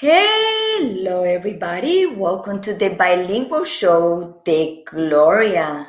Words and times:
Hello, 0.00 1.24
everybody. 1.24 2.06
Welcome 2.06 2.62
to 2.62 2.72
the 2.72 2.94
bilingual 2.94 3.64
show 3.64 4.40
de 4.46 4.82
Gloria. 4.86 5.88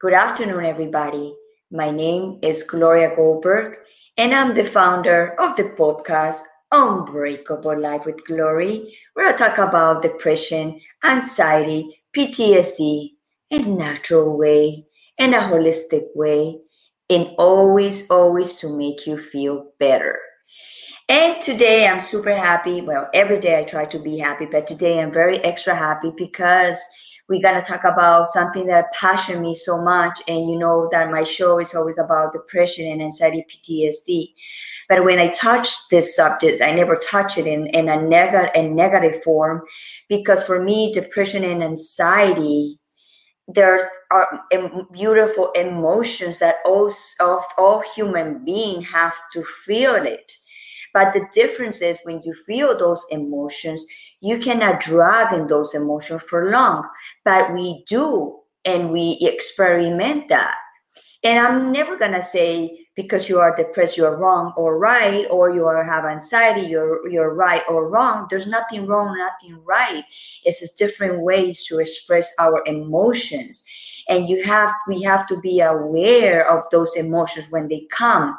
Good 0.00 0.12
afternoon, 0.12 0.64
everybody. 0.64 1.34
My 1.72 1.90
name 1.90 2.38
is 2.40 2.62
Gloria 2.62 3.16
Goldberg, 3.16 3.78
and 4.16 4.32
I'm 4.32 4.54
the 4.54 4.64
founder 4.64 5.34
of 5.40 5.56
the 5.56 5.64
podcast 5.64 6.42
Unbreakable 6.70 7.80
Life 7.80 8.06
with 8.06 8.24
Glory, 8.24 8.96
where 9.14 9.26
I 9.26 9.36
talk 9.36 9.58
about 9.58 10.02
depression, 10.02 10.80
anxiety, 11.02 12.00
PTSD 12.16 13.15
a 13.50 13.58
natural 13.58 14.36
way, 14.36 14.86
in 15.18 15.34
a 15.34 15.38
holistic 15.38 16.04
way, 16.14 16.58
and 17.08 17.30
always, 17.38 18.08
always 18.10 18.56
to 18.56 18.76
make 18.76 19.06
you 19.06 19.18
feel 19.18 19.72
better. 19.78 20.18
And 21.08 21.40
today 21.40 21.86
I'm 21.86 22.00
super 22.00 22.34
happy. 22.34 22.80
Well, 22.80 23.08
every 23.14 23.38
day 23.38 23.58
I 23.58 23.62
try 23.62 23.84
to 23.86 23.98
be 23.98 24.18
happy, 24.18 24.46
but 24.46 24.66
today 24.66 25.00
I'm 25.00 25.12
very 25.12 25.38
extra 25.38 25.74
happy 25.74 26.12
because 26.16 26.80
we're 27.28 27.42
going 27.42 27.60
to 27.60 27.66
talk 27.66 27.84
about 27.84 28.26
something 28.26 28.66
that 28.66 28.92
passions 28.92 29.40
me 29.40 29.54
so 29.54 29.80
much. 29.80 30.20
And 30.26 30.50
you 30.50 30.58
know 30.58 30.88
that 30.90 31.10
my 31.12 31.22
show 31.22 31.60
is 31.60 31.74
always 31.74 31.98
about 31.98 32.32
depression 32.32 32.90
and 32.90 33.00
anxiety, 33.00 33.44
PTSD. 33.48 34.32
But 34.88 35.04
when 35.04 35.18
I 35.18 35.28
touch 35.28 35.88
this 35.90 36.14
subject, 36.14 36.60
I 36.60 36.72
never 36.72 36.96
touch 36.96 37.38
it 37.38 37.46
in, 37.46 37.66
in 37.68 37.88
a, 37.88 38.00
neg- 38.00 38.50
a 38.54 38.62
negative 38.62 39.22
form 39.22 39.62
because 40.08 40.42
for 40.44 40.62
me, 40.62 40.92
depression 40.92 41.44
and 41.44 41.62
anxiety, 41.62 42.78
there 43.48 43.90
are 44.10 44.40
um, 44.52 44.88
beautiful 44.92 45.52
emotions 45.52 46.38
that 46.40 46.56
all, 46.64 46.88
of 47.20 47.42
all 47.56 47.82
human 47.94 48.44
beings 48.44 48.86
have 48.88 49.14
to 49.32 49.44
feel 49.44 49.94
it 49.94 50.32
but 50.94 51.12
the 51.12 51.26
difference 51.32 51.82
is 51.82 52.00
when 52.04 52.22
you 52.24 52.32
feel 52.46 52.76
those 52.76 53.04
emotions, 53.10 53.84
you 54.22 54.38
cannot 54.38 54.80
drag 54.80 55.34
in 55.34 55.46
those 55.46 55.74
emotions 55.74 56.22
for 56.22 56.50
long. 56.50 56.88
But 57.22 57.52
we 57.52 57.84
do, 57.86 58.38
and 58.64 58.90
we 58.90 59.18
experiment 59.20 60.30
that. 60.30 60.54
And 61.22 61.38
I'm 61.38 61.72
never 61.72 61.98
gonna 61.98 62.22
say 62.22 62.85
because 62.96 63.28
you 63.28 63.38
are 63.38 63.54
depressed, 63.54 63.96
you're 63.96 64.16
wrong 64.16 64.52
or 64.56 64.78
right, 64.78 65.26
or 65.30 65.50
you 65.50 65.66
are, 65.66 65.84
have 65.84 66.06
anxiety, 66.06 66.66
you're 66.66 67.06
you're 67.08 67.34
right 67.34 67.62
or 67.68 67.88
wrong. 67.88 68.26
There's 68.28 68.46
nothing 68.46 68.86
wrong, 68.86 69.16
nothing 69.16 69.62
right. 69.64 70.02
It's 70.44 70.68
different 70.74 71.20
ways 71.20 71.64
to 71.66 71.78
express 71.78 72.32
our 72.38 72.62
emotions. 72.66 73.62
And 74.08 74.28
you 74.28 74.42
have 74.44 74.72
we 74.88 75.02
have 75.02 75.28
to 75.28 75.40
be 75.40 75.60
aware 75.60 76.50
of 76.50 76.64
those 76.70 76.96
emotions 76.96 77.46
when 77.50 77.68
they 77.68 77.86
come 77.90 78.38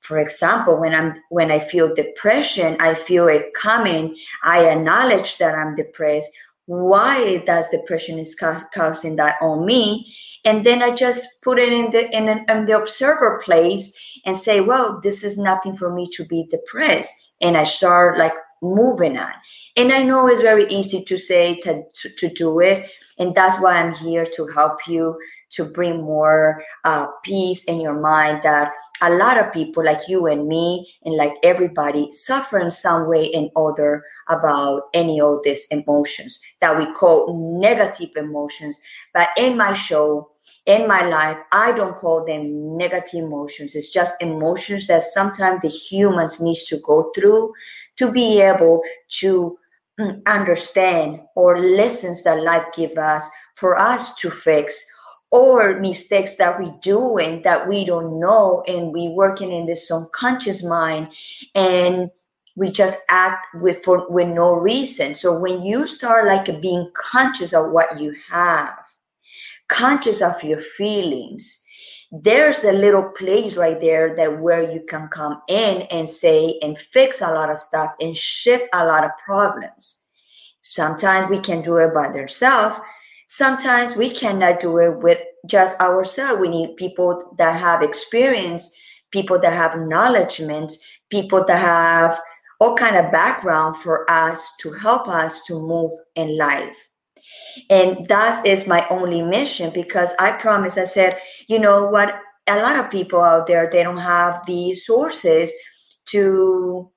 for 0.00 0.18
example 0.18 0.76
when 0.80 0.94
i'm 0.94 1.22
when 1.28 1.50
i 1.50 1.58
feel 1.58 1.94
depression 1.94 2.74
i 2.80 2.94
feel 2.94 3.28
it 3.28 3.52
coming 3.54 4.16
i 4.42 4.66
acknowledge 4.66 5.36
that 5.36 5.54
i'm 5.54 5.74
depressed 5.74 6.30
why 6.70 7.38
does 7.46 7.68
depression 7.68 8.16
is 8.16 8.36
ca- 8.36 8.68
causing 8.72 9.16
that 9.16 9.34
on 9.42 9.66
me. 9.66 10.14
And 10.44 10.64
then 10.64 10.82
i 10.82 10.94
just 10.94 11.42
put 11.42 11.58
it 11.58 11.72
in 11.72 11.90
the 11.90 12.08
in, 12.16 12.28
in 12.28 12.66
the 12.66 12.78
observer 12.78 13.42
place 13.44 13.92
and 14.24 14.36
say 14.36 14.60
well 14.60 15.00
this 15.02 15.24
is 15.24 15.36
nothing 15.36 15.76
for 15.76 15.92
me 15.92 16.08
to 16.12 16.24
be 16.26 16.46
depressed. 16.48 17.32
And 17.40 17.56
i 17.56 17.64
start 17.64 18.18
like 18.18 18.34
moving 18.62 19.18
on. 19.18 19.32
And 19.76 19.92
i 19.92 20.04
know 20.04 20.28
it's 20.28 20.42
very 20.42 20.66
easy 20.68 21.02
to 21.04 21.18
say 21.18 21.58
to, 21.62 21.82
to, 21.92 22.08
to 22.08 22.28
do 22.28 22.60
it. 22.60 22.88
And 23.18 23.34
that's 23.34 23.60
why 23.60 23.74
i'm 23.78 23.92
here 23.92 24.26
to 24.36 24.46
help 24.46 24.86
you 24.86 25.18
to 25.50 25.64
bring 25.64 26.02
more 26.02 26.62
uh, 26.84 27.06
peace 27.24 27.64
in 27.64 27.80
your 27.80 28.00
mind 28.00 28.40
that 28.44 28.72
a 29.02 29.10
lot 29.10 29.38
of 29.38 29.52
people 29.52 29.84
like 29.84 30.00
you 30.08 30.26
and 30.26 30.46
me 30.46 30.88
and 31.04 31.16
like 31.16 31.34
everybody 31.42 32.10
suffer 32.12 32.58
in 32.58 32.70
some 32.70 33.08
way 33.08 33.24
in 33.24 33.50
other 33.56 34.04
about 34.28 34.84
any 34.94 35.20
of 35.20 35.38
these 35.44 35.66
emotions 35.70 36.40
that 36.60 36.76
we 36.78 36.92
call 36.94 37.58
negative 37.60 38.10
emotions. 38.16 38.80
But 39.12 39.28
in 39.36 39.56
my 39.56 39.72
show 39.72 40.30
in 40.66 40.86
my 40.86 41.06
life 41.06 41.38
i 41.52 41.72
don't 41.72 41.96
call 41.96 42.24
them 42.24 42.76
negative 42.76 43.24
emotions. 43.24 43.74
It's 43.74 43.90
just 43.90 44.14
emotions 44.20 44.86
that 44.86 45.02
sometimes 45.02 45.62
the 45.62 45.68
humans 45.68 46.40
needs 46.40 46.64
to 46.64 46.78
go 46.78 47.10
through 47.14 47.52
to 47.96 48.12
be 48.12 48.40
able 48.40 48.82
to 49.20 49.58
mm, 49.98 50.20
understand 50.26 51.20
or 51.34 51.60
lessons 51.60 52.24
that 52.24 52.42
life 52.42 52.64
give 52.74 52.98
us 52.98 53.28
for 53.56 53.78
us 53.78 54.14
to 54.16 54.30
fix 54.30 54.84
or 55.30 55.78
mistakes 55.78 56.34
that 56.36 56.58
we 56.58 56.72
do 56.80 57.18
and 57.18 57.44
that 57.44 57.68
we 57.68 57.84
don't 57.84 58.18
know 58.18 58.64
and 58.66 58.92
we 58.92 59.08
working 59.08 59.52
in 59.52 59.66
this 59.66 59.86
subconscious 59.86 60.62
mind 60.64 61.08
and 61.54 62.10
we 62.56 62.70
just 62.70 62.98
act 63.08 63.46
with 63.54 63.82
for 63.84 64.10
with 64.10 64.28
no 64.28 64.54
reason. 64.54 65.14
So 65.14 65.38
when 65.38 65.62
you 65.62 65.86
start 65.86 66.26
like 66.26 66.60
being 66.60 66.90
conscious 66.94 67.52
of 67.52 67.70
what 67.70 68.00
you 68.00 68.14
have 68.28 68.74
conscious 69.68 70.20
of 70.20 70.42
your 70.42 70.58
feelings 70.58 71.64
there's 72.12 72.64
a 72.64 72.72
little 72.72 73.04
place 73.10 73.56
right 73.56 73.80
there 73.80 74.16
that 74.16 74.40
where 74.40 74.68
you 74.70 74.84
can 74.88 75.06
come 75.08 75.40
in 75.48 75.82
and 75.82 76.08
say 76.08 76.58
and 76.60 76.76
fix 76.76 77.20
a 77.20 77.32
lot 77.32 77.50
of 77.50 77.58
stuff 77.58 77.92
and 78.00 78.16
shift 78.16 78.64
a 78.72 78.84
lot 78.84 79.04
of 79.04 79.12
problems. 79.24 80.02
Sometimes 80.60 81.30
we 81.30 81.38
can 81.38 81.62
do 81.62 81.76
it 81.76 81.94
by 81.94 82.06
ourselves 82.06 82.80
sometimes 83.30 83.94
we 83.94 84.10
cannot 84.10 84.58
do 84.58 84.78
it 84.78 84.98
with 84.98 85.18
just 85.46 85.80
ourselves. 85.80 86.40
We 86.40 86.48
need 86.48 86.76
people 86.76 87.32
that 87.38 87.58
have 87.58 87.80
experience, 87.80 88.74
people 89.12 89.38
that 89.38 89.52
have 89.52 89.78
knowledgement, 89.78 90.72
people 91.10 91.44
that 91.44 91.60
have 91.60 92.20
all 92.58 92.74
kind 92.74 92.96
of 92.96 93.12
background 93.12 93.76
for 93.76 94.10
us 94.10 94.56
to 94.60 94.72
help 94.72 95.06
us 95.06 95.44
to 95.44 95.60
move 95.60 95.92
in 96.16 96.36
life. 96.36 96.76
And 97.70 98.04
that 98.06 98.44
is 98.44 98.66
my 98.66 98.84
only 98.88 99.22
mission 99.22 99.70
because 99.72 100.12
I 100.18 100.32
promise, 100.32 100.76
I 100.76 100.84
said, 100.84 101.18
you 101.48 101.60
know 101.60 101.86
what, 101.86 102.20
a 102.48 102.56
lot 102.56 102.76
of 102.76 102.90
people 102.90 103.20
out 103.20 103.46
there, 103.46 103.70
they 103.70 103.84
don't 103.84 103.96
have 103.96 104.44
the 104.46 104.74
sources 104.74 105.52
to 106.06 106.90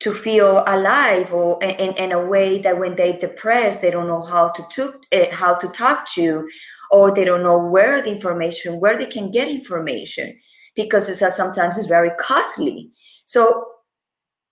to 0.00 0.14
feel 0.14 0.64
alive 0.66 1.32
or 1.32 1.62
in, 1.62 1.92
in 1.94 2.12
a 2.12 2.26
way 2.26 2.58
that 2.58 2.78
when 2.78 2.96
they're 2.96 3.18
depressed 3.18 3.82
they 3.82 3.90
don't 3.90 4.08
know 4.08 4.22
how 4.22 4.48
to, 4.48 4.66
to 4.70 4.94
uh, 5.12 5.34
how 5.34 5.54
to 5.54 5.68
talk 5.68 6.08
to 6.10 6.48
or 6.90 7.14
they 7.14 7.24
don't 7.24 7.42
know 7.42 7.58
where 7.58 8.02
the 8.02 8.10
information 8.10 8.80
where 8.80 8.98
they 8.98 9.06
can 9.06 9.30
get 9.30 9.48
information 9.48 10.36
because 10.74 11.08
it's 11.08 11.22
a, 11.22 11.30
sometimes 11.30 11.76
it's 11.76 11.86
very 11.86 12.10
costly. 12.18 12.90
So 13.26 13.66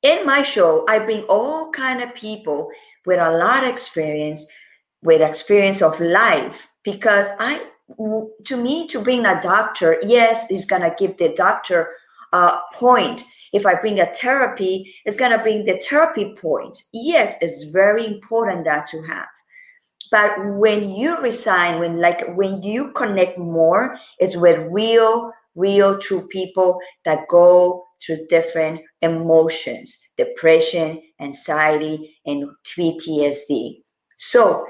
in 0.03 0.25
my 0.25 0.43
show 0.43 0.85
i 0.89 0.99
bring 0.99 1.23
all 1.25 1.71
kind 1.71 2.03
of 2.03 2.15
people 2.15 2.69
with 3.07 3.19
a 3.19 3.37
lot 3.37 3.65
of 3.65 3.71
experience 3.71 4.47
with 5.03 5.21
experience 5.21 5.83
of 5.83 5.99
life 6.01 6.69
because 6.85 7.27
i 7.39 7.61
to 8.45 8.57
me 8.57 8.87
to 8.87 9.01
bring 9.01 9.25
a 9.27 9.41
doctor 9.41 9.99
yes 10.03 10.51
is 10.51 10.65
gonna 10.65 10.95
give 10.99 11.17
the 11.19 11.33
doctor 11.35 11.89
a 12.33 12.59
point 12.75 13.25
if 13.53 13.67
I 13.67 13.75
bring 13.75 14.01
a 14.01 14.13
therapy, 14.13 14.95
it's 15.05 15.17
going 15.17 15.33
to 15.33 15.43
bring 15.43 15.65
the 15.65 15.79
therapy 15.79 16.35
point. 16.35 16.83
Yes, 16.93 17.37
it's 17.41 17.65
very 17.65 18.07
important 18.07 18.65
that 18.65 18.87
to 18.89 19.03
have. 19.03 19.27
But 20.11 20.33
when 20.57 20.91
you 20.91 21.21
resign, 21.21 21.81
when 21.81 22.01
like 22.01 22.25
when 22.35 22.63
you 22.63 22.93
connect 22.93 23.39
more, 23.39 23.99
it's 24.19 24.37
with 24.37 24.59
real, 24.71 25.33
real 25.55 25.99
true 25.99 26.27
people 26.29 26.79
that 27.05 27.29
go 27.29 27.85
through 28.05 28.27
different 28.29 28.81
emotions, 29.03 29.99
depression, 30.17 31.03
anxiety, 31.21 32.17
and 32.25 32.49
PTSD. 32.65 33.83
So 34.17 34.65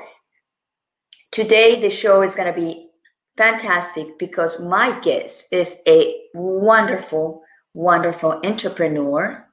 today 1.31 1.81
the 1.81 1.91
show 1.91 2.23
is 2.23 2.35
going 2.35 2.53
to 2.53 2.59
be 2.59 2.89
fantastic 3.37 4.19
because 4.19 4.61
my 4.61 4.99
guest 5.01 5.47
is 5.53 5.81
a 5.87 6.17
wonderful 6.35 7.43
wonderful 7.79 8.41
entrepreneur. 8.45 9.47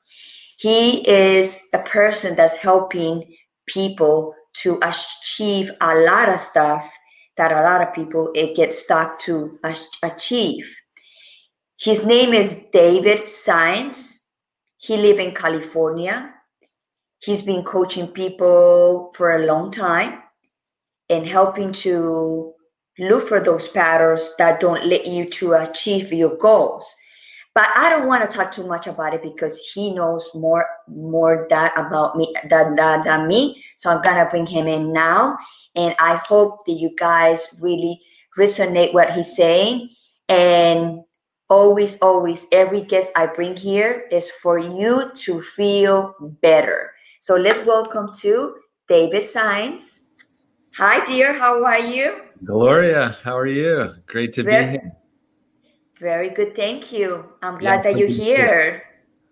He 0.58 1.08
is 1.08 1.62
a 1.74 1.80
person 1.80 2.36
that's 2.36 2.56
helping 2.56 3.24
people 3.68 4.34
to 4.62 4.80
achieve 4.82 5.70
a 5.80 5.96
lot 5.96 6.30
of 6.30 6.40
stuff 6.40 6.92
that 7.38 7.52
a 7.52 7.62
lot 7.62 7.82
of 7.82 7.94
people 7.94 8.32
it 8.34 8.56
get 8.56 8.74
stuck 8.74 9.20
to 9.20 9.60
achieve. 10.02 10.76
His 11.78 12.06
name 12.06 12.34
is 12.34 12.62
David 12.74 13.30
Symes. 13.30 14.28
He 14.78 14.98
live 14.98 15.20
in 15.20 15.36
California. 15.36 16.34
He's 17.20 17.44
been 17.44 17.64
coaching 17.64 18.08
people 18.08 19.12
for 19.16 19.36
a 19.36 19.46
long 19.46 19.72
time 19.72 20.24
and 21.10 21.28
helping 21.28 21.74
to 21.74 22.54
look 22.98 23.28
for 23.28 23.40
those 23.40 23.68
patterns 23.68 24.34
that 24.40 24.60
don't 24.60 24.86
let 24.88 25.06
you 25.06 25.30
to 25.30 25.54
achieve 25.54 26.12
your 26.12 26.38
goals 26.38 26.92
but 27.56 27.70
I 27.74 27.90
don't 27.90 28.08
want 28.08 28.30
to 28.30 28.38
talk 28.38 28.52
too 28.52 28.68
much 28.68 28.86
about 28.86 29.14
it 29.14 29.24
because 29.24 29.58
he 29.74 29.92
knows 29.94 30.30
more 30.36 30.68
more 30.88 31.48
that 31.50 31.74
about 31.78 32.18
me 32.18 32.36
than, 32.50 32.76
than, 32.76 33.04
than 33.04 33.28
me. 33.28 33.64
So 33.78 33.90
I'm 33.90 34.04
gonna 34.04 34.30
bring 34.30 34.46
him 34.46 34.68
in 34.68 34.92
now, 34.92 35.38
and 35.74 35.96
I 35.98 36.18
hope 36.18 36.66
that 36.66 36.74
you 36.74 36.94
guys 36.98 37.58
really 37.62 38.02
resonate 38.38 38.94
what 38.94 39.14
he's 39.14 39.36
saying. 39.36 39.90
And 40.28 41.04
always, 41.50 41.98
always, 42.00 42.46
every 42.52 42.82
guest 42.82 43.14
I 43.16 43.28
bring 43.28 43.56
here 43.56 44.06
is 44.12 44.30
for 44.30 44.60
you 44.60 45.12
to 45.14 45.42
feel 45.42 46.14
better. 46.42 46.92
So 47.22 47.36
let's 47.36 47.66
welcome 47.66 48.14
to 48.16 48.56
David 48.90 49.24
Saenz. 49.24 50.02
Hi, 50.78 51.06
dear. 51.06 51.34
How 51.34 51.64
are 51.64 51.80
you? 51.80 52.22
Gloria, 52.44 53.16
how 53.24 53.38
are 53.38 53.48
you? 53.48 53.96
Great 54.08 54.34
to 54.34 54.44
very, 54.44 54.66
be 54.66 54.72
here. 54.72 54.92
Very 56.06 56.30
good. 56.30 56.56
Thank 56.56 56.94
you. 56.94 57.26
I'm 57.42 57.58
glad 57.58 57.82
that 57.82 57.98
you're 57.98 58.08
here. 58.08 58.84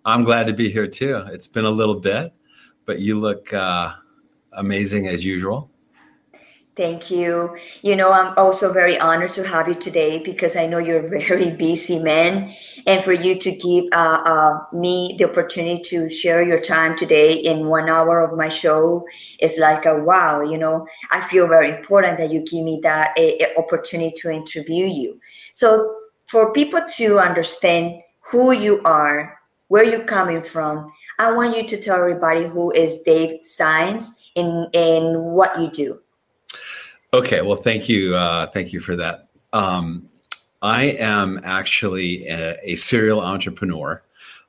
I'm 0.06 0.24
glad 0.24 0.48
to 0.48 0.54
be 0.54 0.72
here 0.72 0.88
too. 0.88 1.22
It's 1.28 1.46
been 1.46 1.66
a 1.66 1.70
little 1.70 2.00
bit, 2.00 2.34
but 2.88 2.98
you 2.98 3.20
look 3.20 3.54
uh, 3.54 3.94
amazing 4.54 5.08
as 5.08 5.24
usual. 5.24 5.70
Thank 6.76 7.12
you. 7.12 7.56
You 7.84 7.96
know, 7.96 8.12
I'm 8.12 8.36
also 8.40 8.74
very 8.74 9.00
honored 9.00 9.34
to 9.34 9.48
have 9.48 9.68
you 9.68 9.76
today 9.76 10.18
because 10.18 10.56
I 10.56 10.66
know 10.66 10.80
you're 10.80 11.06
a 11.06 11.08
very 11.08 11.52
busy 11.66 12.00
man. 12.00 12.56
And 12.88 13.04
for 13.04 13.14
you 13.14 13.36
to 13.40 13.52
give 13.52 13.86
uh, 13.94 14.24
uh, 14.26 14.60
me 14.74 15.16
the 15.20 15.30
opportunity 15.30 15.80
to 15.92 16.10
share 16.10 16.42
your 16.42 16.60
time 16.60 16.98
today 16.98 17.34
in 17.34 17.68
one 17.68 17.88
hour 17.88 18.20
of 18.20 18.36
my 18.36 18.50
show 18.50 19.06
is 19.40 19.60
like 19.60 19.86
a 19.86 19.96
wow, 20.04 20.42
you 20.42 20.58
know, 20.58 20.88
I 21.12 21.22
feel 21.22 21.48
very 21.48 21.70
important 21.70 22.18
that 22.18 22.32
you 22.32 22.40
give 22.40 22.66
me 22.66 22.80
that 22.82 23.14
a, 23.16 23.44
a 23.44 23.58
opportunity 23.60 24.16
to 24.22 24.32
interview 24.32 24.88
you. 24.88 25.20
So, 25.54 26.00
for 26.34 26.52
people 26.52 26.82
to 26.90 27.20
understand 27.20 28.02
who 28.20 28.54
you 28.54 28.82
are, 28.86 29.40
where 29.68 29.84
you're 29.84 30.04
coming 30.04 30.42
from, 30.42 30.92
I 31.20 31.32
want 31.32 31.56
you 31.56 31.64
to 31.68 31.80
tell 31.80 31.96
everybody 31.96 32.48
who 32.48 32.72
is 32.72 33.04
Dave 33.04 33.42
Saenz 33.44 34.06
and, 34.36 34.68
in 34.74 35.22
what 35.22 35.62
you 35.62 35.70
do. 35.70 36.00
Okay, 37.14 37.44
well, 37.44 37.56
thank 37.56 37.88
you, 37.88 38.16
uh, 38.16 38.48
thank 38.48 38.74
you 38.74 38.80
for 38.80 38.96
that. 38.96 39.28
Um, 39.54 40.10
I 40.64 40.86
am 40.86 41.40
actually 41.44 42.28
a, 42.28 42.58
a, 42.64 42.76
serial 42.78 43.22
entrepreneur. 43.22 44.02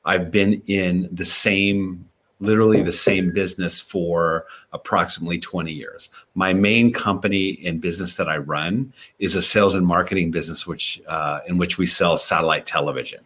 I've 0.07 0.31
been 0.31 0.63
in 0.67 1.11
the 1.13 1.27
same, 1.27 2.09
literally 2.45 2.83
the 2.83 2.93
same 2.93 3.33
business 3.33 3.81
for 3.81 4.47
approximately 4.73 5.39
20 5.39 5.73
years. 5.73 6.09
My 6.35 6.53
main 6.53 6.93
company 6.93 7.61
and 7.65 7.81
business 7.81 8.17
that 8.17 8.29
I 8.29 8.39
run 8.39 8.93
is 9.19 9.37
a 9.37 9.43
sales 9.43 9.75
and 9.75 9.87
marketing 9.87 10.31
business, 10.31 10.67
which 10.67 11.01
uh, 11.09 11.41
in 11.47 11.59
which 11.59 11.79
we 11.79 11.87
sell 11.87 12.17
satellite 12.19 12.67
television. 12.67 13.25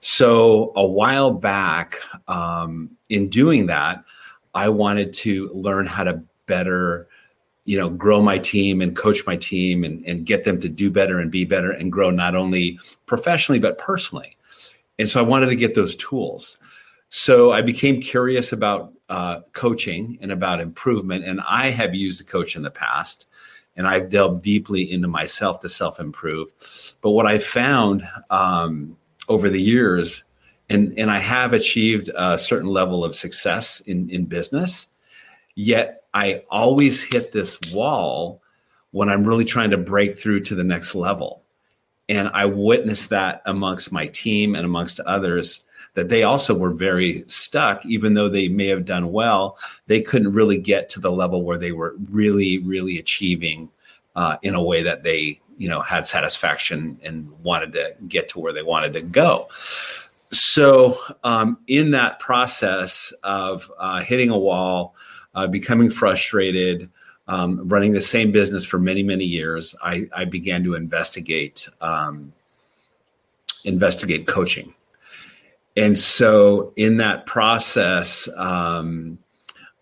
So 0.00 0.72
a 0.76 0.86
while 0.86 1.30
back, 1.30 1.96
um, 2.28 2.90
in 3.08 3.28
doing 3.28 3.66
that, 3.66 4.04
I 4.54 4.68
wanted 4.68 5.12
to 5.14 5.50
learn 5.52 5.86
how 5.86 6.04
to 6.04 6.22
better 6.46 7.08
you 7.66 7.76
know 7.76 7.90
grow 7.90 8.22
my 8.22 8.38
team 8.38 8.80
and 8.80 8.96
coach 8.96 9.26
my 9.26 9.36
team 9.36 9.84
and, 9.84 10.04
and 10.06 10.24
get 10.24 10.44
them 10.44 10.60
to 10.60 10.68
do 10.68 10.90
better 10.90 11.18
and 11.18 11.30
be 11.30 11.44
better 11.44 11.72
and 11.72 11.92
grow 11.92 12.10
not 12.10 12.34
only 12.34 12.78
professionally 13.06 13.58
but 13.58 13.76
personally 13.76 14.36
and 14.98 15.08
so 15.08 15.18
i 15.18 15.22
wanted 15.22 15.46
to 15.46 15.56
get 15.56 15.74
those 15.74 15.96
tools 15.96 16.56
so 17.08 17.52
i 17.52 17.62
became 17.62 18.00
curious 18.00 18.52
about 18.52 18.92
uh, 19.08 19.40
coaching 19.52 20.18
and 20.20 20.32
about 20.32 20.60
improvement 20.60 21.24
and 21.24 21.40
i 21.48 21.70
have 21.70 21.94
used 21.94 22.20
a 22.20 22.24
coach 22.24 22.56
in 22.56 22.62
the 22.62 22.70
past 22.70 23.26
and 23.76 23.86
i've 23.86 24.08
delved 24.08 24.42
deeply 24.42 24.90
into 24.90 25.06
myself 25.06 25.60
to 25.60 25.68
self-improve 25.68 26.48
but 27.02 27.10
what 27.10 27.26
i 27.26 27.38
found 27.38 28.06
um, 28.30 28.96
over 29.28 29.48
the 29.48 29.62
years 29.62 30.24
and, 30.68 30.98
and 30.98 31.10
i 31.10 31.18
have 31.18 31.52
achieved 31.52 32.10
a 32.16 32.36
certain 32.36 32.68
level 32.68 33.04
of 33.04 33.14
success 33.14 33.80
in, 33.80 34.10
in 34.10 34.24
business 34.24 34.88
yet 35.54 36.04
I 36.16 36.44
always 36.50 37.02
hit 37.02 37.32
this 37.32 37.60
wall 37.70 38.40
when 38.90 39.10
I'm 39.10 39.28
really 39.28 39.44
trying 39.44 39.68
to 39.72 39.76
break 39.76 40.18
through 40.18 40.40
to 40.44 40.54
the 40.54 40.64
next 40.64 40.94
level. 40.94 41.42
And 42.08 42.30
I 42.32 42.46
witnessed 42.46 43.10
that 43.10 43.42
amongst 43.44 43.92
my 43.92 44.06
team 44.06 44.54
and 44.54 44.64
amongst 44.64 44.98
others 45.00 45.65
that 45.96 46.10
they 46.10 46.22
also 46.24 46.54
were 46.54 46.70
very 46.70 47.24
stuck, 47.26 47.84
even 47.86 48.12
though 48.12 48.28
they 48.28 48.48
may 48.48 48.66
have 48.66 48.84
done 48.84 49.12
well, 49.12 49.58
they 49.86 50.02
couldn't 50.02 50.34
really 50.34 50.58
get 50.58 50.90
to 50.90 51.00
the 51.00 51.10
level 51.10 51.42
where 51.42 51.56
they 51.56 51.72
were 51.72 51.96
really, 52.10 52.58
really 52.58 52.98
achieving 52.98 53.70
uh, 54.14 54.36
in 54.42 54.54
a 54.54 54.62
way 54.62 54.82
that 54.82 55.02
they, 55.02 55.40
you 55.56 55.70
know, 55.70 55.80
had 55.80 56.06
satisfaction 56.06 57.00
and 57.02 57.32
wanted 57.42 57.72
to 57.72 57.94
get 58.08 58.28
to 58.28 58.38
where 58.38 58.52
they 58.52 58.62
wanted 58.62 58.92
to 58.92 59.00
go. 59.00 59.48
So, 60.30 60.98
um, 61.24 61.58
in 61.66 61.92
that 61.92 62.18
process 62.18 63.14
of 63.22 63.72
uh, 63.78 64.02
hitting 64.02 64.28
a 64.28 64.38
wall, 64.38 64.94
uh, 65.34 65.46
becoming 65.46 65.88
frustrated, 65.88 66.90
um, 67.26 67.66
running 67.66 67.92
the 67.92 68.02
same 68.02 68.32
business 68.32 68.66
for 68.66 68.78
many, 68.78 69.02
many 69.02 69.24
years, 69.24 69.74
I, 69.82 70.10
I 70.14 70.26
began 70.26 70.62
to 70.64 70.74
investigate 70.74 71.68
um, 71.80 72.34
investigate 73.64 74.26
coaching. 74.26 74.74
And 75.76 75.96
so, 75.98 76.72
in 76.76 76.96
that 76.98 77.26
process, 77.26 78.28
um, 78.36 79.18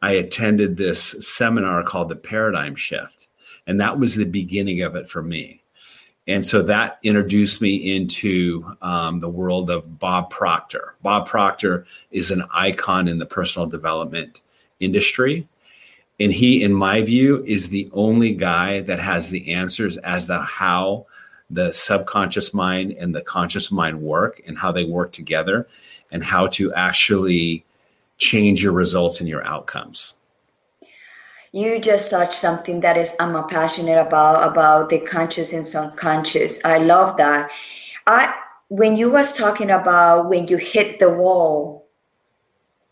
I 0.03 0.13
attended 0.13 0.77
this 0.77 1.17
seminar 1.27 1.85
called 1.85 2.09
the 2.09 2.17
Paradigm 2.17 2.75
Shift, 2.75 3.29
and 3.67 3.81
that 3.81 3.99
was 3.99 4.17
the 4.17 4.25
beginning 4.25 4.83
of 4.83 4.97
it 4.97 5.09
for 5.09 5.23
me. 5.23 5.63
And 6.27 6.45
so 6.45 6.63
that 6.63 6.99
introduced 7.03 7.61
me 7.61 7.95
into 7.95 8.77
um, 8.81 9.21
the 9.21 9.29
world 9.29 9.69
of 9.71 9.99
Bob 9.99 10.31
Proctor. 10.31 10.95
Bob 11.03 11.29
Proctor 11.29 11.87
is 12.11 12.31
an 12.31 12.45
icon 12.53 13.09
in 13.09 13.19
the 13.19 13.27
personal 13.27 13.69
development 13.69 14.41
industry. 14.81 15.47
And 16.19 16.33
he, 16.33 16.63
in 16.63 16.73
my 16.73 17.03
view, 17.03 17.45
is 17.45 17.69
the 17.69 17.91
only 17.93 18.33
guy 18.33 18.81
that 18.83 19.01
has 19.01 19.29
the 19.29 19.53
answers 19.53 19.99
as 19.99 20.29
to 20.29 20.39
how 20.39 21.07
the 21.55 21.73
subconscious 21.73 22.53
mind 22.53 22.93
and 22.93 23.15
the 23.15 23.23
conscious 23.23 23.71
mind 23.71 24.01
work 24.01 24.43
and 24.47 24.59
how 24.59 24.73
they 24.73 24.85
work 24.85 25.13
together 25.13 25.69
and 26.11 26.23
how 26.23 26.47
to 26.49 26.73
actually 26.75 27.65
change 28.19 28.63
your 28.63 28.73
results 28.73 29.21
and 29.21 29.29
your 29.29 29.45
outcomes. 29.45 30.15
You 31.53 31.79
just 31.79 32.11
touched 32.11 32.35
something 32.35 32.81
that 32.81 32.97
is 32.97 33.15
I'm 33.21 33.47
passionate 33.47 34.01
about 34.01 34.51
about 34.51 34.91
the 34.91 34.99
conscious 34.99 35.53
and 35.53 35.67
subconscious. 35.67 36.65
I 36.65 36.79
love 36.79 37.17
that. 37.19 37.51
I 38.07 38.35
when 38.69 38.97
you 38.97 39.11
was 39.11 39.37
talking 39.37 39.71
about 39.71 40.29
when 40.29 40.49
you 40.49 40.57
hit 40.57 40.99
the 40.99 41.11
wall 41.11 41.84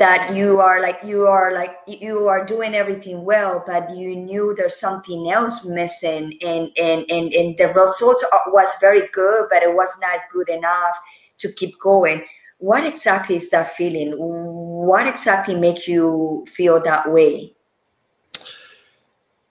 that 0.03 0.35
you 0.35 0.59
are 0.59 0.83
like 0.83 0.99
you 1.05 1.29
are 1.29 1.55
like 1.55 1.77
you 1.87 2.27
are 2.27 2.45
doing 2.45 2.75
everything 2.75 3.25
well 3.25 3.63
but 3.65 3.89
you 3.97 4.17
knew 4.17 4.53
there's 4.57 4.81
something 4.81 5.31
else 5.31 5.65
missing 5.65 6.37
and 6.43 6.71
and 6.77 7.09
and, 7.09 7.33
and 7.33 7.57
the 7.57 7.69
results 7.69 8.25
was 8.49 8.69
very 8.81 9.07
good 9.13 9.47
but 9.49 9.63
it 9.63 9.73
was 9.73 9.91
not 10.01 10.19
good 10.33 10.49
enough 10.49 10.97
to 11.39 11.53
keep 11.53 11.79
going 11.79 12.25
what 12.59 12.85
exactly 12.85 13.37
is 13.37 13.49
that 13.51 13.77
feeling 13.77 14.11
what 14.19 15.07
exactly 15.07 15.55
makes 15.55 15.87
you 15.87 16.45
feel 16.49 16.83
that 16.83 17.11
way 17.13 17.55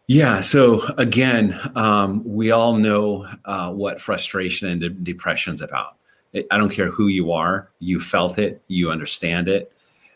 yeah. 0.07 0.41
So 0.41 0.83
again, 0.97 1.57
um, 1.73 2.21
we 2.25 2.51
all 2.51 2.75
know 2.75 3.25
uh, 3.45 3.71
what 3.71 4.01
frustration 4.01 4.67
and 4.67 4.81
de- 4.81 4.89
depression 4.89 5.53
is 5.53 5.61
about. 5.61 5.95
I 6.35 6.57
don't 6.57 6.69
care 6.69 6.91
who 6.91 7.07
you 7.07 7.31
are, 7.31 7.69
you 7.79 7.97
felt 7.97 8.37
it, 8.37 8.61
you 8.67 8.91
understand 8.91 9.47
it 9.47 9.71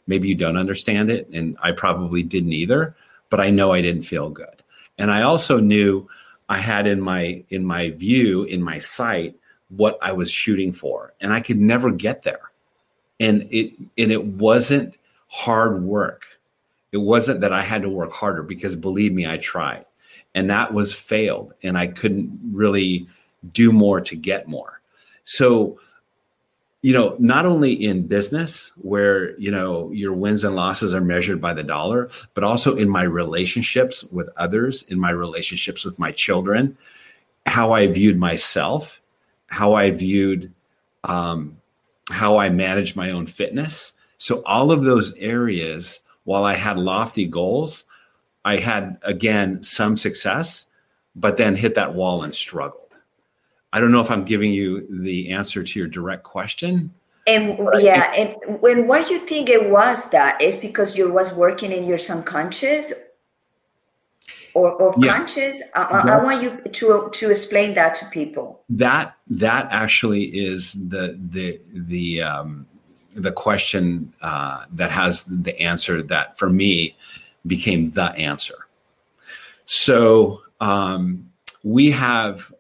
maybe 0.07 0.27
you 0.27 0.35
don't 0.35 0.57
understand 0.57 1.09
it 1.09 1.27
and 1.29 1.57
i 1.61 1.71
probably 1.71 2.23
didn't 2.23 2.53
either 2.53 2.95
but 3.29 3.39
i 3.39 3.49
know 3.49 3.73
i 3.73 3.81
didn't 3.81 4.03
feel 4.03 4.29
good. 4.29 4.63
And 4.97 5.11
i 5.11 5.21
also 5.21 5.59
knew 5.59 6.07
i 6.49 6.57
had 6.57 6.87
in 6.87 7.01
my 7.01 7.43
in 7.49 7.65
my 7.65 7.89
view 7.91 8.43
in 8.43 8.61
my 8.61 8.79
sight 8.79 9.35
what 9.69 9.97
i 10.01 10.11
was 10.11 10.31
shooting 10.31 10.71
for 10.71 11.13
and 11.21 11.33
i 11.33 11.41
could 11.41 11.59
never 11.59 11.91
get 11.91 12.23
there. 12.23 12.51
And 13.19 13.47
it 13.51 13.73
and 13.97 14.11
it 14.11 14.25
wasn't 14.25 14.97
hard 15.27 15.83
work. 15.83 16.25
It 16.91 16.97
wasn't 16.97 17.41
that 17.41 17.53
i 17.53 17.61
had 17.61 17.81
to 17.81 17.89
work 17.89 18.13
harder 18.13 18.43
because 18.43 18.75
believe 18.75 19.13
me 19.13 19.27
i 19.27 19.37
tried. 19.37 19.85
And 20.33 20.49
that 20.49 20.73
was 20.73 20.93
failed 20.93 21.53
and 21.63 21.77
i 21.77 21.87
couldn't 21.87 22.39
really 22.51 23.07
do 23.51 23.71
more 23.71 24.01
to 24.01 24.15
get 24.15 24.47
more. 24.47 24.81
So 25.23 25.79
you 26.85 26.93
know, 26.93 27.15
not 27.17 27.47
only 27.47 27.73
in 27.73 28.05
business 28.05 28.71
where, 28.75 29.35
you 29.39 29.49
know, 29.49 29.89
your 29.89 30.13
wins 30.13 30.43
and 30.43 30.55
losses 30.55 30.93
are 30.93 31.01
measured 31.01 31.41
by 31.41 31.51
the 31.51 31.63
dollar, 31.63 32.11
but 32.35 32.43
also 32.43 32.75
in 32.75 32.87
my 32.87 33.01
relationships 33.01 34.03
with 34.03 34.29
others, 34.37 34.83
in 34.83 34.99
my 34.99 35.09
relationships 35.09 35.83
with 35.83 35.97
my 35.97 36.11
children, 36.11 36.77
how 37.47 37.71
I 37.71 37.87
viewed 37.87 38.19
myself, 38.19 39.01
how 39.47 39.73
I 39.73 39.89
viewed, 39.89 40.53
um, 41.05 41.57
how 42.11 42.37
I 42.37 42.49
managed 42.49 42.95
my 42.95 43.09
own 43.09 43.25
fitness. 43.25 43.93
So, 44.19 44.43
all 44.45 44.71
of 44.71 44.83
those 44.83 45.15
areas, 45.15 46.01
while 46.23 46.43
I 46.43 46.53
had 46.53 46.77
lofty 46.77 47.25
goals, 47.25 47.83
I 48.43 48.57
had, 48.57 48.99
again, 49.01 49.63
some 49.63 49.97
success, 49.97 50.67
but 51.15 51.37
then 51.37 51.55
hit 51.55 51.73
that 51.73 51.95
wall 51.95 52.21
and 52.21 52.35
struggled. 52.35 52.84
I 53.75 53.81
don't 53.81 53.91
know 53.91 53.99
if 53.99 54.09
I'm 54.09 54.23
giving 54.23 54.53
you 54.53 54.87
the 54.89 55.31
answer 55.31 55.61
to 55.61 55.79
your 55.79 55.89
direct 55.89 56.23
question. 56.23 56.93
And 57.27 57.59
yeah, 57.81 58.09
and 58.13 58.61
when 58.61 58.87
what 58.87 59.09
you 59.09 59.19
think 59.19 59.49
it 59.49 59.69
was 59.69 60.09
that 60.11 60.41
is 60.41 60.55
because 60.57 60.97
you 60.97 61.11
was 61.11 61.33
working 61.33 61.73
in 61.73 61.83
your 61.83 61.97
subconscious. 61.97 62.93
or, 64.53 64.71
or 64.71 64.95
yeah. 64.97 65.17
conscious? 65.17 65.61
I, 65.75 65.81
I, 66.13 66.23
want 66.23 66.41
you 66.41 66.51
to 66.71 67.09
to 67.11 67.31
explain 67.31 67.73
that 67.73 67.95
to 67.95 68.05
people. 68.05 68.61
That 68.69 69.17
that 69.27 69.67
actually 69.71 70.23
is 70.23 70.71
the 70.87 71.19
the 71.31 71.59
the 71.73 72.21
um, 72.21 72.65
the 73.13 73.33
question 73.33 74.13
uh, 74.21 74.63
that 74.71 74.91
has 74.91 75.25
the 75.25 75.59
answer 75.59 76.01
that 76.03 76.37
for 76.37 76.49
me 76.49 76.95
became 77.45 77.91
the 77.91 78.09
answer. 78.15 78.55
So 79.65 80.43
um, 80.61 81.29
we 81.65 81.91
have 81.91 82.53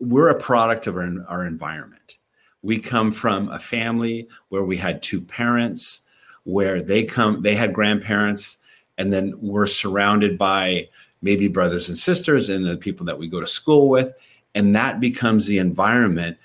we're 0.00 0.30
a 0.30 0.40
product 0.40 0.86
of 0.86 0.96
our, 0.96 1.12
our 1.28 1.46
environment. 1.46 2.16
We 2.62 2.78
come 2.78 3.12
from 3.12 3.48
a 3.50 3.58
family 3.58 4.28
where 4.48 4.64
we 4.64 4.76
had 4.76 5.02
two 5.02 5.20
parents, 5.20 6.00
where 6.44 6.82
they 6.82 7.04
come 7.04 7.42
they 7.42 7.54
had 7.54 7.72
grandparents, 7.72 8.58
and 8.98 9.12
then 9.12 9.34
we're 9.40 9.66
surrounded 9.66 10.36
by 10.36 10.88
maybe 11.22 11.48
brothers 11.48 11.88
and 11.88 11.96
sisters 11.96 12.48
and 12.48 12.66
the 12.66 12.76
people 12.76 13.06
that 13.06 13.18
we 13.18 13.28
go 13.28 13.40
to 13.40 13.46
school 13.46 13.88
with, 13.88 14.12
and 14.54 14.74
that 14.74 15.00
becomes 15.00 15.46
the 15.46 15.58
environment. 15.58 16.38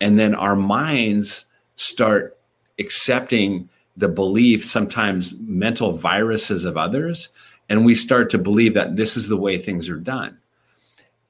And 0.00 0.18
then 0.18 0.34
our 0.34 0.56
minds 0.56 1.46
start 1.74 2.38
accepting 2.78 3.68
the 3.96 4.08
belief, 4.08 4.64
sometimes 4.64 5.38
mental 5.40 5.92
viruses 5.92 6.64
of 6.64 6.76
others, 6.76 7.28
and 7.68 7.84
we 7.84 7.94
start 7.94 8.30
to 8.30 8.38
believe 8.38 8.74
that 8.74 8.96
this 8.96 9.16
is 9.16 9.28
the 9.28 9.36
way 9.36 9.58
things 9.58 9.88
are 9.88 9.98
done. 9.98 10.39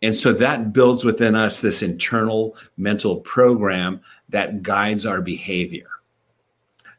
And 0.02 0.16
so 0.16 0.33
that 0.33 0.73
builds 0.73 1.04
within 1.04 1.35
us 1.35 1.61
this 1.61 1.83
internal 1.83 2.57
mental 2.76 3.21
program 3.21 4.00
that 4.30 4.62
guides 4.62 5.04
our 5.04 5.21
behavior. 5.21 5.88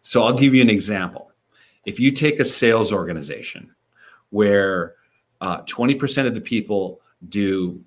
So 0.04 0.24
I'll 0.24 0.38
give 0.38 0.54
you 0.54 0.62
an 0.62 0.70
example. 0.70 1.32
If 1.86 2.00
you 2.00 2.12
take 2.12 2.40
a 2.40 2.46
sales 2.46 2.92
organization 2.92 3.74
where 4.30 4.96
uh, 5.42 5.64
20% 5.64 6.28
of 6.28 6.36
the 6.36 6.42
people 6.42 7.02
do 7.28 7.84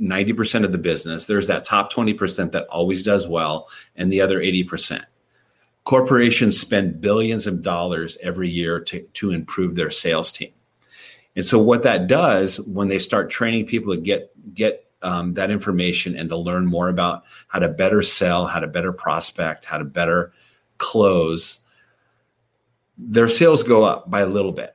90% 0.00 0.64
of 0.64 0.72
the 0.72 0.78
business, 0.78 1.26
there's 1.26 1.46
that 1.46 1.64
top 1.64 1.92
20% 1.92 2.52
that 2.52 2.66
always 2.66 3.04
does 3.04 3.26
well, 3.26 3.68
and 3.94 4.12
the 4.12 4.20
other 4.20 4.40
80%. 4.40 5.04
Corporations 5.84 6.58
spend 6.58 7.00
billions 7.00 7.46
of 7.46 7.62
dollars 7.62 8.18
every 8.20 8.50
year 8.50 8.80
to, 8.80 9.02
to 9.14 9.30
improve 9.30 9.76
their 9.76 9.90
sales 9.90 10.32
team. 10.32 10.50
And 11.36 11.44
so 11.44 11.58
what 11.58 11.82
that 11.82 12.06
does 12.06 12.58
when 12.60 12.88
they 12.88 12.98
start 12.98 13.30
training 13.30 13.66
people 13.66 13.94
to 13.94 14.00
get 14.00 14.32
get 14.54 14.90
um, 15.02 15.34
that 15.34 15.50
information 15.50 16.16
and 16.16 16.28
to 16.30 16.36
learn 16.36 16.66
more 16.66 16.88
about 16.88 17.24
how 17.48 17.58
to 17.58 17.68
better 17.68 18.02
sell, 18.02 18.46
how 18.46 18.58
to 18.58 18.66
better 18.66 18.92
prospect, 18.92 19.66
how 19.66 19.78
to 19.78 19.84
better 19.84 20.32
close, 20.78 21.60
their 22.98 23.28
sales 23.28 23.62
go 23.62 23.84
up 23.84 24.10
by 24.10 24.20
a 24.20 24.26
little 24.26 24.52
bit. 24.52 24.74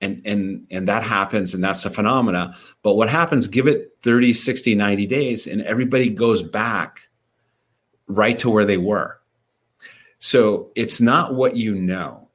And 0.00 0.22
and 0.24 0.66
and 0.70 0.86
that 0.86 1.02
happens 1.02 1.54
and 1.54 1.62
that's 1.62 1.84
a 1.84 1.90
phenomena. 1.90 2.56
But 2.82 2.94
what 2.94 3.08
happens, 3.08 3.48
give 3.48 3.66
it 3.66 3.96
30, 4.02 4.32
60, 4.32 4.76
90 4.76 5.06
days 5.06 5.46
and 5.48 5.60
everybody 5.62 6.08
goes 6.08 6.42
back 6.42 7.08
right 8.06 8.38
to 8.38 8.48
where 8.48 8.64
they 8.64 8.76
were. 8.76 9.20
So 10.20 10.70
it's 10.76 11.00
not 11.00 11.34
what 11.34 11.56
you 11.56 11.74
know. 11.74 12.28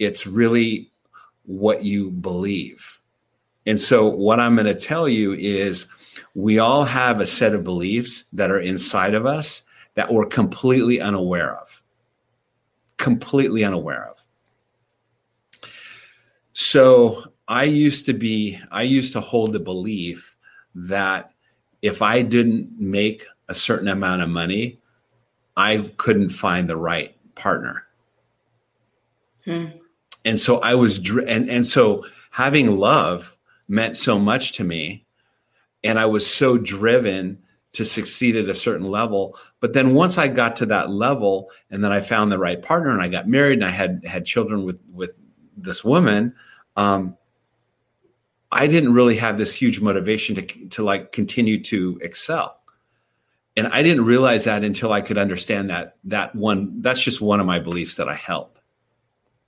It's 0.00 0.26
really 0.26 0.89
what 1.50 1.82
you 1.82 2.12
believe. 2.12 3.00
And 3.66 3.80
so, 3.80 4.06
what 4.06 4.38
I'm 4.38 4.54
going 4.54 4.66
to 4.66 4.74
tell 4.74 5.08
you 5.08 5.32
is 5.32 5.86
we 6.34 6.60
all 6.60 6.84
have 6.84 7.20
a 7.20 7.26
set 7.26 7.54
of 7.54 7.64
beliefs 7.64 8.24
that 8.32 8.50
are 8.50 8.60
inside 8.60 9.14
of 9.14 9.26
us 9.26 9.62
that 9.94 10.12
we're 10.12 10.26
completely 10.26 11.00
unaware 11.00 11.56
of. 11.56 11.82
Completely 12.98 13.64
unaware 13.64 14.10
of. 14.10 14.24
So, 16.52 17.24
I 17.48 17.64
used 17.64 18.06
to 18.06 18.12
be, 18.12 18.60
I 18.70 18.82
used 18.82 19.12
to 19.14 19.20
hold 19.20 19.52
the 19.52 19.60
belief 19.60 20.36
that 20.76 21.32
if 21.82 22.00
I 22.00 22.22
didn't 22.22 22.78
make 22.78 23.26
a 23.48 23.54
certain 23.56 23.88
amount 23.88 24.22
of 24.22 24.28
money, 24.28 24.78
I 25.56 25.90
couldn't 25.96 26.30
find 26.30 26.68
the 26.68 26.76
right 26.76 27.16
partner. 27.34 27.86
Hmm 29.44 29.79
and 30.24 30.40
so 30.40 30.60
I 30.60 30.74
was 30.74 30.98
and 30.98 31.50
and 31.50 31.66
so 31.66 32.04
having 32.30 32.76
love 32.76 33.36
meant 33.68 33.96
so 33.96 34.18
much 34.18 34.52
to 34.52 34.64
me. 34.64 35.06
And 35.82 35.98
I 35.98 36.06
was 36.06 36.26
so 36.26 36.58
driven 36.58 37.38
to 37.72 37.84
succeed 37.84 38.36
at 38.36 38.48
a 38.48 38.54
certain 38.54 38.86
level. 38.86 39.36
But 39.60 39.72
then 39.72 39.94
once 39.94 40.18
I 40.18 40.28
got 40.28 40.56
to 40.56 40.66
that 40.66 40.90
level 40.90 41.50
and 41.70 41.82
then 41.82 41.92
I 41.92 42.00
found 42.00 42.30
the 42.30 42.38
right 42.38 42.60
partner 42.60 42.90
and 42.90 43.00
I 43.00 43.08
got 43.08 43.28
married 43.28 43.58
and 43.58 43.64
I 43.64 43.70
had 43.70 44.04
had 44.04 44.26
children 44.26 44.64
with 44.64 44.78
with 44.92 45.18
this 45.56 45.84
woman 45.84 46.34
um, 46.76 47.16
I 48.52 48.66
didn't 48.66 48.94
really 48.94 49.16
have 49.16 49.38
this 49.38 49.54
huge 49.54 49.80
motivation 49.80 50.34
to 50.36 50.42
to 50.68 50.82
like 50.82 51.12
continue 51.12 51.62
to 51.64 51.98
excel. 52.02 52.56
And 53.56 53.66
I 53.68 53.82
didn't 53.82 54.04
realize 54.04 54.44
that 54.44 54.64
until 54.64 54.92
I 54.92 55.00
could 55.00 55.18
understand 55.18 55.70
that 55.70 55.96
that 56.04 56.34
one 56.34 56.80
that's 56.80 57.02
just 57.02 57.20
one 57.20 57.40
of 57.40 57.46
my 57.46 57.58
beliefs 57.58 57.96
that 57.96 58.08
I 58.08 58.14
held 58.14 58.59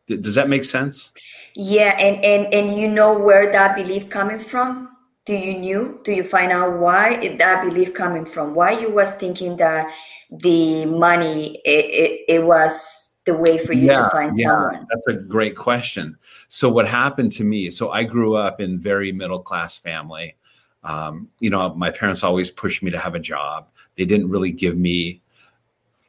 does 0.06 0.34
that 0.34 0.48
make 0.48 0.64
sense? 0.64 1.12
Yeah, 1.54 1.96
and 1.98 2.24
and 2.24 2.52
and 2.54 2.76
you 2.80 2.88
know 2.88 3.16
where 3.16 3.52
that 3.52 3.76
belief 3.76 4.08
coming 4.08 4.38
from? 4.38 4.88
Do 5.24 5.34
you 5.34 5.58
knew? 5.58 6.00
Do 6.04 6.12
you 6.12 6.24
find 6.24 6.50
out 6.50 6.78
why 6.78 7.36
that 7.38 7.64
belief 7.64 7.94
coming 7.94 8.24
from? 8.24 8.54
Why 8.54 8.72
you 8.72 8.90
was 8.90 9.14
thinking 9.14 9.56
that 9.58 9.92
the 10.30 10.86
money 10.86 11.60
it, 11.64 11.84
it, 11.84 12.20
it 12.28 12.44
was 12.44 13.18
the 13.24 13.34
way 13.34 13.64
for 13.64 13.72
you 13.72 13.86
yeah, 13.86 14.04
to 14.04 14.10
find 14.10 14.36
yeah, 14.36 14.48
someone? 14.48 14.86
That's 14.90 15.06
a 15.06 15.14
great 15.14 15.56
question. 15.56 16.18
So 16.48 16.70
what 16.70 16.88
happened 16.88 17.32
to 17.32 17.44
me? 17.44 17.70
So 17.70 17.90
I 17.90 18.04
grew 18.04 18.34
up 18.34 18.60
in 18.60 18.80
very 18.80 19.12
middle 19.12 19.38
class 19.38 19.76
family. 19.76 20.36
Um, 20.84 21.28
you 21.38 21.50
know, 21.50 21.72
my 21.74 21.90
parents 21.90 22.24
always 22.24 22.50
pushed 22.50 22.82
me 22.82 22.90
to 22.90 22.98
have 22.98 23.14
a 23.14 23.20
job. 23.20 23.68
They 23.96 24.04
didn't 24.04 24.28
really 24.28 24.50
give 24.50 24.76
me 24.76 25.22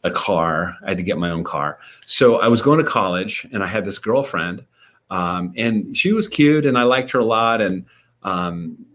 a 0.04 0.12
car. 0.12 0.78
I 0.84 0.90
had 0.90 0.98
to 0.98 1.04
get 1.04 1.18
my 1.18 1.30
own 1.30 1.44
car. 1.44 1.80
So 2.06 2.42
I 2.42 2.48
was 2.48 2.62
going 2.62 2.80
to 2.80 2.86
college 2.86 3.48
and 3.52 3.64
I 3.64 3.68
had 3.68 3.86
this 3.86 4.00
girlfriend 4.00 4.66
um, 5.10 5.54
and 5.56 5.96
she 5.96 6.12
was 6.12 6.28
cute 6.28 6.66
and 6.66 6.78
I 6.78 6.84
liked 6.84 7.12
her 7.12 7.20
a 7.20 7.26
lot. 7.26 7.62
And, 7.62 7.86
um, 8.24 8.86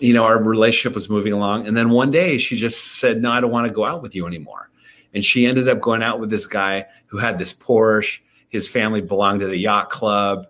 you 0.00 0.12
know, 0.12 0.24
our 0.24 0.42
relationship 0.42 0.94
was 0.94 1.08
moving 1.08 1.32
along. 1.32 1.66
And 1.66 1.76
then 1.76 1.90
one 1.90 2.10
day 2.10 2.38
she 2.38 2.56
just 2.56 2.98
said, 2.98 3.22
no, 3.22 3.30
I 3.30 3.40
don't 3.40 3.50
want 3.50 3.66
to 3.66 3.72
go 3.72 3.84
out 3.84 4.02
with 4.02 4.14
you 4.14 4.26
anymore. 4.26 4.70
And 5.14 5.24
she 5.24 5.46
ended 5.46 5.68
up 5.68 5.80
going 5.80 6.02
out 6.02 6.20
with 6.20 6.30
this 6.30 6.46
guy 6.46 6.86
who 7.06 7.18
had 7.18 7.38
this 7.38 7.52
Porsche. 7.52 8.20
His 8.48 8.68
family 8.68 9.00
belonged 9.00 9.40
to 9.40 9.46
the 9.46 9.56
yacht 9.56 9.88
club. 9.88 10.48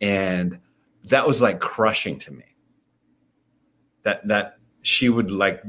And 0.00 0.58
that 1.04 1.26
was 1.26 1.42
like 1.42 1.60
crushing 1.60 2.18
to 2.20 2.32
me. 2.32 2.44
That, 4.02 4.26
that, 4.28 4.57
she 4.82 5.08
would 5.08 5.30
like 5.30 5.62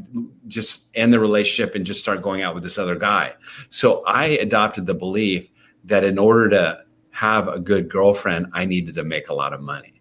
just 0.48 0.90
end 0.96 1.14
the 1.14 1.20
relationship 1.20 1.76
and 1.76 1.86
just 1.86 2.02
start 2.02 2.22
going 2.22 2.42
out 2.42 2.54
with 2.54 2.64
this 2.64 2.78
other 2.78 2.96
guy. 2.96 3.34
So 3.70 4.04
I 4.06 4.26
adopted 4.26 4.86
the 4.86 4.94
belief 4.94 5.50
that 5.86 6.04
in 6.04 6.18
order 6.18 6.50
to 6.50 6.84
have 7.12 7.48
a 7.48 7.60
good 7.60 7.90
girlfriend, 7.90 8.48
I 8.54 8.66
needed 8.66 8.96
to 8.96 9.04
make 9.04 9.30
a 9.30 9.34
lot 9.34 9.54
of 9.54 9.62
money. 9.62 9.94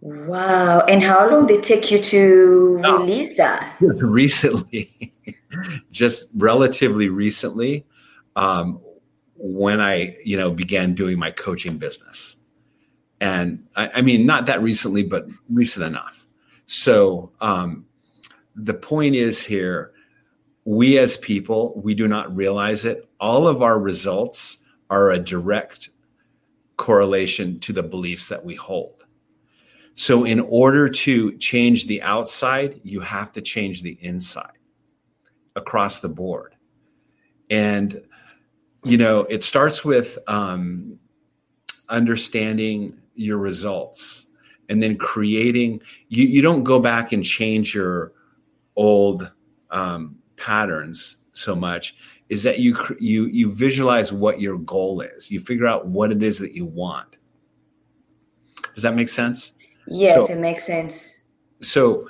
Wow. 0.00 0.80
And 0.80 1.02
how 1.02 1.28
long 1.28 1.46
did 1.46 1.58
it 1.58 1.62
take 1.64 1.90
you 1.90 2.00
to 2.00 2.80
oh, 2.84 2.98
release 3.00 3.36
that? 3.36 3.76
Recently, 3.80 5.12
just 5.90 6.30
relatively 6.36 7.08
recently, 7.08 7.84
um, 8.36 8.80
when 9.34 9.80
I, 9.80 10.16
you 10.24 10.36
know, 10.36 10.50
began 10.50 10.94
doing 10.94 11.18
my 11.18 11.30
coaching 11.30 11.78
business. 11.78 12.36
And 13.20 13.66
I, 13.74 13.90
I 13.96 14.02
mean, 14.02 14.24
not 14.24 14.46
that 14.46 14.62
recently, 14.62 15.02
but 15.02 15.26
recent 15.48 15.84
enough. 15.84 16.26
So 16.66 17.32
um, 17.40 17.86
the 18.58 18.74
point 18.74 19.14
is 19.14 19.40
here 19.40 19.92
we 20.64 20.98
as 20.98 21.16
people 21.16 21.80
we 21.82 21.94
do 21.94 22.08
not 22.08 22.34
realize 22.34 22.84
it. 22.84 23.08
All 23.20 23.46
of 23.46 23.62
our 23.62 23.78
results 23.78 24.58
are 24.90 25.12
a 25.12 25.18
direct 25.18 25.90
correlation 26.76 27.58
to 27.60 27.72
the 27.72 27.82
beliefs 27.82 28.28
that 28.28 28.44
we 28.44 28.54
hold. 28.54 29.04
So 29.94 30.24
in 30.24 30.40
order 30.40 30.88
to 30.88 31.36
change 31.38 31.86
the 31.86 32.02
outside 32.02 32.80
you 32.82 33.00
have 33.00 33.32
to 33.32 33.40
change 33.40 33.82
the 33.82 33.98
inside 34.00 34.58
across 35.56 36.00
the 36.00 36.08
board. 36.08 36.54
And 37.50 38.02
you 38.84 38.98
know 38.98 39.20
it 39.20 39.42
starts 39.44 39.84
with 39.84 40.18
um, 40.26 40.98
understanding 41.88 42.98
your 43.14 43.38
results 43.38 44.26
and 44.68 44.82
then 44.82 44.96
creating 44.96 45.80
you, 46.08 46.26
you 46.26 46.42
don't 46.42 46.64
go 46.64 46.78
back 46.80 47.12
and 47.12 47.24
change 47.24 47.74
your 47.74 48.12
old 48.78 49.30
um, 49.70 50.16
patterns 50.36 51.18
so 51.34 51.54
much 51.54 51.96
is 52.28 52.42
that 52.44 52.60
you 52.60 52.76
you 52.98 53.26
you 53.26 53.52
visualize 53.52 54.12
what 54.12 54.40
your 54.40 54.58
goal 54.58 55.00
is. 55.00 55.30
You 55.30 55.40
figure 55.40 55.66
out 55.66 55.86
what 55.86 56.12
it 56.12 56.22
is 56.22 56.38
that 56.38 56.52
you 56.54 56.64
want. 56.64 57.18
Does 58.74 58.82
that 58.84 58.94
make 58.94 59.08
sense? 59.08 59.52
Yes, 59.86 60.26
so, 60.26 60.32
it 60.32 60.38
makes 60.40 60.64
sense. 60.64 61.16
So 61.60 62.08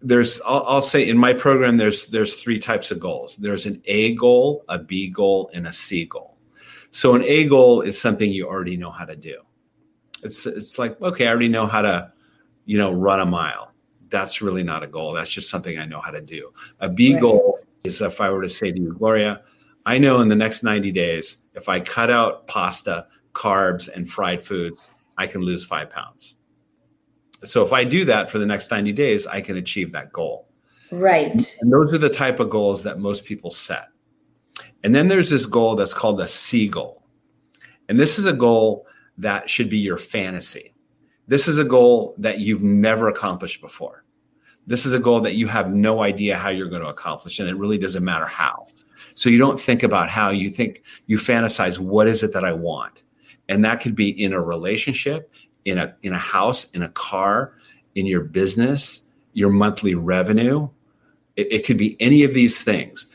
there's 0.00 0.40
I'll, 0.46 0.64
I'll, 0.66 0.82
say 0.82 1.08
in 1.08 1.16
my 1.16 1.32
program 1.32 1.76
there's 1.76 2.06
there's 2.06 2.34
three 2.34 2.58
types 2.58 2.90
of 2.90 2.98
goals. 2.98 3.36
There's 3.36 3.66
an 3.66 3.80
A 3.86 4.14
goal, 4.14 4.64
a 4.68 4.78
B 4.78 5.08
goal, 5.08 5.50
and 5.54 5.66
a 5.66 5.72
C 5.72 6.06
goal. 6.06 6.38
So 6.90 7.14
an 7.14 7.22
A 7.22 7.46
goal 7.46 7.82
is 7.82 8.00
something 8.00 8.30
you 8.30 8.48
already 8.48 8.76
know 8.76 8.90
how 8.90 9.04
to 9.04 9.16
do. 9.16 9.40
It's 10.22 10.46
it's 10.46 10.78
like 10.78 11.00
okay, 11.00 11.26
I 11.26 11.30
already 11.30 11.48
know 11.48 11.66
how 11.66 11.82
to, 11.82 12.12
you 12.64 12.78
know, 12.78 12.90
run 12.90 13.20
a 13.20 13.26
mile 13.26 13.68
that's 14.10 14.40
really 14.40 14.62
not 14.62 14.82
a 14.82 14.86
goal. 14.86 15.12
That's 15.12 15.30
just 15.30 15.50
something 15.50 15.78
I 15.78 15.84
know 15.84 16.00
how 16.00 16.10
to 16.10 16.20
do. 16.20 16.52
A 16.80 16.88
B 16.88 17.14
right. 17.14 17.22
goal 17.22 17.58
is 17.84 18.00
if 18.00 18.20
I 18.20 18.30
were 18.30 18.42
to 18.42 18.48
say 18.48 18.72
to 18.72 18.78
you, 18.78 18.92
Gloria, 18.92 19.42
I 19.86 19.98
know 19.98 20.20
in 20.20 20.28
the 20.28 20.36
next 20.36 20.62
90 20.62 20.92
days, 20.92 21.38
if 21.54 21.68
I 21.68 21.80
cut 21.80 22.10
out 22.10 22.46
pasta, 22.46 23.06
carbs, 23.34 23.88
and 23.88 24.08
fried 24.08 24.42
foods, 24.42 24.90
I 25.16 25.26
can 25.26 25.42
lose 25.42 25.64
five 25.64 25.90
pounds. 25.90 26.36
So 27.44 27.64
if 27.64 27.72
I 27.72 27.84
do 27.84 28.04
that 28.06 28.30
for 28.30 28.38
the 28.38 28.46
next 28.46 28.70
90 28.70 28.92
days, 28.92 29.26
I 29.26 29.40
can 29.40 29.56
achieve 29.56 29.92
that 29.92 30.12
goal. 30.12 30.48
Right. 30.90 31.32
And 31.60 31.72
those 31.72 31.92
are 31.92 31.98
the 31.98 32.08
type 32.08 32.40
of 32.40 32.50
goals 32.50 32.82
that 32.82 32.98
most 32.98 33.24
people 33.24 33.50
set. 33.50 33.88
And 34.82 34.94
then 34.94 35.08
there's 35.08 35.30
this 35.30 35.46
goal 35.46 35.76
that's 35.76 35.94
called 35.94 36.20
a 36.20 36.28
C 36.28 36.68
goal. 36.68 37.04
And 37.88 37.98
this 37.98 38.18
is 38.18 38.26
a 38.26 38.32
goal 38.32 38.86
that 39.18 39.48
should 39.48 39.68
be 39.68 39.78
your 39.78 39.96
fantasy. 39.96 40.74
This 41.28 41.46
is 41.46 41.58
a 41.58 41.64
goal 41.64 42.14
that 42.18 42.40
you've 42.40 42.62
never 42.62 43.08
accomplished 43.08 43.60
before. 43.60 44.04
This 44.66 44.84
is 44.84 44.94
a 44.94 44.98
goal 44.98 45.20
that 45.20 45.34
you 45.34 45.46
have 45.46 45.74
no 45.74 46.02
idea 46.02 46.36
how 46.36 46.48
you're 46.48 46.68
going 46.68 46.82
to 46.82 46.88
accomplish, 46.88 47.38
and 47.38 47.48
it 47.48 47.56
really 47.56 47.78
doesn't 47.78 48.02
matter 48.02 48.26
how. 48.26 48.66
So 49.14 49.28
you 49.28 49.38
don't 49.38 49.60
think 49.60 49.82
about 49.82 50.08
how 50.08 50.30
you 50.30 50.50
think, 50.50 50.82
you 51.06 51.18
fantasize, 51.18 51.78
what 51.78 52.06
is 52.08 52.22
it 52.22 52.32
that 52.32 52.44
I 52.44 52.52
want? 52.52 53.02
And 53.48 53.64
that 53.64 53.80
could 53.80 53.94
be 53.94 54.08
in 54.08 54.32
a 54.32 54.40
relationship, 54.40 55.32
in 55.64 55.78
a 55.78 55.94
in 56.02 56.12
a 56.12 56.18
house, 56.18 56.70
in 56.70 56.82
a 56.82 56.88
car, 56.90 57.54
in 57.94 58.06
your 58.06 58.22
business, 58.22 59.02
your 59.32 59.50
monthly 59.50 59.94
revenue. 59.94 60.68
It, 61.36 61.52
it 61.52 61.66
could 61.66 61.76
be 61.76 61.96
any 62.00 62.24
of 62.24 62.34
these 62.34 62.62
things. 62.62 63.06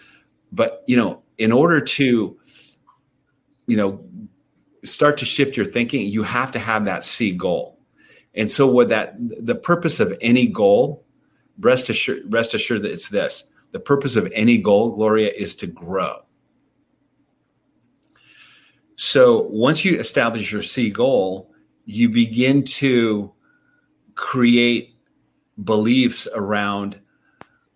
But 0.52 0.84
you 0.88 0.98
know, 0.98 1.22
in 1.38 1.52
order 1.52 1.82
to, 1.82 2.40
you 3.68 3.78
know, 3.78 4.04
start 4.84 5.18
to 5.18 5.26
shift 5.26 5.56
your 5.56 5.66
thinking, 5.66 6.08
you 6.08 6.24
have 6.24 6.52
to 6.52 6.60
have 6.60 6.86
that 6.86 7.04
C 7.04 7.32
goal. 7.32 7.73
And 8.36 8.50
so, 8.50 8.68
what 8.68 8.90
that 8.90 9.16
the 9.18 9.56
purpose 9.56 10.00
of 10.00 10.18
any 10.22 10.48
goal, 10.48 11.06
rest 11.60 11.90
assured, 11.90 12.32
rest 12.32 12.54
assured 12.54 12.82
that 12.84 12.92
it's 12.92 13.10
this: 13.10 13.44
the 13.72 13.80
purpose 13.80 14.16
of 14.16 14.32
any 14.34 14.58
goal, 14.58 14.92
Gloria, 14.92 15.32
is 15.32 15.56
to 15.56 15.68
grow. 15.68 16.24
So 18.96 19.42
once 19.50 19.84
you 19.84 20.00
establish 20.00 20.52
your 20.52 20.62
C 20.62 20.90
goal, 20.90 21.52
you 21.86 22.10
begin 22.10 22.64
to 22.64 23.34
create 24.16 24.96
beliefs 25.64 26.28
around 26.34 27.00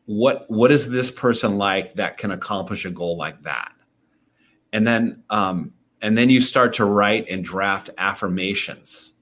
what 0.06 0.50
what 0.50 0.72
is 0.72 0.90
this 0.90 1.12
person 1.12 1.58
like 1.58 1.94
that 1.96 2.18
can 2.18 2.32
accomplish 2.32 2.86
a 2.86 2.90
goal 2.90 3.18
like 3.18 3.42
that 3.44 3.74
and 4.72 4.88
then 4.88 5.22
um, 5.30 5.74
and 6.02 6.18
then 6.18 6.30
you 6.30 6.42
start 6.42 6.74
to 6.74 6.86
write 6.86 7.28
and 7.30 7.44
draft 7.44 7.90
affirmations 7.98 9.14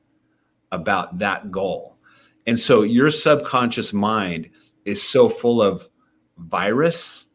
about 0.75 1.19
that 1.19 1.49
goal. 1.51 1.97
And 2.45 2.59
so 2.59 2.83
your 2.83 3.09
subconscious 3.09 3.93
mind 3.93 4.49
is 4.83 5.01
so 5.01 5.29
full 5.29 5.61
of 5.61 5.89
virus 6.37 7.25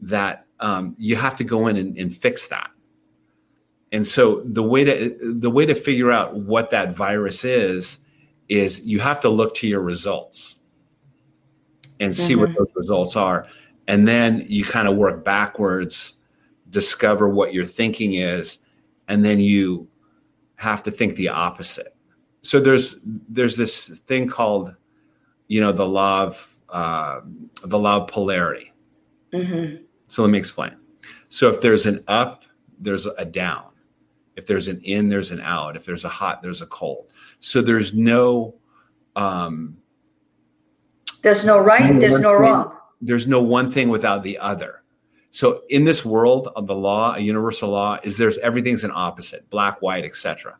that 0.00 0.46
um, 0.58 0.96
you 0.98 1.16
have 1.16 1.36
to 1.36 1.44
go 1.44 1.68
in 1.68 1.76
and, 1.76 1.96
and 1.96 2.14
fix 2.14 2.48
that. 2.48 2.70
And 3.92 4.06
so 4.06 4.42
the 4.44 4.62
way 4.62 4.84
to 4.84 5.34
the 5.38 5.50
way 5.50 5.66
to 5.66 5.74
figure 5.74 6.10
out 6.10 6.34
what 6.34 6.70
that 6.70 6.96
virus 6.96 7.44
is 7.44 7.98
is 8.48 8.84
you 8.86 9.00
have 9.00 9.20
to 9.20 9.28
look 9.28 9.54
to 9.56 9.68
your 9.68 9.82
results 9.82 10.56
and 12.00 12.16
see 12.16 12.32
mm-hmm. 12.32 12.40
what 12.40 12.56
those 12.56 12.74
results 12.74 13.16
are. 13.16 13.46
And 13.86 14.08
then 14.08 14.46
you 14.48 14.64
kind 14.64 14.88
of 14.88 14.96
work 14.96 15.24
backwards 15.24 16.14
discover 16.70 17.28
what 17.28 17.52
your 17.52 17.66
thinking 17.66 18.14
is 18.14 18.58
and 19.08 19.24
then 19.24 19.38
you 19.38 19.88
have 20.56 20.82
to 20.82 20.90
think 20.90 21.16
the 21.16 21.28
opposite 21.28 21.91
so 22.42 22.60
there's 22.60 23.00
there's 23.04 23.56
this 23.56 23.88
thing 24.06 24.28
called 24.28 24.74
you 25.48 25.60
know 25.60 25.72
the 25.72 25.86
law 25.86 26.24
of 26.24 26.48
uh, 26.68 27.20
the 27.64 27.78
law 27.78 27.98
of 27.98 28.08
polarity 28.08 28.72
mm-hmm. 29.32 29.82
so 30.06 30.22
let 30.22 30.30
me 30.30 30.38
explain 30.38 30.74
so 31.28 31.48
if 31.48 31.60
there's 31.60 31.86
an 31.86 32.02
up 32.08 32.44
there's 32.78 33.06
a 33.06 33.24
down 33.24 33.72
if 34.36 34.46
there's 34.46 34.68
an 34.68 34.80
in, 34.82 35.08
there's 35.08 35.30
an 35.30 35.40
out. 35.40 35.76
If 35.76 35.84
there's 35.84 36.04
a 36.04 36.08
hot, 36.08 36.42
there's 36.42 36.62
a 36.62 36.66
cold. 36.66 37.12
So 37.40 37.60
there's 37.60 37.94
no 37.94 38.54
um 39.14 39.76
there's 41.22 41.44
no 41.44 41.58
right, 41.58 42.00
there's 42.00 42.20
no 42.20 42.32
thing, 42.32 42.40
wrong. 42.40 42.76
There's 43.00 43.26
no 43.26 43.42
one 43.42 43.70
thing 43.70 43.88
without 43.88 44.22
the 44.22 44.38
other. 44.38 44.82
So 45.30 45.62
in 45.70 45.84
this 45.84 46.04
world 46.04 46.48
of 46.56 46.66
the 46.66 46.74
law, 46.74 47.14
a 47.14 47.20
universal 47.20 47.70
law 47.70 47.98
is 48.02 48.16
there's 48.16 48.38
everything's 48.38 48.84
an 48.84 48.90
opposite, 48.94 49.48
black, 49.50 49.80
white, 49.80 50.04
etc. 50.04 50.58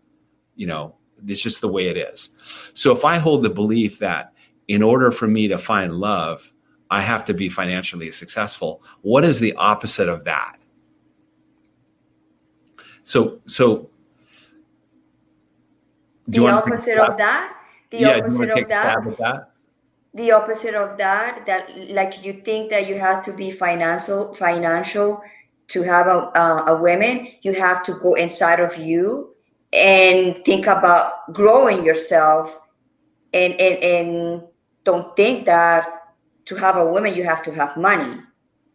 You 0.54 0.66
know, 0.66 0.94
it's 1.26 1.40
just 1.40 1.60
the 1.60 1.68
way 1.68 1.88
it 1.88 1.96
is. 1.96 2.30
So 2.74 2.92
if 2.92 3.04
I 3.04 3.18
hold 3.18 3.42
the 3.42 3.50
belief 3.50 3.98
that 3.98 4.32
in 4.68 4.82
order 4.82 5.10
for 5.10 5.26
me 5.26 5.48
to 5.48 5.58
find 5.58 5.94
love, 5.94 6.52
I 6.90 7.00
have 7.00 7.24
to 7.26 7.34
be 7.34 7.48
financially 7.48 8.10
successful, 8.10 8.82
what 9.00 9.24
is 9.24 9.40
the 9.40 9.54
opposite 9.54 10.08
of 10.08 10.24
that? 10.24 10.56
So, 13.02 13.40
so 13.46 13.90
do 16.30 16.42
the 16.42 16.48
opposite 16.48 16.98
of 16.98 17.16
that. 17.18 17.56
The 17.90 17.98
yeah, 17.98 18.18
opposite 18.18 18.50
of 18.50 18.68
that, 18.68 19.18
that. 19.18 19.52
The 20.14 20.32
opposite 20.32 20.74
of 20.74 20.96
that. 20.98 21.44
That 21.46 21.90
like 21.90 22.24
you 22.24 22.32
think 22.32 22.70
that 22.70 22.86
you 22.86 22.98
have 22.98 23.24
to 23.24 23.32
be 23.32 23.50
financial, 23.50 24.34
financial 24.34 25.22
to 25.68 25.82
have 25.82 26.06
a 26.06 26.30
uh, 26.38 26.64
a 26.68 26.76
woman. 26.76 27.28
You 27.42 27.54
have 27.54 27.82
to 27.84 27.94
go 27.94 28.14
inside 28.14 28.60
of 28.60 28.76
you 28.76 29.34
and 29.72 30.44
think 30.44 30.66
about 30.66 31.32
growing 31.32 31.84
yourself, 31.84 32.58
and 33.32 33.54
and 33.54 33.82
and 33.82 34.42
don't 34.84 35.14
think 35.16 35.46
that 35.46 35.88
to 36.46 36.56
have 36.56 36.76
a 36.76 36.84
woman 36.84 37.14
you 37.14 37.24
have 37.24 37.42
to 37.44 37.52
have 37.52 37.76
money. 37.76 38.20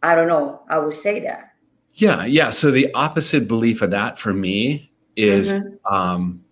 I 0.02 0.16
don't 0.16 0.28
know. 0.28 0.62
I 0.70 0.80
would 0.80 0.94
say 0.94 1.20
that. 1.22 1.54
Yeah, 1.94 2.26
yeah. 2.26 2.52
So 2.52 2.72
the 2.72 2.94
opposite 2.94 3.48
belief 3.48 3.82
of 3.82 3.92
that 3.92 4.20
for 4.20 4.34
me 4.34 4.92
is 5.16 5.54
mm-hmm. 5.54 5.94
um, 5.94 6.44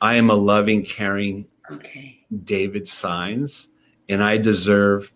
I 0.00 0.14
am 0.14 0.30
a 0.30 0.34
loving, 0.34 0.84
caring 0.84 1.46
okay. 1.70 2.24
David 2.44 2.84
Saenz, 2.84 3.66
and 4.08 4.22
I 4.22 4.38
deserve 4.38 5.12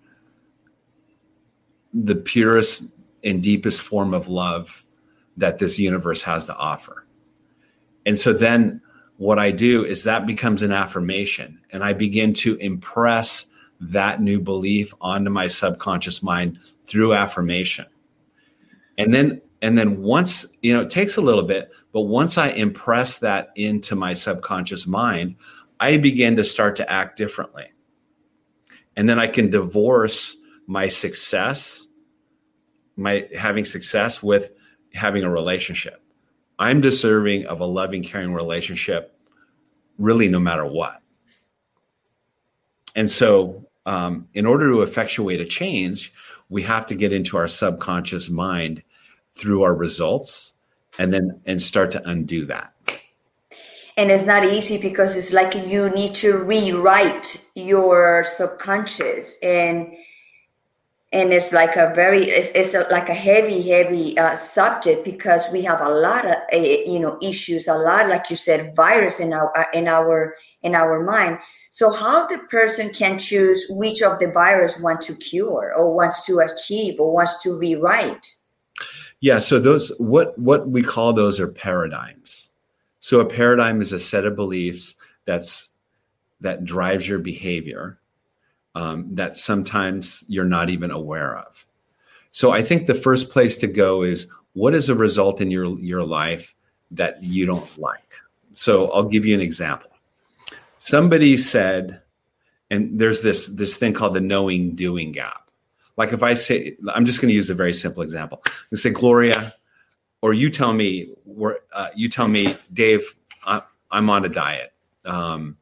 the 1.93 2.15
purest 2.15 2.95
and 3.25 3.43
deepest 3.43 3.83
form 3.83 4.15
of 4.15 4.29
love 4.29 4.85
that 5.37 5.59
this 5.59 5.79
universe 5.79 6.23
has 6.23 6.47
to 6.47 6.57
offer. 6.57 7.07
And 8.07 8.19
so 8.19 8.33
then 8.33 8.81
what 9.17 9.39
I 9.39 9.51
do 9.51 9.85
is 9.85 10.05
that 10.05 10.27
becomes 10.27 10.63
an 10.63 10.73
affirmation, 10.73 11.61
and 11.71 11.85
I 11.85 11.93
begin 11.93 12.33
to 12.35 12.57
impress 12.57 13.47
that 13.81 14.21
new 14.21 14.41
belief 14.41 14.95
onto 15.01 15.31
my 15.31 15.47
subconscious 15.47 16.23
mind 16.23 16.59
through 16.85 17.15
affirmation. 17.15 17.87
And 18.99 19.13
then 19.13 19.41
and 19.63 19.77
then 19.77 20.03
once 20.03 20.47
you 20.63 20.73
know 20.73 20.83
it 20.83 20.91
takes 20.91 21.17
a 21.17 21.21
little 21.21 21.43
bit 21.43 21.71
but 21.93 22.03
once 22.03 22.39
i 22.39 22.49
impress 22.49 23.19
that 23.19 23.51
into 23.57 23.95
my 23.95 24.15
subconscious 24.15 24.87
mind 24.87 25.37
i 25.81 25.97
begin 25.97 26.37
to 26.37 26.45
start 26.45 26.77
to 26.77 26.91
act 26.91 27.17
differently. 27.17 27.67
And 28.97 29.09
then 29.09 29.19
i 29.19 29.27
can 29.27 29.51
divorce 29.51 30.37
my 30.67 30.89
success 30.89 31.87
my 32.97 33.29
having 33.37 33.65
success 33.65 34.23
with 34.23 34.53
having 34.93 35.25
a 35.25 35.31
relationship 35.31 36.03
i'm 36.61 36.81
deserving 36.81 37.46
of 37.46 37.61
a 37.61 37.66
loving 37.66 38.05
caring 38.05 38.33
relationship 38.33 39.16
really 40.01 40.29
no 40.29 40.40
matter 40.40 40.64
what. 40.64 41.03
And 42.96 43.09
so 43.09 43.66
um, 43.87 44.29
in 44.35 44.46
order 44.46 44.68
to 44.70 44.83
effectuate 44.83 45.40
a 45.40 45.44
change 45.44 46.12
we 46.49 46.62
have 46.62 46.85
to 46.87 46.94
get 46.96 47.12
into 47.12 47.37
our 47.37 47.46
subconscious 47.46 48.29
mind 48.29 48.83
through 49.35 49.62
our 49.62 49.75
results 49.75 50.55
and 50.99 51.14
then 51.14 51.40
and 51.46 51.62
start 51.62 51.92
to 51.92 52.09
undo 52.09 52.44
that. 52.46 52.75
And 53.96 54.11
it's 54.11 54.27
not 54.27 54.44
easy 54.44 54.77
because 54.77 55.16
it's 55.16 55.33
like 55.33 55.55
you 55.68 55.90
need 55.90 56.14
to 56.16 56.38
rewrite 56.38 57.46
your 57.55 58.25
subconscious 58.25 59.38
and 59.42 59.92
and 61.12 61.33
it's 61.33 61.53
like 61.53 61.77
a 61.77 61.92
very 61.94 62.31
it's, 62.31 62.51
it's 62.55 62.75
a, 62.75 62.87
like 62.90 63.09
a 63.09 63.14
heavy 63.14 63.68
heavy 63.68 64.16
uh, 64.18 64.37
subject 64.37 65.05
because 65.05 65.42
we 65.53 65.62
have 65.62 65.81
a 65.81 65.88
lot 65.88 66.25
of 66.25 66.37
uh, 66.53 66.57
you 66.57 66.99
know 66.99 67.18
issues 67.20 67.66
a 67.68 67.75
lot 67.75 68.09
like 68.09 68.31
you 68.31 68.37
said 68.37 68.75
virus 68.77 69.20
in 69.20 69.33
our 69.33 69.66
in 69.75 69.88
our 69.88 70.37
in 70.62 70.75
our 70.75 71.03
mind 71.05 71.38
so 71.70 71.92
how 71.92 72.27
the 72.27 72.38
person 72.51 72.90
can 72.90 73.18
choose 73.18 73.66
which 73.70 74.03
of 74.03 74.18
the 74.18 74.31
virus 74.31 74.79
want 74.81 75.01
to 75.01 75.14
cure 75.14 75.73
or 75.77 75.94
wants 75.94 76.25
to 76.27 76.38
achieve 76.38 77.01
or 77.01 77.12
wants 77.12 77.42
to 77.42 77.59
rewrite 77.59 78.35
yeah. 79.20 79.38
So 79.38 79.59
those 79.59 79.92
what 79.99 80.37
what 80.38 80.68
we 80.68 80.83
call 80.83 81.12
those 81.12 81.38
are 81.40 81.49
paradigms. 81.49 82.51
So 83.01 83.20
a 83.20 83.25
paradigm 83.25 83.81
is 83.81 83.92
a 83.92 83.99
set 83.99 84.25
of 84.25 84.35
beliefs 84.35 84.96
that's 85.27 85.68
that 86.40 86.64
drives 86.64 87.07
your 87.07 87.18
behavior 87.18 88.00
um, 88.74 89.14
that 89.14 89.37
sometimes 89.37 90.24
you're 90.28 90.44
not 90.44 90.70
even 90.70 90.90
aware 90.90 91.37
of. 91.37 91.66
So 92.30 92.52
I 92.52 92.62
think 92.62 92.87
the 92.87 92.94
first 92.94 93.30
place 93.30 93.59
to 93.59 93.66
go 93.66 94.02
is 94.02 94.26
what 94.52 94.74
is 94.74 94.88
a 94.88 94.94
result 94.94 95.40
in 95.40 95.50
your 95.50 95.78
your 95.78 96.04
life 96.04 96.54
that 96.90 97.22
you 97.22 97.46
don't 97.46 97.78
like. 97.78 98.14
So 98.52 98.90
I'll 98.90 99.04
give 99.04 99.24
you 99.24 99.35
an 99.35 99.40
example. 99.40 99.90
Somebody 100.78 101.37
said, 101.37 102.00
and 102.70 102.98
there's 102.98 103.22
this 103.22 103.48
this 103.48 103.76
thing 103.76 103.92
called 103.92 104.14
the 104.14 104.20
knowing 104.20 104.74
doing 104.74 105.12
gap. 105.12 105.50
Like 105.96 106.12
if 106.12 106.22
I 106.22 106.35
say, 106.35 106.76
I'm 106.94 107.04
just 107.04 107.20
going 107.20 107.28
to 107.28 107.35
use 107.35 107.50
a 107.50 107.54
very 107.54 107.74
simple 107.74 108.02
example. 108.02 108.42
I 108.46 108.76
say, 108.76 108.90
Gloria, 108.90 109.52
or 110.22 110.33
you 110.33 110.48
tell 110.48 110.72
me, 110.72 111.12
uh, 111.72 111.88
you 111.94 112.09
tell 112.09 112.28
me, 112.28 112.56
Dave, 112.72 113.14
I, 113.44 113.62
am 113.92 114.09
on 114.09 114.24
a 114.24 114.28
diet. 114.28 114.72
Um, 115.04 115.59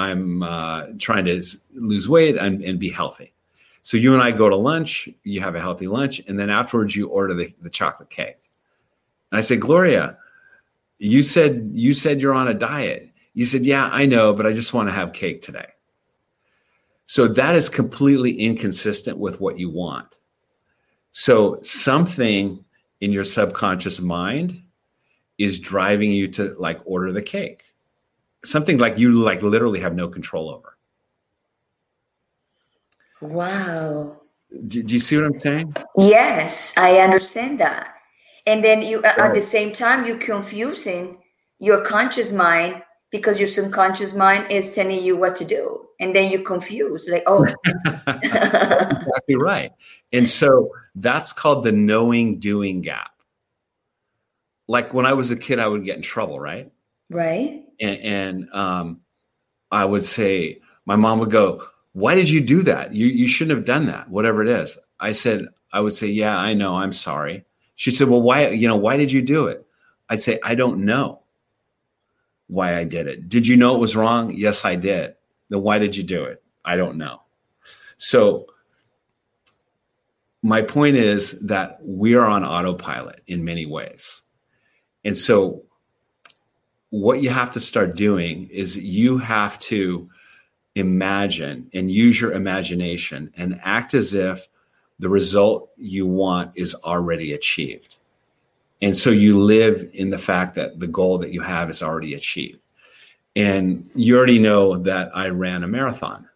I'm 0.00 0.42
uh, 0.42 0.86
trying 0.98 1.26
to 1.26 1.42
lose 1.74 2.08
weight 2.08 2.36
and, 2.36 2.62
and, 2.62 2.78
be 2.78 2.90
healthy. 2.90 3.32
So 3.82 3.96
you 3.96 4.14
and 4.14 4.22
I 4.22 4.30
go 4.30 4.48
to 4.48 4.56
lunch. 4.56 5.08
You 5.24 5.40
have 5.40 5.54
a 5.54 5.60
healthy 5.60 5.86
lunch, 5.86 6.20
and 6.26 6.38
then 6.38 6.48
afterwards 6.48 6.96
you 6.96 7.08
order 7.08 7.34
the, 7.34 7.54
the 7.60 7.70
chocolate 7.70 8.08
cake. 8.08 8.38
And 9.30 9.38
I 9.38 9.42
say, 9.42 9.56
Gloria, 9.56 10.16
you 10.98 11.22
said 11.22 11.70
you 11.74 11.94
said 11.94 12.20
you're 12.20 12.34
on 12.34 12.48
a 12.48 12.54
diet. 12.54 13.10
You 13.34 13.46
said, 13.46 13.64
yeah, 13.64 13.88
I 13.92 14.06
know, 14.06 14.32
but 14.32 14.46
I 14.46 14.52
just 14.52 14.74
want 14.74 14.88
to 14.88 14.94
have 14.94 15.12
cake 15.12 15.40
today. 15.42 15.68
So 17.06 17.28
that 17.28 17.54
is 17.54 17.68
completely 17.68 18.32
inconsistent 18.32 19.18
with 19.18 19.40
what 19.40 19.58
you 19.58 19.70
want. 19.70 20.16
So 21.12 21.60
something 21.62 22.64
in 23.00 23.12
your 23.12 23.24
subconscious 23.24 24.00
mind 24.00 24.62
is 25.38 25.58
driving 25.58 26.12
you 26.12 26.28
to 26.28 26.54
like 26.58 26.80
order 26.84 27.12
the 27.12 27.22
cake. 27.22 27.64
Something 28.44 28.78
like 28.78 28.98
you 28.98 29.12
like 29.12 29.42
literally 29.42 29.80
have 29.80 29.94
no 29.94 30.08
control 30.08 30.50
over. 30.50 30.76
Wow. 33.20 34.20
Do, 34.66 34.82
do 34.82 34.94
you 34.94 35.00
see 35.00 35.16
what 35.16 35.26
I'm 35.26 35.38
saying? 35.38 35.76
Yes, 35.98 36.74
I 36.76 36.98
understand 36.98 37.60
that. 37.60 37.94
And 38.46 38.64
then 38.64 38.82
you 38.82 39.00
right. 39.00 39.18
at 39.18 39.34
the 39.34 39.42
same 39.42 39.72
time 39.72 40.06
you're 40.06 40.16
confusing 40.16 41.18
your 41.58 41.82
conscious 41.82 42.32
mind 42.32 42.82
because 43.10 43.38
your 43.38 43.48
subconscious 43.48 44.14
mind 44.14 44.50
is 44.50 44.74
telling 44.74 45.02
you 45.02 45.16
what 45.16 45.36
to 45.36 45.44
do 45.44 45.86
and 46.00 46.16
then 46.16 46.30
you're 46.30 46.42
confused 46.42 47.08
like 47.08 47.22
oh 47.26 47.44
exactly 48.06 49.36
right 49.36 49.72
and 50.12 50.28
so 50.28 50.70
that's 50.94 51.32
called 51.32 51.62
the 51.62 51.72
knowing 51.72 52.40
doing 52.40 52.80
gap 52.80 53.12
like 54.66 54.92
when 54.94 55.06
i 55.06 55.12
was 55.12 55.30
a 55.30 55.36
kid 55.36 55.58
i 55.58 55.68
would 55.68 55.84
get 55.84 55.96
in 55.96 56.02
trouble 56.02 56.40
right 56.40 56.72
right 57.10 57.64
and, 57.80 57.98
and 57.98 58.50
um, 58.52 59.00
i 59.70 59.84
would 59.84 60.04
say 60.04 60.60
my 60.86 60.96
mom 60.96 61.18
would 61.18 61.30
go 61.30 61.62
why 61.92 62.14
did 62.14 62.28
you 62.28 62.40
do 62.40 62.62
that 62.62 62.94
you, 62.94 63.06
you 63.06 63.26
shouldn't 63.26 63.56
have 63.56 63.66
done 63.66 63.86
that 63.86 64.08
whatever 64.10 64.42
it 64.42 64.48
is 64.48 64.78
i 65.00 65.12
said 65.12 65.46
i 65.72 65.80
would 65.80 65.92
say 65.92 66.06
yeah 66.06 66.38
i 66.38 66.54
know 66.54 66.76
i'm 66.76 66.92
sorry 66.92 67.44
she 67.74 67.90
said 67.90 68.08
well 68.08 68.22
why 68.22 68.48
you 68.48 68.68
know 68.68 68.76
why 68.76 68.96
did 68.96 69.10
you 69.10 69.22
do 69.22 69.46
it 69.46 69.66
i'd 70.10 70.20
say 70.20 70.38
i 70.44 70.54
don't 70.54 70.84
know 70.84 71.20
why 72.50 72.76
I 72.76 72.84
did 72.84 73.06
it. 73.06 73.28
Did 73.28 73.46
you 73.46 73.56
know 73.56 73.76
it 73.76 73.78
was 73.78 73.94
wrong? 73.94 74.32
Yes, 74.34 74.64
I 74.64 74.74
did. 74.74 75.14
Then 75.48 75.62
why 75.62 75.78
did 75.78 75.96
you 75.96 76.02
do 76.02 76.24
it? 76.24 76.42
I 76.64 76.76
don't 76.76 76.98
know. 76.98 77.22
So, 77.96 78.46
my 80.42 80.62
point 80.62 80.96
is 80.96 81.38
that 81.46 81.78
we 81.82 82.14
are 82.14 82.26
on 82.26 82.44
autopilot 82.44 83.20
in 83.26 83.44
many 83.44 83.66
ways. 83.66 84.22
And 85.04 85.16
so, 85.16 85.62
what 86.90 87.22
you 87.22 87.30
have 87.30 87.52
to 87.52 87.60
start 87.60 87.96
doing 87.96 88.48
is 88.50 88.76
you 88.76 89.16
have 89.18 89.58
to 89.60 90.08
imagine 90.74 91.68
and 91.72 91.90
use 91.90 92.20
your 92.20 92.32
imagination 92.32 93.32
and 93.36 93.60
act 93.62 93.94
as 93.94 94.14
if 94.14 94.48
the 94.98 95.08
result 95.08 95.70
you 95.76 96.06
want 96.06 96.52
is 96.56 96.74
already 96.74 97.32
achieved. 97.32 97.96
And 98.82 98.96
so 98.96 99.10
you 99.10 99.38
live 99.38 99.88
in 99.94 100.10
the 100.10 100.18
fact 100.18 100.54
that 100.56 100.80
the 100.80 100.86
goal 100.86 101.18
that 101.18 101.32
you 101.32 101.40
have 101.42 101.70
is 101.70 101.82
already 101.82 102.14
achieved. 102.14 102.60
And 103.36 103.88
you 103.94 104.16
already 104.16 104.38
know 104.38 104.78
that 104.78 105.10
I 105.14 105.28
ran 105.28 105.62
a 105.62 105.68
marathon 105.68 106.28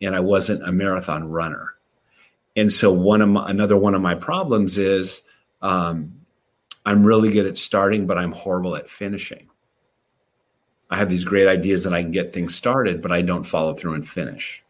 and 0.00 0.14
I 0.14 0.20
wasn't 0.20 0.66
a 0.68 0.72
marathon 0.72 1.28
runner. 1.28 1.74
And 2.54 2.70
so 2.70 2.92
one 2.92 3.22
of 3.22 3.28
my, 3.30 3.48
another 3.48 3.76
one 3.76 3.94
of 3.94 4.02
my 4.02 4.14
problems 4.14 4.76
is 4.78 5.22
um, 5.62 6.12
I'm 6.84 7.04
really 7.04 7.30
good 7.30 7.46
at 7.46 7.56
starting, 7.56 8.06
but 8.06 8.18
I'm 8.18 8.32
horrible 8.32 8.76
at 8.76 8.90
finishing. 8.90 9.48
I 10.92 10.96
have 10.96 11.08
these 11.08 11.24
great 11.24 11.48
ideas 11.48 11.82
that 11.84 11.94
I 11.94 12.02
can 12.02 12.12
get 12.12 12.32
things 12.32 12.54
started, 12.54 13.00
but 13.02 13.10
I 13.10 13.22
don't 13.22 13.44
follow 13.44 13.74
through 13.74 13.94
and 13.94 14.06
finish. 14.06 14.62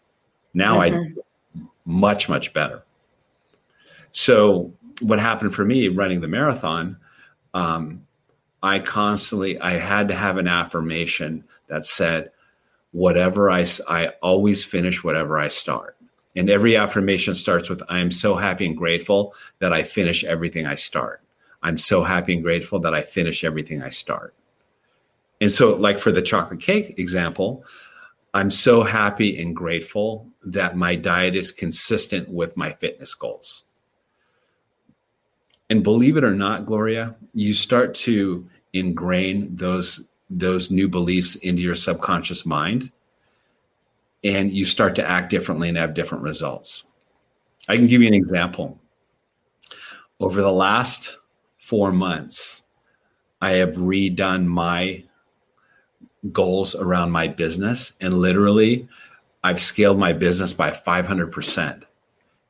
Now 0.55 0.79
mm-hmm. 0.81 1.19
I 1.59 1.63
much, 1.85 2.29
much 2.29 2.53
better. 2.53 2.85
So 4.13 4.73
what 5.01 5.19
happened 5.19 5.55
for 5.55 5.65
me 5.65 5.89
running 5.89 6.21
the 6.21 6.29
marathon 6.29 6.97
um, 7.55 8.07
I 8.63 8.79
constantly 8.79 9.61
I 9.61 9.73
had 9.73 10.09
to 10.09 10.15
have 10.15 10.39
an 10.39 10.49
affirmation 10.49 11.45
that 11.67 11.85
said, 11.85 12.31
whatever 12.93 13.51
I 13.51 13.67
I 13.89 14.09
always 14.23 14.65
finish 14.65 15.03
whatever 15.03 15.39
I 15.39 15.49
start. 15.49 15.97
And 16.37 16.49
every 16.49 16.77
affirmation 16.77 17.35
starts 17.35 17.69
with 17.69 17.83
I 17.89 17.99
am 17.99 18.11
so 18.11 18.37
happy 18.37 18.67
and 18.67 18.77
grateful 18.77 19.35
that 19.59 19.73
I 19.73 19.83
finish 19.83 20.25
everything 20.25 20.67
I 20.67 20.77
start. 20.77 21.21
I'm 21.63 21.79
so 21.79 22.03
happy 22.03 22.35
and 22.35 22.43
grateful 22.43 22.79
that 22.81 22.95
I 22.95 23.03
finish 23.03 23.45
everything 23.45 23.83
I 23.83 23.91
start. 23.91 24.35
And 25.43 25.51
so, 25.51 25.75
like 25.75 25.99
for 25.99 26.13
the 26.13 26.23
chocolate 26.23 26.61
cake 26.61 27.01
example, 27.01 27.65
I'm 28.33 28.49
so 28.49 28.85
happy 28.85 29.43
and 29.43 29.57
grateful 29.57 30.29
that 30.45 30.77
my 30.77 30.95
diet 30.95 31.35
is 31.35 31.51
consistent 31.51 32.29
with 32.29 32.57
my 32.57 32.73
fitness 32.75 33.13
goals. 33.13 33.65
And 35.69 35.83
believe 35.83 36.17
it 36.17 36.23
or 36.23 36.33
not, 36.35 36.65
Gloria, 36.65 37.17
you 37.35 37.55
start 37.55 37.93
to 38.07 38.49
ingrain 38.73 39.57
those 39.57 40.09
those 40.31 40.71
new 40.71 40.89
beliefs 40.89 41.35
into 41.35 41.61
your 41.61 41.75
subconscious 41.75 42.47
mind 42.47 42.93
and 44.23 44.53
you 44.53 44.65
start 44.65 44.95
to 44.95 45.07
act 45.07 45.29
differently 45.29 45.69
and 45.69 45.77
have 45.77 45.93
different 45.93 46.23
results. 46.23 46.85
I 47.69 47.77
can 47.77 47.89
give 47.89 48.01
you 48.01 48.07
an 48.07 48.15
example. 48.15 48.79
Over 50.21 50.41
the 50.41 50.53
last 50.53 51.19
4 51.59 51.91
months, 51.91 52.63
I 53.41 53.53
have 53.55 53.75
redone 53.75 54.47
my 54.47 55.03
goals 56.31 56.75
around 56.75 57.11
my 57.11 57.27
business 57.27 57.93
and 58.01 58.21
literally 58.21 58.89
I've 59.43 59.61
scaled 59.61 59.99
my 59.99 60.13
business 60.13 60.53
by 60.53 60.71
500% 60.71 61.83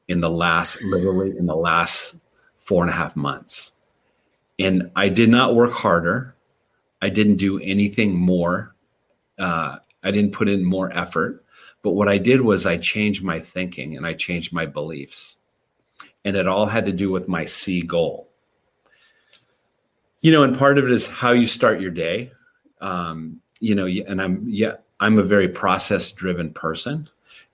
in 0.09 0.21
the 0.21 0.29
last 0.29 0.83
literally 0.83 1.37
in 1.39 1.47
the 1.47 1.57
last 1.57 2.17
four 2.59 2.83
and 2.83 2.91
a 2.91 2.95
half 2.95 3.17
months. 3.17 3.73
And 4.59 4.91
I 4.95 5.09
did 5.09 5.31
not 5.31 5.55
work 5.55 5.73
harder. 5.73 6.35
I 7.01 7.09
didn't 7.09 7.37
do 7.37 7.59
anything 7.59 8.15
more. 8.15 8.75
Uh, 9.39 9.79
I 10.03 10.11
didn't 10.11 10.33
put 10.33 10.49
in 10.49 10.65
more 10.65 10.93
effort. 10.93 11.45
But 11.83 11.93
what 11.93 12.09
I 12.09 12.19
did 12.19 12.43
was 12.43 12.65
I 12.65 12.77
changed 12.77 13.25
my 13.25 13.41
thinking 13.41 13.97
and 13.97 14.07
I 14.07 14.15
changed 14.15 14.53
my 14.53 14.67
beliefs. 14.67 15.37
And 16.25 16.37
it 16.37 16.47
all 16.47 16.67
had 16.67 16.87
to 16.87 16.93
do 16.93 17.11
with 17.11 17.27
my 17.27 17.45
C 17.45 17.83
goal. 17.83 18.29
You 20.21 20.31
know, 20.31 20.45
and 20.45 20.57
part 20.57 20.79
of 20.79 20.85
it 20.85 20.93
is 20.93 21.09
how 21.09 21.33
you 21.33 21.47
start 21.47 21.81
your 21.81 21.91
day. 21.91 22.31
Um, 22.81 23.42
you 23.63 23.75
know, 23.75 23.87
and 23.87 24.21
I'm, 24.21 24.45
yeah, 24.47 24.75
I'm 25.01 25.19
a 25.19 25.23
very 25.23 25.49
process 25.49 26.11
driven 26.11 26.53
person. 26.53 27.09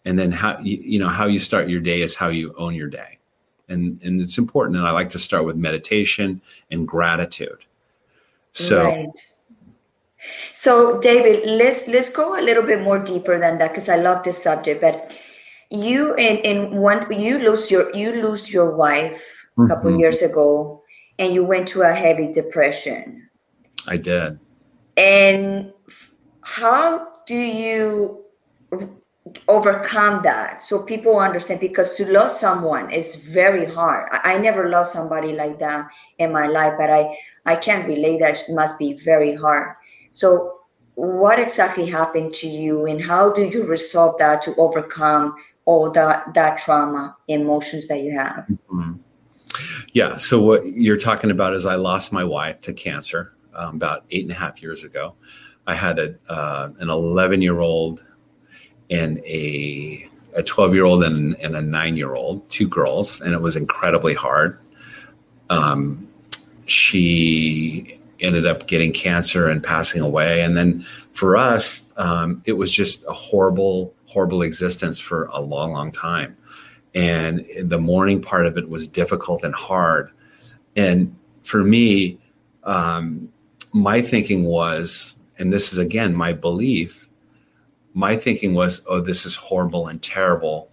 And 0.04 0.18
then 0.18 0.32
how, 0.32 0.58
you, 0.60 0.78
you 0.78 0.98
know, 0.98 1.08
how 1.08 1.26
you 1.26 1.38
start 1.38 1.68
your 1.68 1.80
day 1.80 2.00
is 2.00 2.14
how 2.14 2.28
you 2.28 2.54
own 2.56 2.74
your 2.74 2.88
day 2.88 3.18
and 3.68 4.00
and 4.02 4.20
it's 4.20 4.38
important 4.38 4.76
and 4.76 4.86
i 4.86 4.90
like 4.90 5.08
to 5.08 5.18
start 5.18 5.44
with 5.44 5.56
meditation 5.56 6.40
and 6.70 6.88
gratitude 6.88 7.64
so 8.52 8.84
right. 8.84 9.08
so 10.52 11.00
david 11.00 11.48
let's 11.48 11.86
let's 11.88 12.10
go 12.10 12.38
a 12.38 12.42
little 12.42 12.62
bit 12.62 12.82
more 12.82 12.98
deeper 12.98 13.38
than 13.38 13.58
that 13.58 13.70
because 13.70 13.88
i 13.88 13.96
love 13.96 14.22
this 14.24 14.42
subject 14.42 14.80
but 14.80 15.16
you 15.70 16.14
in 16.14 16.38
in 16.38 16.76
one 16.76 17.04
you 17.12 17.38
lose 17.38 17.70
your 17.70 17.94
you 17.94 18.12
lose 18.22 18.52
your 18.52 18.74
wife 18.74 19.46
a 19.56 19.60
mm-hmm. 19.60 19.70
couple 19.70 19.98
years 19.98 20.22
ago 20.22 20.82
and 21.18 21.34
you 21.34 21.44
went 21.44 21.68
to 21.68 21.82
a 21.82 21.92
heavy 21.92 22.32
depression 22.32 23.28
i 23.86 23.96
did 23.96 24.38
and 24.96 25.72
how 26.48 27.08
do 27.26 27.36
you 27.36 28.24
overcome 29.48 30.22
that? 30.22 30.62
So 30.62 30.82
people 30.82 31.18
understand 31.18 31.60
because 31.60 31.94
to 31.98 32.10
love 32.10 32.30
someone 32.30 32.90
is 32.90 33.16
very 33.16 33.66
hard. 33.66 34.08
I, 34.12 34.34
I, 34.34 34.38
never 34.38 34.70
loved 34.70 34.88
somebody 34.88 35.34
like 35.34 35.58
that 35.58 35.86
in 36.16 36.32
my 36.32 36.46
life 36.46 36.72
but 36.78 36.88
i 36.88 37.14
i 37.44 37.54
can't 37.54 37.86
relate 37.86 38.20
that 38.20 38.42
must 38.48 38.78
be 38.78 38.94
very 38.94 39.36
hard. 39.36 39.76
So 40.10 40.60
what 40.94 41.38
exactly 41.38 41.84
happened 41.84 42.32
to 42.40 42.48
you 42.48 42.86
and 42.86 42.98
how 42.98 43.30
do 43.30 43.44
you 43.44 43.64
resolve 43.64 44.16
that 44.18 44.40
to 44.42 44.54
overcome 44.56 45.34
all 45.66 45.90
that 45.90 46.32
that 46.32 46.56
trauma 46.56 47.14
emotions 47.28 47.88
that 47.88 48.00
you 48.02 48.18
have? 48.18 48.46
Mm-hmm. 48.50 48.92
yeah 49.92 50.16
so 50.16 50.40
what 50.40 50.66
you're 50.66 51.02
talking 51.08 51.30
about 51.30 51.54
is 51.54 51.66
i 51.66 51.74
lost 51.74 52.12
my 52.12 52.24
wife 52.24 52.60
to 52.62 52.72
cancer 52.72 53.34
um, 53.54 53.76
about 53.76 54.04
eight 54.10 54.24
and 54.24 54.32
a 54.32 54.40
half 54.44 54.60
years 54.62 54.82
ago 54.84 55.14
i 55.68 55.74
had 55.74 55.98
a 56.00 56.14
uh, 56.28 56.70
an 56.80 56.90
11 56.90 57.40
year 57.40 57.60
old 57.60 58.02
and 58.90 59.18
a 59.18 60.08
a 60.38 60.42
12 60.42 60.74
year 60.74 60.84
old 60.84 61.02
and, 61.02 61.34
and 61.40 61.56
a 61.56 61.60
nine 61.62 61.96
year 61.96 62.14
old, 62.14 62.48
two 62.48 62.68
girls, 62.68 63.20
and 63.20 63.34
it 63.34 63.40
was 63.40 63.56
incredibly 63.56 64.14
hard. 64.14 64.58
Um, 65.50 66.08
she 66.66 67.98
ended 68.20 68.46
up 68.46 68.68
getting 68.68 68.92
cancer 68.92 69.48
and 69.48 69.62
passing 69.62 70.00
away. 70.00 70.42
And 70.42 70.56
then 70.56 70.86
for 71.12 71.36
us, 71.36 71.80
um, 71.96 72.42
it 72.44 72.52
was 72.52 72.70
just 72.70 73.04
a 73.08 73.12
horrible, 73.12 73.94
horrible 74.06 74.42
existence 74.42 75.00
for 75.00 75.26
a 75.26 75.40
long, 75.40 75.72
long 75.72 75.90
time. 75.90 76.36
And 76.94 77.44
the 77.62 77.78
mourning 77.78 78.22
part 78.22 78.46
of 78.46 78.56
it 78.56 78.68
was 78.68 78.86
difficult 78.86 79.42
and 79.42 79.54
hard. 79.54 80.10
And 80.76 81.14
for 81.42 81.64
me, 81.64 82.18
um, 82.62 83.32
my 83.72 84.02
thinking 84.02 84.44
was, 84.44 85.16
and 85.38 85.52
this 85.52 85.72
is 85.72 85.78
again 85.78 86.14
my 86.14 86.32
belief, 86.32 87.08
my 87.94 88.16
thinking 88.16 88.54
was, 88.54 88.82
oh, 88.88 89.00
this 89.00 89.24
is 89.24 89.34
horrible 89.34 89.88
and 89.88 90.02
terrible. 90.02 90.70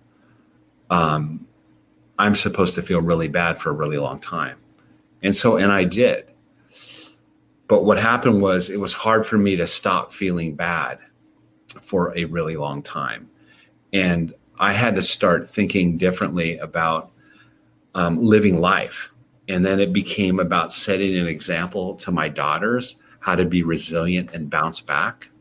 Um, 0.89 1.47
I'm 2.17 2.35
supposed 2.35 2.75
to 2.75 2.81
feel 2.81 3.01
really 3.01 3.27
bad 3.27 3.57
for 3.59 3.69
a 3.69 3.73
really 3.73 3.97
long 3.97 4.19
time. 4.19 4.57
And 5.23 5.35
so, 5.35 5.57
and 5.57 5.71
I 5.71 5.83
did. 5.83 6.25
But 7.67 7.83
what 7.83 7.97
happened 7.97 8.41
was 8.41 8.69
it 8.69 8.79
was 8.79 8.93
hard 8.93 9.25
for 9.25 9.37
me 9.37 9.55
to 9.55 9.65
stop 9.65 10.11
feeling 10.11 10.55
bad 10.55 10.99
for 11.81 12.15
a 12.15 12.25
really 12.25 12.57
long 12.57 12.83
time. 12.83 13.29
And 13.91 14.33
I 14.59 14.73
had 14.73 14.95
to 14.95 15.01
start 15.01 15.49
thinking 15.49 15.97
differently 15.97 16.57
about 16.59 17.11
um, 17.95 18.21
living 18.21 18.61
life. 18.61 19.11
And 19.47 19.65
then 19.65 19.79
it 19.79 19.93
became 19.93 20.39
about 20.39 20.73
setting 20.73 21.17
an 21.17 21.27
example 21.27 21.95
to 21.95 22.11
my 22.11 22.29
daughters 22.29 23.01
how 23.25 23.35
to 23.35 23.43
be 23.43 23.63
resilient 23.63 24.29
and 24.33 24.51
bounce 24.51 24.79
back. 24.79 25.31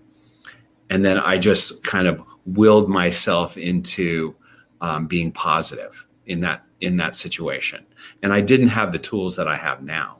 And 0.88 1.04
then 1.04 1.18
I 1.18 1.36
just 1.36 1.84
kind 1.84 2.08
of 2.08 2.22
willed 2.46 2.88
myself 2.88 3.58
into 3.58 4.34
um, 4.80 5.06
being 5.06 5.30
positive 5.30 6.06
in 6.24 6.40
that 6.40 6.64
in 6.80 6.96
that 6.96 7.14
situation. 7.14 7.84
And 8.22 8.32
I 8.32 8.40
didn't 8.40 8.68
have 8.68 8.90
the 8.90 8.98
tools 8.98 9.36
that 9.36 9.46
I 9.46 9.56
have 9.56 9.82
now. 9.82 10.16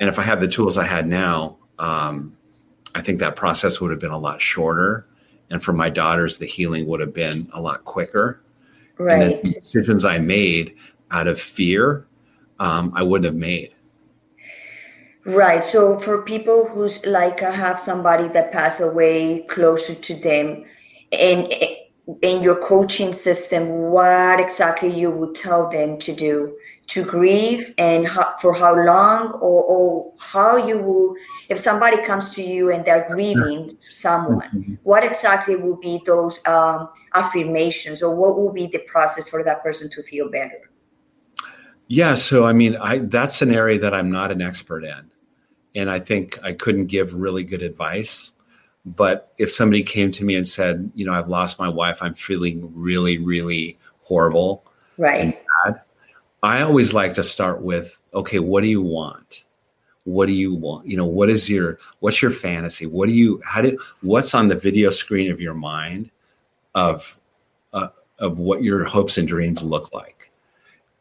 And 0.00 0.08
if 0.08 0.18
I 0.18 0.22
had 0.22 0.40
the 0.40 0.48
tools 0.48 0.76
I 0.76 0.84
had 0.84 1.06
now, 1.06 1.58
um, 1.78 2.36
I 2.96 3.00
think 3.00 3.20
that 3.20 3.36
process 3.36 3.80
would 3.80 3.92
have 3.92 4.00
been 4.00 4.10
a 4.10 4.18
lot 4.18 4.42
shorter. 4.42 5.06
And 5.50 5.62
for 5.62 5.72
my 5.72 5.90
daughters, 5.90 6.38
the 6.38 6.46
healing 6.46 6.86
would 6.86 6.98
have 6.98 7.14
been 7.14 7.48
a 7.52 7.60
lot 7.60 7.84
quicker. 7.84 8.42
Right. 8.98 9.22
And 9.22 9.32
the 9.44 9.60
decisions 9.60 10.04
I 10.04 10.18
made 10.18 10.74
out 11.12 11.28
of 11.28 11.40
fear, 11.40 12.08
um, 12.58 12.92
I 12.96 13.04
wouldn't 13.04 13.26
have 13.26 13.36
made. 13.36 13.73
Right. 15.24 15.64
So 15.64 15.98
for 15.98 16.22
people 16.22 16.66
who's 16.68 17.04
like 17.06 17.42
uh, 17.42 17.50
have 17.50 17.80
somebody 17.80 18.28
that 18.28 18.52
passed 18.52 18.80
away 18.80 19.40
closer 19.48 19.94
to 19.94 20.14
them, 20.14 20.64
and 21.12 21.48
in 22.20 22.42
your 22.42 22.56
coaching 22.56 23.14
system 23.14 23.66
what 23.90 24.38
exactly 24.38 24.92
you 24.94 25.10
would 25.10 25.34
tell 25.34 25.70
them 25.70 25.98
to 25.98 26.12
do 26.14 26.54
to 26.86 27.02
grieve 27.02 27.72
and 27.78 28.06
how, 28.06 28.34
for 28.42 28.52
how 28.52 28.74
long 28.74 29.32
or, 29.40 29.62
or 29.64 30.12
how 30.18 30.56
you 30.56 30.78
will 30.78 31.14
if 31.48 31.58
somebody 31.58 32.02
comes 32.04 32.34
to 32.34 32.42
you 32.42 32.70
and 32.70 32.84
they're 32.84 33.06
grieving 33.08 33.74
someone 33.80 34.50
mm-hmm. 34.54 34.74
what 34.82 35.02
exactly 35.02 35.56
will 35.56 35.76
be 35.76 35.98
those 36.04 36.46
um, 36.46 36.90
affirmations 37.14 38.02
or 38.02 38.14
what 38.14 38.36
will 38.36 38.52
be 38.52 38.66
the 38.66 38.80
process 38.80 39.26
for 39.26 39.42
that 39.42 39.62
person 39.62 39.88
to 39.88 40.02
feel 40.02 40.30
better 40.30 40.70
yeah 41.88 42.14
so 42.14 42.44
i 42.44 42.52
mean 42.52 42.76
i 42.76 42.98
that's 42.98 43.42
an 43.42 43.52
area 43.54 43.78
that 43.78 43.94
i'm 43.94 44.10
not 44.10 44.30
an 44.30 44.40
expert 44.40 44.84
in 44.84 45.10
and 45.74 45.90
i 45.90 45.98
think 45.98 46.38
i 46.42 46.52
couldn't 46.52 46.86
give 46.86 47.14
really 47.14 47.44
good 47.44 47.62
advice 47.62 48.34
but 48.84 49.32
if 49.38 49.50
somebody 49.50 49.82
came 49.82 50.10
to 50.12 50.24
me 50.24 50.36
and 50.36 50.46
said, 50.46 50.90
you 50.94 51.06
know, 51.06 51.12
I've 51.12 51.28
lost 51.28 51.58
my 51.58 51.68
wife, 51.68 52.02
I'm 52.02 52.14
feeling 52.14 52.70
really, 52.74 53.18
really 53.18 53.78
horrible. 54.00 54.64
Right. 54.98 55.40
I 56.42 56.60
always 56.60 56.92
like 56.92 57.14
to 57.14 57.24
start 57.24 57.62
with, 57.62 57.98
okay, 58.12 58.38
what 58.38 58.60
do 58.60 58.66
you 58.68 58.82
want? 58.82 59.44
What 60.04 60.26
do 60.26 60.32
you 60.32 60.54
want? 60.54 60.86
You 60.86 60.98
know, 60.98 61.06
what 61.06 61.30
is 61.30 61.48
your 61.48 61.78
what's 62.00 62.20
your 62.20 62.30
fantasy? 62.30 62.84
What 62.84 63.06
do 63.08 63.14
you 63.14 63.40
how 63.42 63.62
do 63.62 63.78
what's 64.02 64.34
on 64.34 64.48
the 64.48 64.54
video 64.54 64.90
screen 64.90 65.30
of 65.30 65.40
your 65.40 65.54
mind 65.54 66.10
of 66.74 67.18
uh, 67.72 67.88
of 68.18 68.38
what 68.38 68.62
your 68.62 68.84
hopes 68.84 69.16
and 69.16 69.26
dreams 69.26 69.62
look 69.62 69.94
like? 69.94 70.13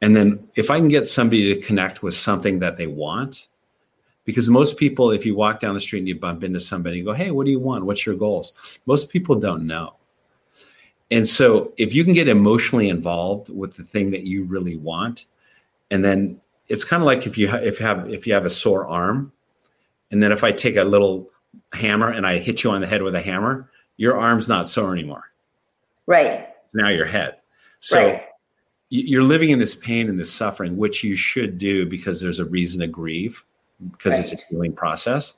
And 0.04 0.16
then 0.16 0.48
if 0.56 0.70
I 0.70 0.80
can 0.80 0.88
get 0.88 1.08
somebody 1.08 1.54
to 1.54 1.62
connect 1.62 2.04
with 2.04 2.14
something 2.14 2.60
that 2.60 2.78
they 2.78 2.88
want, 2.88 3.48
because 4.26 4.50
most 4.50 4.78
people 4.78 5.12
if 5.12 5.26
you 5.26 5.36
walk 5.36 5.60
down 5.60 5.74
the 5.74 5.80
street 5.80 6.00
and 6.00 6.08
you 6.08 6.20
bump 6.20 6.44
into 6.44 6.60
somebody 6.60 7.00
and 7.00 7.06
go 7.06 7.14
hey 7.14 7.32
what 7.32 7.46
do 7.46 7.52
you 7.52 7.60
want? 7.60 7.86
What's 7.86 8.06
your 8.06 8.16
goals? 8.16 8.54
Most 8.86 9.10
people 9.10 9.36
don't 9.36 9.66
know. 9.66 9.96
And 11.12 11.28
so 11.28 11.74
if 11.78 11.94
you 11.94 12.04
can 12.04 12.14
get 12.14 12.28
emotionally 12.28 12.90
involved 12.90 13.50
with 13.50 13.76
the 13.76 13.84
thing 13.84 14.12
that 14.12 14.24
you 14.24 14.46
really 14.46 14.78
want 14.78 15.26
and 15.92 16.04
then 16.04 16.40
it's 16.68 16.84
kind 16.84 17.02
of 17.02 17.06
like 17.06 17.28
if 17.28 17.38
you 17.38 17.50
ha- 17.50 17.58
if 17.58 17.80
you 17.80 17.86
have 17.86 18.10
if 18.10 18.26
you 18.26 18.34
have 18.34 18.46
a 18.46 18.50
sore 18.50 18.88
arm 18.88 19.32
and 20.12 20.24
then 20.24 20.32
if 20.32 20.44
i 20.44 20.52
take 20.52 20.78
a 20.78 20.84
little 20.84 21.30
hammer 21.74 22.10
and 22.10 22.26
i 22.26 22.38
hit 22.40 22.64
you 22.64 22.72
on 22.72 22.80
the 22.82 22.88
head 22.88 23.02
with 23.02 23.16
a 23.16 23.22
hammer 23.22 23.70
your 23.98 24.18
arm's 24.18 24.48
not 24.48 24.68
sore 24.68 24.94
anymore. 24.94 25.32
Right. 26.06 26.50
It's 26.64 26.76
now 26.76 26.90
your 26.90 27.06
head. 27.06 27.38
So 27.80 27.98
right. 27.98 28.24
You're 28.96 29.24
living 29.24 29.50
in 29.50 29.58
this 29.58 29.74
pain 29.74 30.08
and 30.08 30.20
this 30.20 30.32
suffering 30.32 30.78
which 30.78 31.04
you 31.04 31.16
should 31.16 31.58
do 31.58 31.88
because 31.88 32.22
there's 32.22 32.40
a 32.40 32.46
reason 32.46 32.82
to 32.82 32.88
grieve 32.88 33.44
because 33.92 34.14
right. 34.14 34.20
it's 34.20 34.34
a 34.34 34.46
healing 34.50 34.72
process. 34.72 35.36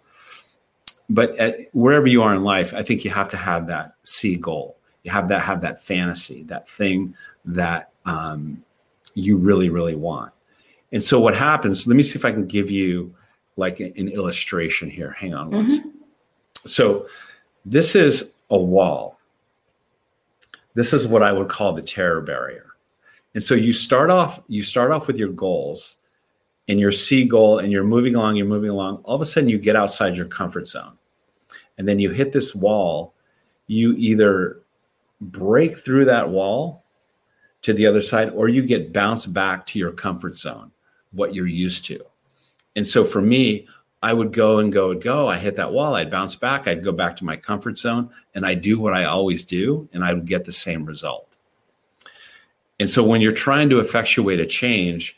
But 1.10 1.38
at, 1.38 1.70
wherever 1.72 2.06
you 2.06 2.22
are 2.22 2.36
in 2.36 2.44
life, 2.44 2.74
I 2.74 2.84
think 2.84 3.06
you 3.06 3.12
have 3.12 3.30
to 3.30 3.38
have 3.38 3.68
that 3.68 3.96
C 4.04 4.36
goal. 4.36 4.76
You 5.04 5.12
have 5.12 5.30
that 5.30 5.42
have 5.42 5.62
that 5.62 5.82
fantasy, 5.82 6.44
that 6.44 6.68
thing 6.68 7.16
that 7.46 7.92
um, 8.06 8.62
you 9.14 9.38
really 9.38 9.70
really 9.70 9.96
want. 9.96 10.34
And 10.92 11.02
so 11.02 11.22
what 11.22 11.34
happens? 11.34 11.88
Let 11.88 11.96
me 11.96 12.04
see 12.04 12.20
if 12.20 12.26
I 12.26 12.34
can 12.34 12.48
give 12.48 12.70
you 12.70 13.16
like 13.56 13.80
an, 13.80 14.10
illustration 14.10 14.90
here. 14.90 15.12
Hang 15.12 15.34
on 15.34 15.52
mm-hmm. 15.52 15.90
So 16.66 17.08
this 17.64 17.96
is 17.96 18.34
a 18.50 18.58
wall. 18.58 19.18
This 20.74 20.92
is 20.92 21.08
what 21.08 21.24
I 21.24 21.32
would 21.32 21.48
call 21.48 21.72
the 21.72 21.82
terror 21.82 22.20
barrier. 22.20 22.75
And 23.36 23.44
so 23.44 23.54
you 23.54 23.74
start 23.74 24.10
off 24.10 24.42
you 24.48 24.64
start 24.64 24.92
off 24.92 25.06
with 25.06 25.18
your 25.18 25.30
goals 25.30 25.98
and 26.68 26.80
your 26.80 26.92
C 26.92 27.26
goal 27.26 27.60
and 27.60 27.72
you're 27.72 27.84
moving 27.84 28.16
along, 28.16 28.38
you're 28.38 28.48
moving 28.48 28.72
along, 28.72 29.02
all 29.04 29.16
of 29.16 29.22
a 29.22 29.26
sudden 29.26 29.50
you 29.50 29.60
get 29.60 29.76
outside 29.76 30.18
your 30.18 30.26
comfort 30.26 30.68
zone. 30.68 30.98
And 31.78 31.88
then 31.88 32.00
you 32.00 32.12
hit 32.12 32.32
this 32.32 32.56
wall, 32.56 33.14
you 33.68 33.94
either 33.98 34.62
break 35.20 35.78
through 35.78 36.06
that 36.06 36.30
wall 36.30 36.86
to 37.64 37.74
the 37.74 37.86
other 37.86 38.02
side 38.02 38.30
or 38.30 38.48
you 38.48 38.64
get 38.64 38.94
bounced 38.94 39.34
back 39.34 39.66
to 39.68 39.80
your 39.80 39.92
comfort 39.92 40.38
zone, 40.38 40.72
what 41.12 41.36
you're 41.36 41.46
used 41.46 41.86
to. 41.86 42.00
And 42.76 42.88
so 42.88 43.04
for 43.04 43.22
me, 43.22 43.68
I 44.02 44.14
would 44.14 44.32
go 44.32 44.60
and 44.60 44.72
go 44.72 44.92
and 44.92 45.02
go. 45.02 45.28
I 45.28 45.38
hit 45.38 45.56
that 45.58 45.74
wall, 45.74 45.96
I'd 45.96 46.12
bounce 46.12 46.36
back, 46.36 46.68
I'd 46.68 46.84
go 46.84 46.92
back 46.92 47.18
to 47.18 47.26
my 47.26 47.36
comfort 47.36 47.78
zone, 47.78 48.12
and 48.34 48.46
I 48.46 48.54
do 48.54 48.80
what 48.80 48.94
I 48.94 49.06
always 49.06 49.44
do, 49.44 49.90
and 49.94 50.06
I 50.06 50.14
would 50.14 50.26
get 50.26 50.46
the 50.46 50.52
same 50.52 50.86
result. 50.86 51.35
And 52.80 52.90
so 52.90 53.04
when 53.04 53.22
you're 53.22 53.32
trying 53.32 53.70
to 53.70 53.80
effectuate 53.80 54.40
a 54.40 54.46
change, 54.46 55.18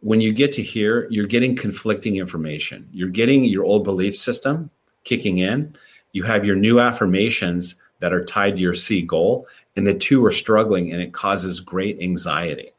when 0.00 0.20
you 0.20 0.32
get 0.32 0.52
to 0.52 0.62
here, 0.62 1.06
you're 1.10 1.26
getting 1.26 1.56
conflicting 1.56 2.16
information. 2.16 2.88
You're 2.92 3.08
getting 3.08 3.44
your 3.44 3.64
old 3.64 3.84
belief 3.84 4.16
system 4.16 4.70
kicking 5.04 5.38
in. 5.38 5.76
You 6.12 6.24
have 6.24 6.44
your 6.44 6.56
new 6.56 6.80
affirmations 6.80 7.76
that 8.00 8.12
are 8.12 8.24
tied 8.24 8.56
to 8.56 8.62
your 8.62 8.74
C 8.74 9.02
goal, 9.02 9.46
and 9.76 9.86
the 9.86 9.94
two 9.94 10.24
are 10.24 10.30
struggling, 10.30 10.92
and 10.92 11.00
it 11.00 11.12
causes 11.12 11.60
great 11.60 12.00
anxiety. 12.00 12.70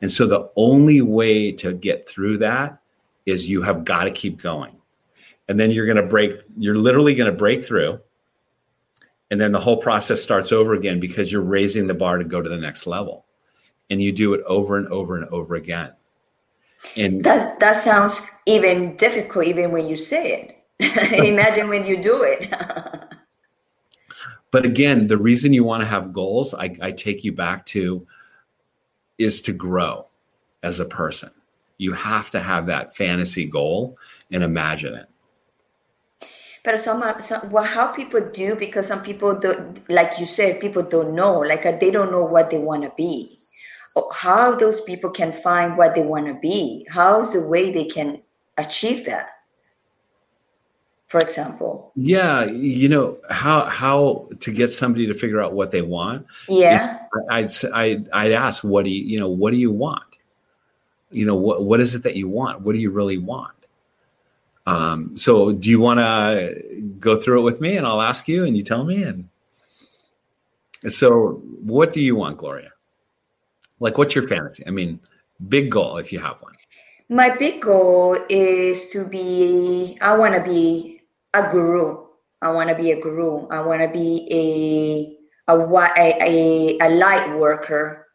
And 0.00 0.10
so 0.10 0.26
the 0.26 0.50
only 0.56 1.02
way 1.02 1.52
to 1.52 1.72
get 1.72 2.08
through 2.08 2.38
that 2.38 2.80
is 3.26 3.48
you 3.48 3.62
have 3.62 3.84
got 3.84 4.04
to 4.04 4.10
keep 4.10 4.40
going. 4.40 4.76
And 5.48 5.58
then 5.58 5.70
you're 5.70 5.86
going 5.86 5.96
to 5.96 6.06
break, 6.06 6.40
you're 6.56 6.76
literally 6.76 7.14
going 7.14 7.30
to 7.30 7.36
break 7.36 7.64
through. 7.64 8.00
And 9.30 9.40
then 9.40 9.52
the 9.52 9.60
whole 9.60 9.76
process 9.76 10.22
starts 10.22 10.50
over 10.50 10.74
again 10.74 10.98
because 10.98 11.30
you're 11.30 11.40
raising 11.40 11.86
the 11.86 11.94
bar 11.94 12.18
to 12.18 12.24
go 12.24 12.42
to 12.42 12.48
the 12.48 12.56
next 12.56 12.86
level. 12.86 13.26
And 13.88 14.02
you 14.02 14.12
do 14.12 14.34
it 14.34 14.42
over 14.46 14.76
and 14.76 14.88
over 14.88 15.16
and 15.16 15.26
over 15.28 15.54
again. 15.54 15.92
And 16.96 17.22
that 17.24 17.60
that 17.60 17.76
sounds 17.76 18.22
even 18.46 18.96
difficult, 18.96 19.46
even 19.46 19.70
when 19.70 19.86
you 19.86 19.96
say 19.96 20.54
it. 20.80 21.12
Imagine 21.12 21.68
when 21.68 21.84
you 21.84 22.02
do 22.02 22.22
it. 22.22 22.50
but 24.50 24.64
again, 24.64 25.06
the 25.06 25.18
reason 25.18 25.52
you 25.52 25.62
want 25.62 25.82
to 25.82 25.86
have 25.86 26.12
goals, 26.12 26.54
I, 26.54 26.76
I 26.80 26.92
take 26.92 27.22
you 27.22 27.32
back 27.32 27.66
to, 27.66 28.06
is 29.18 29.42
to 29.42 29.52
grow 29.52 30.06
as 30.62 30.80
a 30.80 30.86
person. 30.86 31.30
You 31.76 31.92
have 31.92 32.30
to 32.30 32.40
have 32.40 32.66
that 32.66 32.96
fantasy 32.96 33.44
goal 33.44 33.98
and 34.30 34.42
imagine 34.42 34.94
it. 34.94 35.09
But 36.62 36.78
some, 36.78 37.02
some 37.20 37.50
well, 37.50 37.64
how 37.64 37.88
people 37.88 38.20
do 38.20 38.54
because 38.54 38.86
some 38.86 39.02
people 39.02 39.34
don't, 39.34 39.88
like 39.88 40.18
you 40.18 40.26
said, 40.26 40.60
people 40.60 40.82
don't 40.82 41.14
know, 41.14 41.38
like 41.38 41.64
uh, 41.64 41.72
they 41.80 41.90
don't 41.90 42.12
know 42.12 42.24
what 42.24 42.50
they 42.50 42.58
want 42.58 42.82
to 42.82 42.92
be 42.96 43.40
oh, 43.96 44.10
how 44.12 44.54
those 44.54 44.80
people 44.82 45.10
can 45.10 45.32
find 45.32 45.76
what 45.76 45.94
they 45.94 46.02
want 46.02 46.26
to 46.26 46.34
be? 46.34 46.86
How's 46.88 47.32
the 47.32 47.46
way 47.46 47.72
they 47.72 47.84
can 47.84 48.20
achieve 48.56 49.06
that? 49.06 49.28
For 51.08 51.18
example. 51.18 51.90
Yeah 51.96 52.44
you 52.44 52.88
know 52.88 53.18
how 53.30 53.64
how 53.64 54.28
to 54.38 54.52
get 54.52 54.68
somebody 54.68 55.08
to 55.08 55.14
figure 55.14 55.40
out 55.40 55.54
what 55.54 55.72
they 55.72 55.82
want? 55.82 56.26
Yeah. 56.48 57.00
I'd 57.28 57.50
i'd, 57.72 58.08
I'd 58.10 58.32
ask 58.32 58.62
what 58.62 58.84
do 58.84 58.90
you 58.90 59.04
you 59.04 59.18
know 59.18 59.28
what 59.28 59.50
do 59.50 59.56
you 59.56 59.72
want? 59.72 60.04
You 61.10 61.26
know 61.26 61.34
what 61.34 61.64
what 61.64 61.80
is 61.80 61.96
it 61.96 62.04
that 62.04 62.14
you 62.14 62.28
want? 62.28 62.60
What 62.60 62.74
do 62.74 62.78
you 62.78 62.90
really 62.92 63.18
want 63.18 63.59
Um, 64.66 65.16
so 65.16 65.52
do 65.52 65.68
you 65.68 65.80
want 65.80 66.00
to 66.00 66.62
go 66.98 67.20
through 67.20 67.40
it 67.40 67.42
with 67.42 67.60
me 67.60 67.76
and 67.76 67.86
I'll 67.86 68.02
ask 68.02 68.28
you 68.28 68.44
and 68.44 68.56
you 68.56 68.62
tell 68.62 68.84
me? 68.84 69.02
And 69.02 69.28
so 70.88 71.42
what 71.62 71.92
do 71.92 72.00
you 72.00 72.16
want, 72.16 72.38
Gloria? 72.38 72.70
Like, 73.80 73.98
what's 73.98 74.14
your 74.14 74.28
fantasy? 74.28 74.62
I 74.66 74.70
mean, 74.70 75.00
big 75.48 75.70
goal 75.70 75.96
if 75.96 76.12
you 76.12 76.18
have 76.18 76.40
one. 76.42 76.54
My 77.08 77.30
big 77.30 77.62
goal 77.62 78.16
is 78.28 78.90
to 78.90 79.04
be, 79.04 79.98
I 80.00 80.16
want 80.16 80.34
to 80.34 80.42
be 80.42 81.02
a 81.34 81.50
guru. 81.50 82.06
I 82.42 82.50
want 82.50 82.68
to 82.68 82.74
be 82.74 82.92
a 82.92 83.00
guru. 83.00 83.48
I 83.48 83.60
want 83.60 83.82
to 83.82 83.88
be 83.88 85.16
a, 85.48 85.52
a, 85.52 85.58
a, 85.58 86.78
a 86.80 86.88
light 86.90 87.36
worker 87.36 88.06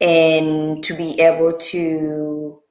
and 0.00 0.82
to 0.84 0.94
be 0.94 1.20
able 1.20 1.52
to 1.52 2.62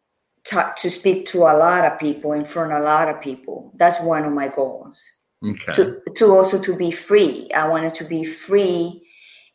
talk, 0.48 0.78
to 0.78 0.90
speak 0.90 1.26
to 1.28 1.40
a 1.40 1.58
lot 1.58 1.86
of 1.86 2.00
people 2.00 2.34
in 2.34 2.46
front 2.46 2.72
of 2.72 2.82
a 2.82 2.86
lot 2.86 3.10
of 3.10 3.22
people. 3.22 3.72
That's 3.76 4.00
one 4.02 4.24
of 4.24 4.34
my 4.34 4.48
goals. 4.48 5.04
Okay. 5.46 5.74
To, 5.74 6.02
to 6.16 6.36
also 6.36 6.60
to 6.60 6.76
be 6.76 6.92
free. 6.92 7.50
I 7.54 7.68
wanted 7.68 7.94
to 7.96 8.04
be 8.04 8.24
free 8.24 9.04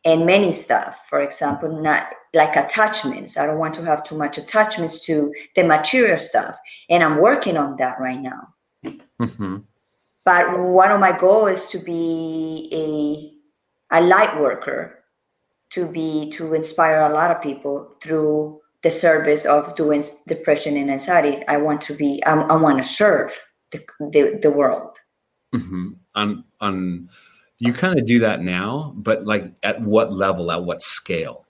and 0.04 0.26
many 0.26 0.52
stuff. 0.52 1.00
For 1.08 1.20
example, 1.20 1.82
not 1.82 2.06
like 2.34 2.56
attachments. 2.56 3.36
I 3.36 3.46
don't 3.46 3.58
want 3.58 3.74
to 3.74 3.84
have 3.84 4.04
too 4.04 4.16
much 4.16 4.38
attachments 4.38 5.04
to 5.06 5.32
the 5.56 5.64
material 5.64 6.18
stuff, 6.18 6.56
and 6.88 7.02
I'm 7.02 7.18
working 7.18 7.56
on 7.56 7.76
that 7.76 8.00
right 8.00 8.20
now. 8.20 8.48
Mm-hmm. 9.20 9.58
But 10.24 10.58
one 10.58 10.90
of 10.90 11.00
my 11.00 11.16
goals 11.18 11.50
is 11.50 11.66
to 11.66 11.78
be 11.78 12.68
a 12.72 13.98
a 13.98 14.00
light 14.00 14.40
worker, 14.40 15.04
to 15.70 15.86
be 15.86 16.30
to 16.30 16.54
inspire 16.54 17.02
a 17.02 17.12
lot 17.12 17.30
of 17.30 17.42
people 17.42 17.96
through 18.00 18.61
the 18.82 18.90
service 18.90 19.44
of 19.44 19.74
doing 19.74 20.02
depression 20.26 20.76
and 20.76 20.90
anxiety. 20.90 21.42
I 21.48 21.56
want 21.56 21.80
to 21.82 21.94
be. 21.94 22.22
I, 22.24 22.34
I 22.34 22.56
want 22.56 22.78
to 22.78 22.84
serve 22.88 23.36
the 23.70 23.84
the, 24.00 24.38
the 24.42 24.50
world. 24.50 24.98
Mm-hmm. 25.54 27.04
You 27.58 27.72
kind 27.72 27.98
of 27.98 28.06
do 28.06 28.18
that 28.18 28.42
now, 28.42 28.92
but 28.96 29.24
like 29.24 29.52
at 29.62 29.80
what 29.80 30.12
level, 30.12 30.50
at 30.50 30.64
what 30.64 30.82
scale? 30.82 31.44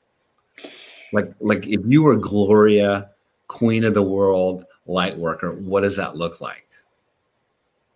Like 1.13 1.33
like 1.41 1.67
if 1.67 1.81
you 1.87 2.03
were 2.03 2.17
Gloria, 2.17 3.11
queen 3.49 3.85
of 3.85 3.95
the 3.95 4.03
world, 4.03 4.65
light 4.87 5.17
worker, 5.17 5.53
what 5.53 5.83
does 5.83 5.97
that 5.97 6.17
look 6.17 6.41
like? 6.41 6.67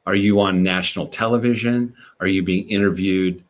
Are 0.07 0.14
you 0.14 0.40
on 0.40 0.62
national 0.62 1.09
television? 1.09 1.94
Are 2.20 2.29
you 2.29 2.42
being 2.42 2.68
interviewed 2.70 3.42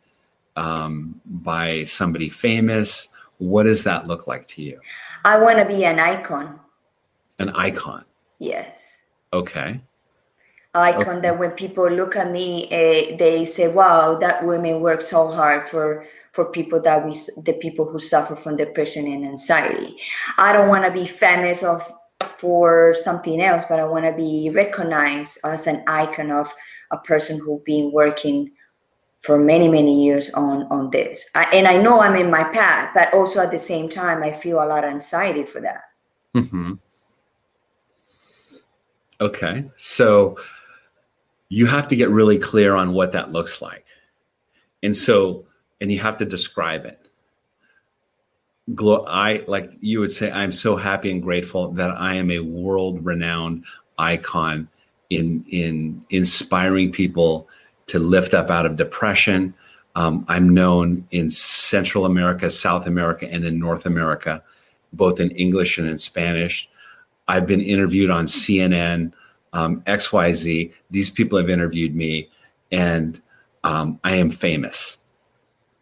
um, 0.56 1.20
by 1.26 1.84
somebody 1.84 2.28
famous? 2.28 3.08
What 3.38 3.64
does 3.64 3.84
that 3.84 4.06
look 4.06 4.26
like 4.26 4.46
to 4.48 4.62
you? 4.62 4.80
I 5.26 5.38
want 5.38 5.58
to 5.58 5.66
be 5.66 5.84
an 5.84 5.98
icon. 5.98 6.58
An 7.38 7.50
icon. 7.50 8.04
Yes. 8.38 9.02
Okay 9.32 9.80
icon 10.76 11.18
okay. 11.18 11.20
that 11.22 11.38
when 11.38 11.50
people 11.52 11.88
look 11.88 12.16
at 12.16 12.30
me, 12.30 12.66
uh, 12.66 13.16
they 13.16 13.44
say, 13.44 13.68
"Wow, 13.68 14.16
that 14.16 14.44
woman 14.44 14.80
works 14.80 15.08
so 15.08 15.28
hard 15.28 15.68
for 15.68 16.04
for 16.32 16.44
people 16.46 16.80
that 16.82 17.04
we 17.04 17.12
the 17.42 17.54
people 17.54 17.86
who 17.86 17.98
suffer 17.98 18.36
from 18.36 18.56
depression 18.56 19.06
and 19.06 19.24
anxiety." 19.24 19.96
I 20.38 20.52
don't 20.52 20.68
want 20.68 20.84
to 20.84 20.90
be 20.90 21.06
famous 21.06 21.62
of 21.62 21.82
for 22.36 22.94
something 22.94 23.40
else, 23.40 23.64
but 23.68 23.80
I 23.80 23.84
want 23.84 24.04
to 24.04 24.12
be 24.12 24.50
recognized 24.50 25.38
as 25.44 25.66
an 25.66 25.82
icon 25.86 26.30
of 26.30 26.52
a 26.90 26.98
person 26.98 27.38
who's 27.38 27.62
been 27.64 27.92
working 27.92 28.52
for 29.26 29.38
many 29.38 29.68
many 29.68 30.04
years 30.04 30.30
on 30.30 30.62
on 30.70 30.90
this. 30.90 31.28
I, 31.34 31.44
and 31.52 31.66
I 31.66 31.76
know 31.76 32.00
I'm 32.00 32.16
in 32.16 32.30
my 32.30 32.44
path, 32.44 32.92
but 32.94 33.12
also 33.12 33.40
at 33.40 33.50
the 33.50 33.58
same 33.58 33.88
time, 33.88 34.22
I 34.22 34.32
feel 34.32 34.62
a 34.62 34.66
lot 34.66 34.84
of 34.84 34.90
anxiety 34.90 35.42
for 35.42 35.60
that. 35.60 35.82
Mm-hmm. 36.34 36.74
Okay, 39.20 39.64
so 39.76 40.36
you 41.48 41.66
have 41.66 41.88
to 41.88 41.96
get 41.96 42.10
really 42.10 42.38
clear 42.38 42.74
on 42.74 42.92
what 42.92 43.12
that 43.12 43.32
looks 43.32 43.62
like. 43.62 43.84
And 44.82 44.94
so, 44.94 45.46
and 45.80 45.90
you 45.90 45.98
have 46.00 46.18
to 46.18 46.24
describe 46.24 46.84
it. 46.84 47.00
I, 48.78 49.44
like 49.46 49.70
you 49.80 50.00
would 50.00 50.10
say, 50.10 50.30
I'm 50.30 50.52
so 50.52 50.76
happy 50.76 51.10
and 51.10 51.22
grateful 51.22 51.70
that 51.72 51.92
I 51.92 52.16
am 52.16 52.30
a 52.30 52.40
world 52.40 53.04
renowned 53.04 53.64
icon 53.96 54.68
in, 55.08 55.44
in 55.48 56.04
inspiring 56.10 56.90
people 56.92 57.48
to 57.86 57.98
lift 57.98 58.34
up 58.34 58.50
out 58.50 58.66
of 58.66 58.76
depression. 58.76 59.54
Um, 59.94 60.24
I'm 60.28 60.48
known 60.52 61.06
in 61.10 61.30
Central 61.30 62.04
America, 62.04 62.50
South 62.50 62.86
America, 62.86 63.26
and 63.30 63.44
in 63.44 63.58
North 63.58 63.86
America, 63.86 64.42
both 64.92 65.20
in 65.20 65.30
English 65.32 65.78
and 65.78 65.88
in 65.88 65.98
Spanish. 65.98 66.68
I've 67.28 67.46
been 67.46 67.60
interviewed 67.60 68.10
on 68.10 68.26
CNN 68.26 69.12
um, 69.52 69.80
XYZ. 69.82 70.72
These 70.90 71.10
people 71.10 71.38
have 71.38 71.48
interviewed 71.48 71.94
me 71.94 72.28
and 72.70 73.20
um, 73.64 73.98
I 74.04 74.16
am 74.16 74.30
famous. 74.30 74.98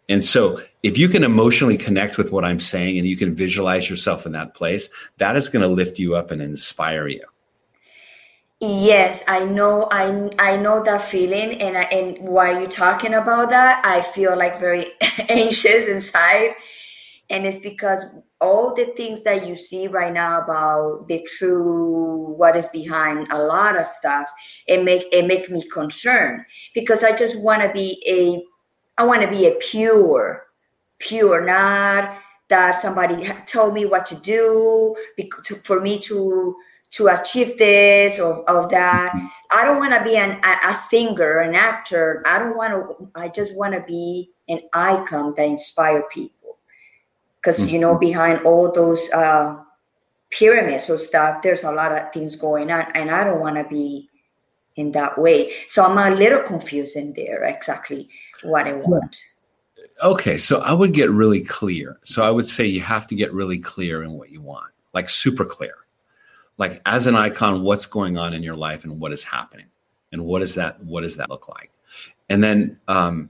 And 0.09 0.23
so, 0.23 0.61
if 0.83 0.99
you 0.99 1.09
can 1.09 1.25
emotionally 1.25 1.79
connect 1.79 2.19
with 2.19 2.31
what 2.31 2.45
I'm 2.45 2.61
saying 2.61 2.99
and 2.99 3.09
you 3.09 3.17
can 3.17 3.35
visualize 3.35 3.89
yourself 3.89 4.27
in 4.27 4.33
that 4.33 4.55
place, 4.55 4.89
that 5.17 5.35
is 5.35 5.49
going 5.49 5.63
to 5.63 5.69
lift 5.69 5.99
you 5.99 6.15
up 6.15 6.31
and 6.31 6.43
inspire 6.43 7.09
you. 7.09 7.25
Yes, 8.67 9.25
I 9.27 9.45
know. 9.45 9.89
I 9.91 10.31
I 10.39 10.57
know 10.57 10.83
that 10.85 11.03
feeling, 11.03 11.61
and 11.61 11.77
I, 11.77 11.83
and 11.83 12.19
while 12.21 12.57
you're 12.59 12.71
talking 12.71 13.15
about 13.15 13.51
that, 13.51 13.85
I 13.85 14.01
feel 14.01 14.37
like 14.37 14.61
very 14.61 14.93
anxious 15.29 15.89
inside, 15.89 16.53
and 17.31 17.47
it's 17.47 17.59
because 17.59 18.05
all 18.41 18.75
the 18.75 18.87
things 18.97 19.23
that 19.25 19.47
you 19.47 19.57
see 19.57 19.89
right 19.89 20.13
now 20.13 20.43
about 20.43 21.09
the 21.09 21.27
true 21.39 22.35
what 22.37 22.57
is 22.57 22.69
behind 22.69 23.29
a 23.33 23.39
lot 23.39 23.79
of 23.79 23.87
stuff 23.87 24.29
it 24.67 24.85
make 24.85 25.07
it 25.13 25.27
make 25.27 25.51
me 25.51 25.63
concerned 25.69 26.43
because 26.75 27.05
i 27.05 27.15
just 27.17 27.41
want 27.41 27.63
to 27.63 27.73
be 27.73 28.03
a 28.07 28.45
i 29.01 29.05
want 29.07 29.23
to 29.23 29.29
be 29.29 29.47
a 29.47 29.53
pure 29.57 30.45
pure 30.99 31.45
not 31.45 32.19
that 32.49 32.73
somebody 32.81 33.29
told 33.47 33.75
me 33.75 33.87
what 33.87 34.07
to 34.07 34.17
do 34.17 34.95
for 35.65 35.81
me 35.81 35.99
to 35.99 36.55
to 36.95 37.09
achieve 37.09 37.59
this 37.59 38.21
or 38.21 38.49
of 38.49 38.71
that. 38.71 39.13
Mm-hmm. 39.13 39.27
i 39.57 39.65
don't 39.65 39.79
want 39.79 39.93
to 39.93 40.03
be 40.05 40.17
an, 40.17 40.41
a, 40.45 40.71
a 40.71 40.75
singer 40.75 41.41
an 41.41 41.55
actor. 41.55 42.23
I 42.27 42.39
don't 42.39 42.57
want 42.57 42.73
to 42.73 43.11
i 43.15 43.29
just 43.29 43.57
want 43.57 43.75
to 43.75 43.81
be 43.81 44.31
an 44.49 44.61
icon 44.73 45.35
that 45.37 45.45
inspire 45.45 46.05
people. 46.13 46.59
Because 47.41 47.59
mm-hmm. 47.59 47.75
you 47.75 47.81
know 47.81 47.99
behind 47.99 48.47
all 48.47 48.71
those 48.71 49.11
uh, 49.13 49.57
pyramids 50.31 50.89
or 50.91 50.99
stuff 50.99 51.43
there's 51.43 51.65
a 51.65 51.73
lot 51.73 51.93
of 51.93 52.13
things 52.13 52.35
going 52.35 52.71
on 52.71 52.87
and 52.95 53.11
i 53.11 53.23
don't 53.23 53.41
want 53.41 53.57
to 53.57 53.65
be 53.65 54.09
in 54.77 54.91
that 54.93 55.17
way. 55.19 55.53
So 55.69 55.85
i'm 55.85 55.99
a 55.99 56.15
little 56.15 56.43
confused 56.43 56.97
in 56.97 57.13
there 57.15 57.45
exactly 57.45 58.09
what 58.43 58.67
i 58.67 58.73
want. 58.73 59.17
Okay 60.03 60.39
so 60.39 60.61
i 60.61 60.73
would 60.73 60.93
get 60.93 61.11
really 61.11 61.43
clear. 61.43 61.99
So 62.05 62.23
i 62.23 62.31
would 62.31 62.47
say 62.47 62.67
you 62.67 62.81
have 62.81 63.07
to 63.09 63.15
get 63.15 63.33
really 63.33 63.59
clear 63.59 64.05
in 64.05 64.13
what 64.13 64.31
you 64.31 64.41
want 64.41 64.71
like 64.95 65.11
super 65.11 65.45
clear 65.45 65.75
like 66.59 66.81
as 66.87 67.07
an 67.07 67.15
icon 67.15 67.63
what's 67.63 67.87
going 67.87 68.17
on 68.17 68.33
in 68.33 68.43
your 68.43 68.57
life 68.57 68.85
and 68.85 69.01
what 69.01 69.13
is 69.13 69.23
happening 69.23 69.67
and 70.13 70.25
what 70.25 70.43
is 70.43 70.55
that 70.55 70.83
what 70.85 71.01
does 71.01 71.17
that 71.17 71.31
look 71.31 71.49
like 71.49 71.71
and 72.29 72.43
then 72.43 72.79
um 72.89 73.29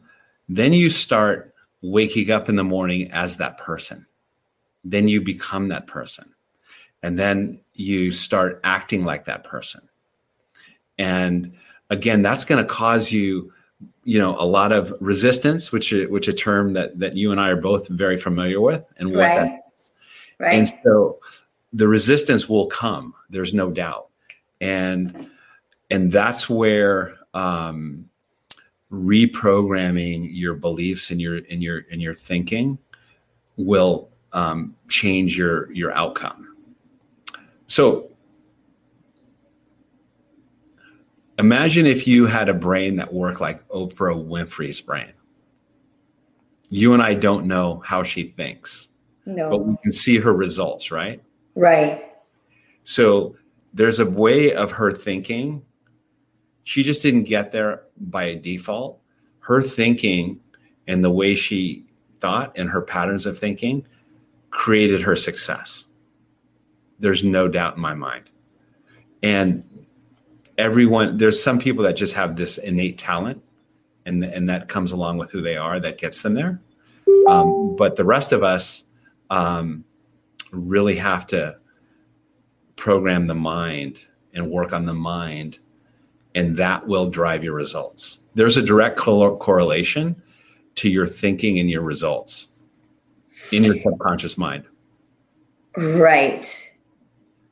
then 0.48 0.72
you 0.72 0.90
start 0.90 1.54
waking 1.84 2.30
up 2.30 2.48
in 2.48 2.56
the 2.56 2.64
morning 2.64 3.10
as 3.12 3.36
that 3.36 3.58
person. 3.58 4.06
Then 4.84 5.06
you 5.06 5.20
become 5.20 5.68
that 5.68 5.86
person. 5.86 6.34
And 7.02 7.18
then 7.18 7.60
you 7.74 8.12
start 8.12 8.60
acting 8.64 9.04
like 9.04 9.26
that 9.26 9.44
person. 9.44 9.88
And 10.98 11.54
again, 11.90 12.22
that's 12.22 12.44
going 12.44 12.64
to 12.64 12.68
cause 12.68 13.12
you, 13.12 13.52
you 14.04 14.18
know, 14.18 14.36
a 14.38 14.46
lot 14.46 14.72
of 14.72 14.94
resistance, 15.00 15.72
which 15.72 15.92
which 15.92 16.28
a 16.28 16.32
term 16.32 16.72
that 16.72 16.98
that 16.98 17.14
you 17.14 17.30
and 17.30 17.40
I 17.40 17.50
are 17.50 17.56
both 17.56 17.88
very 17.88 18.16
familiar 18.16 18.60
with, 18.60 18.84
and 18.98 19.10
what 19.10 19.18
right. 19.18 19.34
that 19.34 19.64
is. 19.74 19.92
Right. 20.38 20.54
And 20.54 20.68
so 20.82 21.18
the 21.74 21.88
resistance 21.88 22.48
will 22.48 22.66
come. 22.66 23.12
There's 23.28 23.52
no 23.52 23.70
doubt. 23.70 24.08
And 24.60 25.28
and 25.90 26.10
that's 26.10 26.48
where 26.48 27.16
um, 27.34 28.08
reprogramming 28.90 30.28
your 30.30 30.54
beliefs 30.54 31.10
and 31.10 31.20
your 31.20 31.38
in 31.38 31.60
your 31.60 31.80
in 31.90 32.00
your 32.00 32.14
thinking 32.14 32.78
will 33.56 34.08
um, 34.32 34.74
change 34.88 35.36
your 35.36 35.70
your 35.72 35.92
outcome. 35.92 36.56
So 37.66 38.08
imagine 41.38 41.86
if 41.86 42.06
you 42.06 42.26
had 42.26 42.48
a 42.48 42.54
brain 42.54 42.96
that 42.96 43.12
worked 43.12 43.40
like 43.40 43.66
Oprah 43.68 44.24
Winfrey's 44.24 44.80
brain. 44.80 45.12
You 46.70 46.94
and 46.94 47.02
I 47.02 47.14
don't 47.14 47.46
know 47.46 47.82
how 47.84 48.04
she 48.04 48.24
thinks. 48.28 48.88
No. 49.26 49.50
But 49.50 49.58
we 49.64 49.76
can 49.82 49.92
see 49.92 50.18
her 50.18 50.34
results, 50.34 50.90
right? 50.90 51.22
Right. 51.54 52.04
So 52.84 53.36
there's 53.72 54.00
a 54.00 54.08
way 54.08 54.54
of 54.54 54.72
her 54.72 54.90
thinking 54.90 55.62
she 56.64 56.82
just 56.82 57.02
didn't 57.02 57.24
get 57.24 57.52
there 57.52 57.82
by 57.98 58.36
default. 58.36 59.00
Her 59.40 59.60
thinking 59.60 60.40
and 60.86 61.04
the 61.04 61.10
way 61.10 61.34
she 61.34 61.84
thought 62.20 62.52
and 62.56 62.70
her 62.70 62.80
patterns 62.80 63.26
of 63.26 63.38
thinking 63.38 63.86
created 64.50 65.02
her 65.02 65.14
success. 65.14 65.86
There's 66.98 67.22
no 67.22 67.48
doubt 67.48 67.76
in 67.76 67.82
my 67.82 67.94
mind. 67.94 68.30
And 69.22 69.64
everyone 70.56 71.16
there's 71.16 71.42
some 71.42 71.58
people 71.58 71.84
that 71.84 71.94
just 71.94 72.14
have 72.14 72.36
this 72.36 72.58
innate 72.58 72.98
talent 72.98 73.42
and 74.06 74.22
and 74.22 74.48
that 74.48 74.68
comes 74.68 74.92
along 74.92 75.18
with 75.18 75.30
who 75.30 75.40
they 75.40 75.56
are 75.56 75.80
that 75.80 75.98
gets 75.98 76.22
them 76.22 76.34
there 76.34 76.60
um, 77.28 77.74
but 77.76 77.96
the 77.96 78.04
rest 78.04 78.32
of 78.32 78.42
us 78.42 78.84
um, 79.30 79.84
really 80.54 80.96
have 80.96 81.26
to 81.28 81.58
program 82.76 83.26
the 83.26 83.34
mind 83.34 84.06
and 84.32 84.50
work 84.50 84.72
on 84.72 84.86
the 84.86 84.94
mind 84.94 85.58
and 86.34 86.56
that 86.56 86.86
will 86.86 87.08
drive 87.08 87.44
your 87.44 87.54
results. 87.54 88.20
There's 88.34 88.56
a 88.56 88.62
direct 88.62 88.98
co- 88.98 89.36
correlation 89.36 90.20
to 90.76 90.88
your 90.88 91.06
thinking 91.06 91.58
and 91.58 91.70
your 91.70 91.82
results 91.82 92.48
in 93.52 93.64
your 93.64 93.76
subconscious 93.78 94.36
mind. 94.36 94.64
Right. 95.76 96.72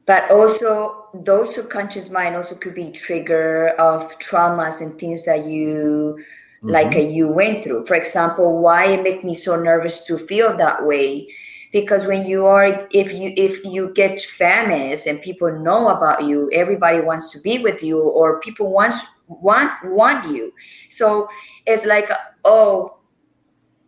But 0.07 0.31
also 0.31 1.07
those 1.15 1.55
subconscious 1.55 2.11
mind 2.11 2.35
also 2.35 2.57
could 2.57 2.75
be 2.75 2.91
trigger 2.91 3.69
of 3.79 4.19
traumas 4.19 4.81
and 4.81 4.99
things 4.99 5.25
that 5.25 5.47
you 5.47 6.19
mm-hmm. 6.59 6.71
like 6.71 6.97
uh, 6.97 7.01
you 7.01 7.29
went 7.29 7.63
through. 7.63 7.85
For 7.85 7.95
example 7.95 8.59
why 8.59 8.87
it 8.87 9.03
make 9.03 9.23
me 9.23 9.35
so 9.35 9.61
nervous 9.61 10.05
to 10.07 10.19
feel 10.19 10.57
that 10.57 10.85
way 10.85 11.29
because 11.73 12.07
when 12.07 12.27
you 12.27 12.47
are 12.47 12.87
if 12.93 13.13
you 13.13 13.33
if 13.37 13.65
you 13.65 13.93
get 13.95 14.21
famous 14.21 15.07
and 15.07 15.21
people 15.21 15.51
know 15.61 15.89
about 15.89 16.25
you 16.25 16.51
everybody 16.53 17.01
wants 17.01 17.31
to 17.31 17.41
be 17.41 17.59
with 17.59 17.83
you 17.83 18.01
or 18.01 18.41
people 18.41 18.71
wants 18.71 19.01
want 19.27 19.73
want 19.85 20.25
you 20.31 20.53
so 20.89 21.29
it's 21.67 21.85
like 21.85 22.09
oh 22.45 22.99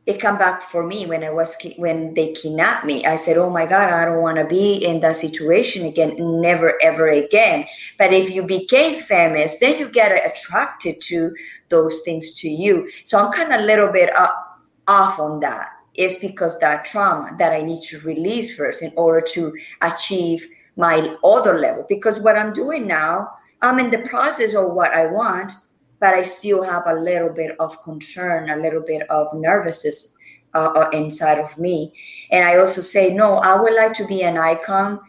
it 0.06 0.20
come 0.20 0.36
back 0.36 0.62
for 0.62 0.86
me 0.86 1.06
when 1.06 1.24
I 1.24 1.30
was 1.30 1.56
when 1.78 2.12
they 2.12 2.32
kidnapped 2.34 2.84
me. 2.84 3.06
I 3.06 3.16
said, 3.16 3.38
"Oh 3.38 3.48
my 3.48 3.64
God, 3.64 3.88
I 3.88 4.04
don't 4.04 4.20
want 4.20 4.36
to 4.36 4.44
be 4.44 4.74
in 4.74 5.00
that 5.00 5.16
situation 5.16 5.86
again, 5.86 6.16
never 6.42 6.74
ever 6.82 7.08
again." 7.08 7.66
But 7.96 8.12
if 8.12 8.28
you 8.30 8.42
became 8.42 9.00
famous, 9.00 9.58
then 9.58 9.78
you 9.78 9.88
get 9.88 10.12
attracted 10.26 11.00
to 11.02 11.34
those 11.70 12.00
things 12.04 12.34
to 12.40 12.50
you. 12.50 12.90
So 13.04 13.18
I'm 13.18 13.32
kind 13.32 13.52
of 13.54 13.60
a 13.60 13.64
little 13.64 13.90
bit 13.90 14.14
up, 14.14 14.60
off 14.86 15.18
on 15.18 15.40
that. 15.40 15.70
It's 15.94 16.18
because 16.18 16.58
that 16.58 16.84
trauma 16.84 17.36
that 17.38 17.52
I 17.52 17.62
need 17.62 17.82
to 17.82 18.00
release 18.00 18.54
first 18.54 18.82
in 18.82 18.92
order 18.96 19.20
to 19.32 19.56
achieve 19.80 20.46
my 20.76 21.16
other 21.22 21.60
level. 21.60 21.86
Because 21.88 22.18
what 22.18 22.36
I'm 22.36 22.52
doing 22.52 22.86
now, 22.86 23.30
I'm 23.62 23.78
in 23.78 23.90
the 23.90 23.98
process 24.08 24.54
of 24.54 24.72
what 24.72 24.92
I 24.92 25.06
want, 25.06 25.52
but 26.00 26.14
I 26.14 26.22
still 26.22 26.62
have 26.62 26.82
a 26.86 26.94
little 26.94 27.30
bit 27.30 27.56
of 27.60 27.80
concern, 27.82 28.50
a 28.50 28.56
little 28.56 28.82
bit 28.82 29.08
of 29.08 29.32
nervousness 29.34 30.14
uh, 30.54 30.72
uh, 30.76 30.90
inside 30.92 31.38
of 31.38 31.56
me. 31.58 31.92
And 32.30 32.44
I 32.44 32.58
also 32.58 32.80
say, 32.80 33.12
no, 33.14 33.36
I 33.36 33.60
would 33.60 33.74
like 33.74 33.92
to 33.94 34.06
be 34.06 34.22
an 34.22 34.36
icon, 34.36 35.00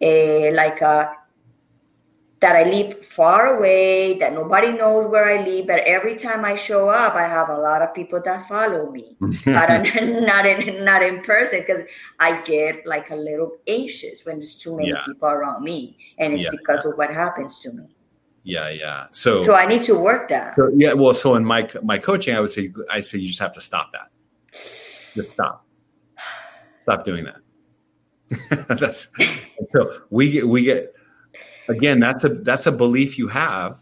uh, 0.00 0.52
like 0.54 0.80
a, 0.80 1.12
that 2.40 2.54
I 2.54 2.62
live 2.62 3.04
far 3.04 3.56
away, 3.56 4.16
that 4.18 4.32
nobody 4.32 4.72
knows 4.72 5.06
where 5.06 5.26
I 5.26 5.44
live, 5.44 5.66
but 5.66 5.80
every 5.80 6.16
time 6.16 6.44
I 6.44 6.54
show 6.54 6.88
up, 6.88 7.14
I 7.14 7.26
have 7.26 7.48
a 7.48 7.58
lot 7.58 7.82
of 7.82 7.92
people 7.94 8.20
that 8.24 8.46
follow 8.48 8.90
me. 8.90 9.16
but 9.18 9.34
not 10.02 10.46
in 10.46 10.84
not 10.84 11.02
in 11.02 11.20
person 11.22 11.60
because 11.60 11.82
I 12.20 12.40
get 12.42 12.86
like 12.86 13.10
a 13.10 13.16
little 13.16 13.56
anxious 13.66 14.24
when 14.24 14.38
there's 14.38 14.56
too 14.56 14.76
many 14.76 14.90
yeah. 14.90 15.04
people 15.06 15.28
around 15.28 15.64
me, 15.64 15.98
and 16.18 16.32
it's 16.32 16.44
yeah. 16.44 16.50
because 16.52 16.84
of 16.86 16.96
what 16.96 17.12
happens 17.12 17.60
to 17.60 17.72
me 17.72 17.88
yeah 18.48 18.70
yeah 18.70 19.06
so 19.10 19.42
so 19.42 19.54
i 19.54 19.66
need 19.66 19.82
to 19.82 19.94
work 19.94 20.28
that 20.28 20.54
so 20.54 20.70
yeah 20.74 20.94
well 20.94 21.12
so 21.12 21.34
in 21.34 21.44
my 21.44 21.68
my 21.82 21.98
coaching 21.98 22.34
i 22.34 22.40
would 22.40 22.50
say 22.50 22.72
i 22.88 22.98
say 22.98 23.18
you 23.18 23.28
just 23.28 23.40
have 23.40 23.52
to 23.52 23.60
stop 23.60 23.92
that 23.92 24.10
just 25.14 25.32
stop 25.32 25.66
stop 26.78 27.04
doing 27.04 27.24
that 27.24 28.68
that's 28.78 29.08
so 29.66 30.00
we 30.08 30.30
get 30.30 30.48
we 30.48 30.62
get 30.62 30.94
again 31.68 32.00
that's 32.00 32.24
a 32.24 32.28
that's 32.28 32.66
a 32.66 32.72
belief 32.72 33.18
you 33.18 33.28
have 33.28 33.80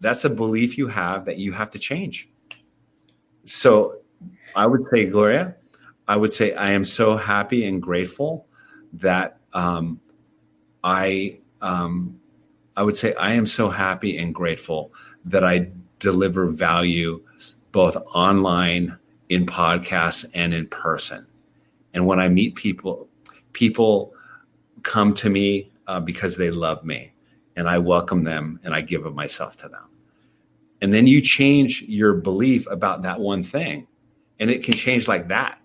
that's 0.00 0.24
a 0.24 0.30
belief 0.30 0.76
you 0.78 0.86
have 0.86 1.24
that 1.24 1.38
you 1.38 1.52
have 1.52 1.70
to 1.70 1.78
change 1.78 2.28
so 3.44 3.98
i 4.54 4.66
would 4.66 4.82
say 4.88 5.06
gloria 5.06 5.54
i 6.08 6.16
would 6.16 6.32
say 6.32 6.54
i 6.54 6.70
am 6.70 6.84
so 6.84 7.16
happy 7.16 7.66
and 7.66 7.82
grateful 7.82 8.46
that 8.92 9.38
um, 9.52 10.00
i 10.82 11.38
um, 11.60 12.20
I 12.76 12.82
would 12.82 12.96
say 12.96 13.14
I 13.14 13.32
am 13.32 13.46
so 13.46 13.68
happy 13.70 14.18
and 14.18 14.34
grateful 14.34 14.92
that 15.24 15.44
I 15.44 15.70
deliver 15.98 16.46
value 16.46 17.22
both 17.72 17.96
online, 18.14 18.96
in 19.28 19.46
podcasts, 19.46 20.24
and 20.34 20.52
in 20.52 20.66
person. 20.68 21.26
And 21.92 22.06
when 22.06 22.20
I 22.20 22.28
meet 22.28 22.56
people, 22.56 23.08
people 23.52 24.12
come 24.82 25.14
to 25.14 25.30
me 25.30 25.70
uh, 25.86 26.00
because 26.00 26.36
they 26.36 26.50
love 26.50 26.84
me 26.84 27.12
and 27.56 27.68
I 27.68 27.78
welcome 27.78 28.24
them 28.24 28.60
and 28.64 28.74
I 28.74 28.80
give 28.80 29.06
of 29.06 29.14
myself 29.14 29.56
to 29.58 29.68
them. 29.68 29.88
And 30.80 30.92
then 30.92 31.06
you 31.06 31.20
change 31.20 31.82
your 31.82 32.14
belief 32.14 32.66
about 32.66 33.02
that 33.02 33.18
one 33.18 33.42
thing, 33.42 33.86
and 34.38 34.50
it 34.50 34.62
can 34.62 34.74
change 34.74 35.08
like 35.08 35.28
that. 35.28 35.58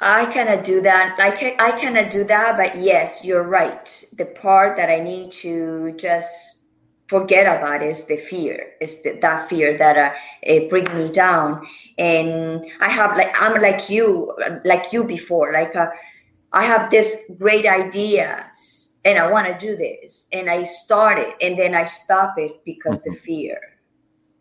I 0.00 0.26
cannot 0.32 0.64
do 0.64 0.80
that. 0.80 1.16
Like 1.18 1.60
I 1.60 1.78
cannot 1.78 2.10
do 2.10 2.24
that, 2.24 2.56
but 2.56 2.78
yes, 2.80 3.24
you're 3.24 3.44
right. 3.44 4.04
The 4.16 4.24
part 4.24 4.76
that 4.78 4.88
I 4.88 4.98
need 4.98 5.30
to 5.32 5.94
just 5.96 6.64
forget 7.06 7.44
about 7.44 7.82
is 7.82 8.06
the 8.06 8.16
fear. 8.16 8.72
Is 8.80 9.02
the, 9.02 9.18
that 9.20 9.48
fear 9.48 9.76
that 9.76 9.96
uh, 9.96 10.12
it 10.42 10.70
bring 10.70 10.92
me 10.96 11.10
down. 11.10 11.66
And 11.98 12.64
I 12.80 12.88
have 12.88 13.16
like 13.16 13.40
I'm 13.40 13.60
like 13.60 13.90
you, 13.90 14.34
like 14.64 14.92
you 14.92 15.04
before. 15.04 15.52
Like 15.52 15.76
uh, 15.76 15.90
I 16.52 16.64
have 16.64 16.90
this 16.90 17.30
great 17.38 17.66
ideas, 17.66 18.98
and 19.04 19.18
I 19.18 19.30
want 19.30 19.46
to 19.46 19.66
do 19.66 19.76
this, 19.76 20.26
and 20.32 20.50
I 20.50 20.64
start 20.64 21.18
it, 21.18 21.36
and 21.40 21.58
then 21.58 21.74
I 21.74 21.84
stop 21.84 22.34
it 22.38 22.64
because 22.64 23.00
mm-hmm. 23.00 23.12
the 23.12 23.16
fear. 23.16 23.60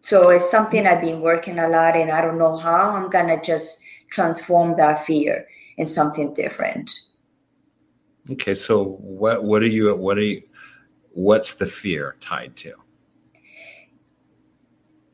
So 0.02 0.30
it's 0.30 0.50
something 0.50 0.88
I've 0.88 1.02
been 1.02 1.22
working 1.22 1.60
a 1.60 1.68
lot, 1.68 1.96
and 1.96 2.12
I 2.12 2.22
don't 2.22 2.40
know 2.40 2.58
how 2.58 2.92
I'm 2.92 3.10
gonna 3.10 3.42
just 3.42 3.84
transform 4.10 4.76
that 4.78 5.06
fear 5.06 5.48
in 5.78 5.86
something 5.86 6.34
different. 6.34 6.90
Okay, 8.32 8.54
so 8.54 8.98
what 9.00 9.44
what 9.44 9.62
are 9.62 9.68
you 9.68 9.96
what 9.96 10.18
are 10.18 10.24
you 10.24 10.44
what's 11.12 11.56
the 11.56 11.66
fear 11.66 12.16
tied 12.22 12.56
to? 12.58 12.74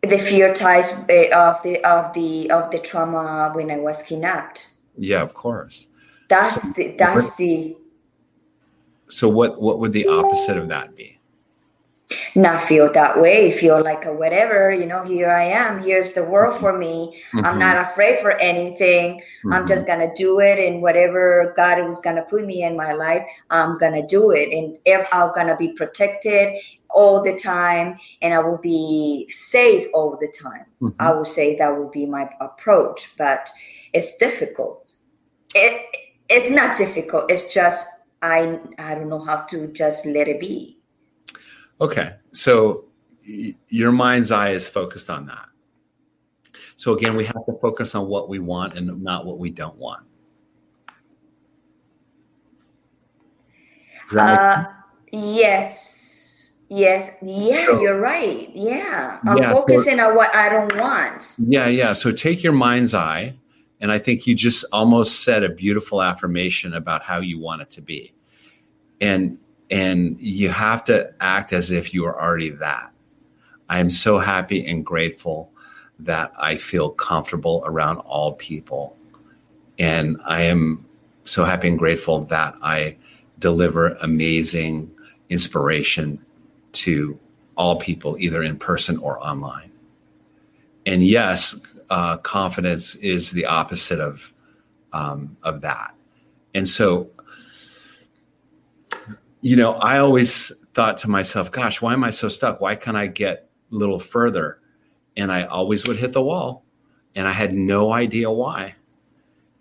The 0.01 0.19
fear 0.19 0.53
ties 0.53 0.91
eh, 1.09 1.29
of 1.33 1.61
the 1.63 1.83
of 1.83 2.13
the 2.13 2.51
of 2.51 2.71
the 2.71 2.79
trauma 2.79 3.51
when 3.53 3.71
I 3.71 3.77
was 3.77 4.01
kidnapped. 4.03 4.67
Yeah, 4.97 5.21
of 5.21 5.33
course. 5.33 5.87
That's 6.29 6.61
so 6.61 6.73
the 6.73 6.95
that's 6.97 7.29
what, 7.29 7.37
the. 7.37 7.77
So 9.09 9.29
what 9.29 9.61
what 9.61 9.79
would 9.79 9.93
the 9.93 10.07
opposite 10.07 10.57
of 10.57 10.69
that 10.69 10.95
be? 10.95 11.15
not 12.35 12.61
feel 12.61 12.91
that 12.91 13.19
way 13.19 13.51
feel 13.51 13.83
like 13.83 14.05
a 14.05 14.13
whatever 14.13 14.71
you 14.71 14.85
know 14.85 15.03
here 15.03 15.31
i 15.31 15.43
am 15.43 15.81
here's 15.81 16.13
the 16.13 16.23
world 16.23 16.59
for 16.59 16.77
me 16.77 17.21
mm-hmm. 17.33 17.45
i'm 17.45 17.57
not 17.57 17.77
afraid 17.77 18.19
for 18.19 18.31
anything 18.39 19.17
mm-hmm. 19.17 19.53
i'm 19.53 19.65
just 19.65 19.87
gonna 19.87 20.13
do 20.15 20.39
it 20.39 20.59
and 20.59 20.81
whatever 20.81 21.53
god 21.57 21.83
was 21.87 21.99
gonna 22.01 22.21
put 22.23 22.45
me 22.45 22.63
in 22.63 22.77
my 22.77 22.93
life 22.93 23.25
i'm 23.49 23.77
gonna 23.79 24.05
do 24.05 24.31
it 24.31 24.49
and 24.51 24.77
if 24.85 25.07
i'm 25.11 25.31
gonna 25.33 25.57
be 25.57 25.73
protected 25.73 26.61
all 26.89 27.23
the 27.23 27.35
time 27.37 27.97
and 28.21 28.33
i 28.33 28.39
will 28.39 28.59
be 28.59 29.27
safe 29.31 29.87
all 29.93 30.15
the 30.19 30.31
time 30.39 30.65
mm-hmm. 30.81 30.95
i 30.99 31.11
would 31.11 31.27
say 31.27 31.57
that 31.57 31.75
would 31.75 31.91
be 31.91 32.05
my 32.05 32.29
approach 32.39 33.15
but 33.17 33.49
it's 33.93 34.17
difficult 34.17 34.93
it, 35.55 35.85
it's 36.29 36.49
not 36.49 36.77
difficult 36.77 37.29
it's 37.29 37.53
just 37.53 37.87
i 38.21 38.59
i 38.79 38.95
don't 38.95 39.09
know 39.09 39.23
how 39.23 39.41
to 39.41 39.67
just 39.67 40.05
let 40.05 40.27
it 40.27 40.39
be 40.39 40.75
Okay. 41.81 42.13
So 42.33 42.85
y- 43.27 43.55
your 43.69 43.91
mind's 43.91 44.31
eye 44.31 44.51
is 44.51 44.67
focused 44.67 45.09
on 45.09 45.25
that. 45.27 45.47
So 46.77 46.93
again, 46.93 47.15
we 47.15 47.25
have 47.25 47.45
to 47.45 47.57
focus 47.61 47.95
on 47.95 48.07
what 48.07 48.29
we 48.29 48.39
want 48.39 48.73
and 48.73 49.01
not 49.01 49.25
what 49.25 49.39
we 49.39 49.49
don't 49.49 49.77
want. 49.77 50.05
Uh, 54.15 54.65
yes. 55.11 56.53
Yes. 56.69 57.17
Yeah, 57.21 57.65
so, 57.65 57.81
you're 57.81 57.99
right. 57.99 58.49
Yeah. 58.53 59.19
I'm 59.25 59.37
yeah, 59.37 59.53
focusing 59.53 59.97
so, 59.97 60.09
on 60.09 60.15
what 60.15 60.35
I 60.35 60.49
don't 60.49 60.75
want. 60.77 61.33
Yeah, 61.37 61.67
yeah. 61.67 61.93
So 61.93 62.11
take 62.11 62.43
your 62.43 62.53
mind's 62.53 62.93
eye. 62.93 63.35
And 63.81 63.91
I 63.91 63.99
think 63.99 64.25
you 64.25 64.35
just 64.35 64.65
almost 64.71 65.23
said 65.23 65.43
a 65.43 65.49
beautiful 65.49 66.01
affirmation 66.01 66.73
about 66.73 67.03
how 67.03 67.19
you 67.19 67.39
want 67.39 67.61
it 67.61 67.69
to 67.71 67.81
be. 67.81 68.13
And 69.01 69.37
and 69.71 70.19
you 70.19 70.49
have 70.49 70.83
to 70.85 71.11
act 71.19 71.51
as 71.51 71.71
if 71.71 71.93
you 71.93 72.05
are 72.05 72.21
already 72.21 72.51
that. 72.51 72.91
I 73.67 73.79
am 73.79 73.89
so 73.89 74.19
happy 74.19 74.65
and 74.65 74.85
grateful 74.85 75.51
that 75.99 76.31
I 76.37 76.57
feel 76.57 76.89
comfortable 76.91 77.63
around 77.65 77.97
all 77.99 78.33
people. 78.33 78.95
And 79.79 80.17
I 80.23 80.41
am 80.43 80.85
so 81.23 81.43
happy 81.43 81.67
and 81.67 81.79
grateful 81.79 82.25
that 82.25 82.55
I 82.61 82.97
deliver 83.39 83.89
amazing 83.95 84.91
inspiration 85.29 86.23
to 86.73 87.19
all 87.57 87.77
people, 87.77 88.17
either 88.19 88.43
in 88.43 88.57
person 88.57 88.97
or 88.99 89.19
online. 89.25 89.71
And 90.85 91.05
yes, 91.05 91.75
uh, 91.89 92.17
confidence 92.17 92.95
is 92.95 93.31
the 93.31 93.45
opposite 93.45 93.99
of 93.99 94.33
um, 94.93 95.37
of 95.43 95.61
that. 95.61 95.93
And 96.53 96.67
so 96.67 97.09
you 99.45 99.55
know, 99.55 99.73
I 99.73 99.99
always 99.99 100.51
thought 100.73 100.97
to 100.99 101.07
myself, 101.07 101.51
gosh, 101.51 101.79
why 101.79 101.93
am 101.93 102.03
I 102.03 102.09
so 102.09 102.29
stuck? 102.29 102.61
Why 102.61 102.73
can't 102.73 102.97
I 102.97 103.05
get 103.05 103.47
a 103.71 103.75
little 103.75 103.99
further? 103.99 104.59
And 105.15 105.31
I 105.31 105.43
always 105.43 105.85
would 105.85 105.97
hit 105.97 106.13
the 106.13 106.21
wall 106.23 106.65
and 107.13 107.27
I 107.27 107.31
had 107.31 107.53
no 107.53 107.93
idea 107.93 108.31
why. 108.31 108.73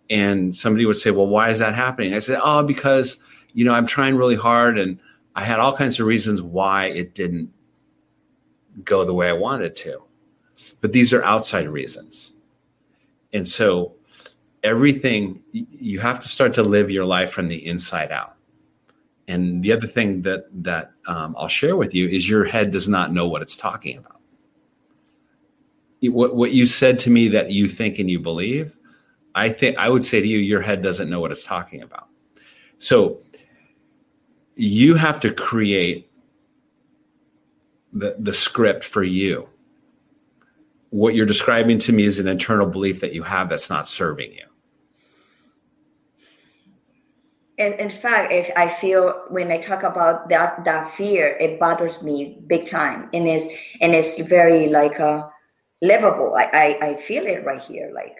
And 0.09 0.57
somebody 0.57 0.87
would 0.87 0.97
say, 0.97 1.11
well, 1.11 1.27
why 1.27 1.51
is 1.51 1.59
that 1.59 1.75
happening? 1.75 2.15
I 2.15 2.21
said, 2.21 2.41
oh, 2.43 2.63
because, 2.63 3.19
you 3.53 3.67
know, 3.67 3.75
I'm 3.75 3.85
trying 3.85 4.17
really 4.17 4.37
hard 4.37 4.79
and 4.79 4.99
I 5.37 5.43
had 5.43 5.61
all 5.61 5.77
kinds 5.77 6.01
of 6.01 6.07
reasons 6.07 6.41
why 6.41 6.87
it 6.87 7.15
didn't 7.15 7.53
go 8.85 9.05
the 9.05 9.13
way 9.13 9.29
I 9.29 9.35
wanted 9.35 9.77
to. 9.77 10.03
But 10.81 10.93
these 10.93 11.13
are 11.13 11.25
outside 11.25 11.69
reasons. 11.69 12.33
And 13.33 13.47
so 13.47 13.95
everything, 14.63 15.43
you 15.53 16.01
have 16.01 16.19
to 16.21 16.29
start 16.29 16.55
to 16.55 16.63
live 16.63 16.91
your 16.91 17.05
life 17.05 17.33
from 17.33 17.49
the 17.49 17.67
inside 17.67 18.11
out. 18.11 18.35
And 19.29 19.63
the 19.63 19.73
other 19.73 19.87
thing 19.87 20.23
that 20.23 20.47
that 20.65 20.93
um, 21.07 21.35
I'll 21.39 21.49
share 21.49 21.77
with 21.77 21.95
you 21.95 22.07
is 22.07 22.29
your 22.29 22.45
head 22.45 22.71
does 22.71 22.89
not 22.89 23.13
know 23.13 23.27
what 23.27 23.43
it's 23.43 23.57
talking 23.57 23.97
about. 23.99 24.21
What 26.03 26.37
what 26.37 26.53
you 26.53 26.67
said 26.67 26.99
to 27.01 27.11
me 27.11 27.29
that 27.29 27.51
you 27.51 27.67
think 27.67 27.99
and 27.99 28.11
you 28.11 28.19
believe, 28.21 28.77
I 29.35 29.49
think 29.49 29.79
I 29.79 29.89
would 29.89 30.05
say 30.05 30.21
to 30.21 30.27
you, 30.29 30.39
your 30.39 30.61
head 30.61 30.83
doesn't 30.83 31.09
know 31.09 31.21
what 31.21 31.31
it's 31.31 31.45
talking 31.45 31.83
about. 31.83 32.09
So 32.77 33.23
you 34.57 34.95
have 34.95 35.21
to 35.21 35.33
create 35.33 36.11
the 37.95 38.17
the 38.19 38.33
script 38.33 38.85
for 38.85 39.03
you. 39.03 39.49
What 40.95 41.15
you're 41.15 41.27
describing 41.27 41.79
to 41.81 41.93
me 41.93 42.05
is 42.05 42.19
an 42.19 42.29
internal 42.29 42.69
belief 42.69 43.01
that 43.01 43.13
you 43.13 43.25
have 43.25 43.49
that's 43.49 43.69
not 43.69 43.87
serving 43.87 44.33
you 44.33 44.45
in, 47.57 47.73
in 47.75 47.91
fact, 47.91 48.33
if 48.33 48.51
I 48.57 48.69
feel 48.69 49.25
when 49.29 49.53
I 49.53 49.59
talk 49.59 49.83
about 49.83 50.29
that 50.29 50.65
that 50.65 50.89
fear, 50.95 51.37
it 51.39 51.61
bothers 51.61 52.03
me 52.03 52.39
big 52.47 52.67
time, 52.67 53.09
and 53.13 53.29
it's 53.29 53.47
and 53.81 53.95
it's 53.95 54.21
very 54.21 54.69
like 54.69 54.99
uh, 54.99 55.29
livable. 55.81 56.35
I, 56.37 56.51
I 56.53 56.87
I 56.87 56.97
feel 56.97 57.27
it 57.27 57.45
right 57.45 57.63
here, 57.63 57.93
like 57.95 58.17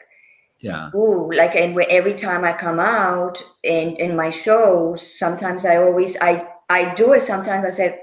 yeah. 0.61 0.91
Ooh, 0.95 1.33
like 1.35 1.57
and 1.57 1.79
every 1.91 2.15
time 2.15 2.45
I 2.45 2.53
come 2.53 2.79
out 2.79 3.43
in 3.65 3.97
in 3.97 4.17
my 4.17 4.31
shows, 4.31 5.19
sometimes 5.19 5.65
I 5.65 5.77
always 5.77 6.17
I 6.21 6.47
I 6.69 6.95
do 6.95 7.13
it. 7.15 7.23
Sometimes 7.23 7.65
I 7.65 7.71
said, 7.71 7.99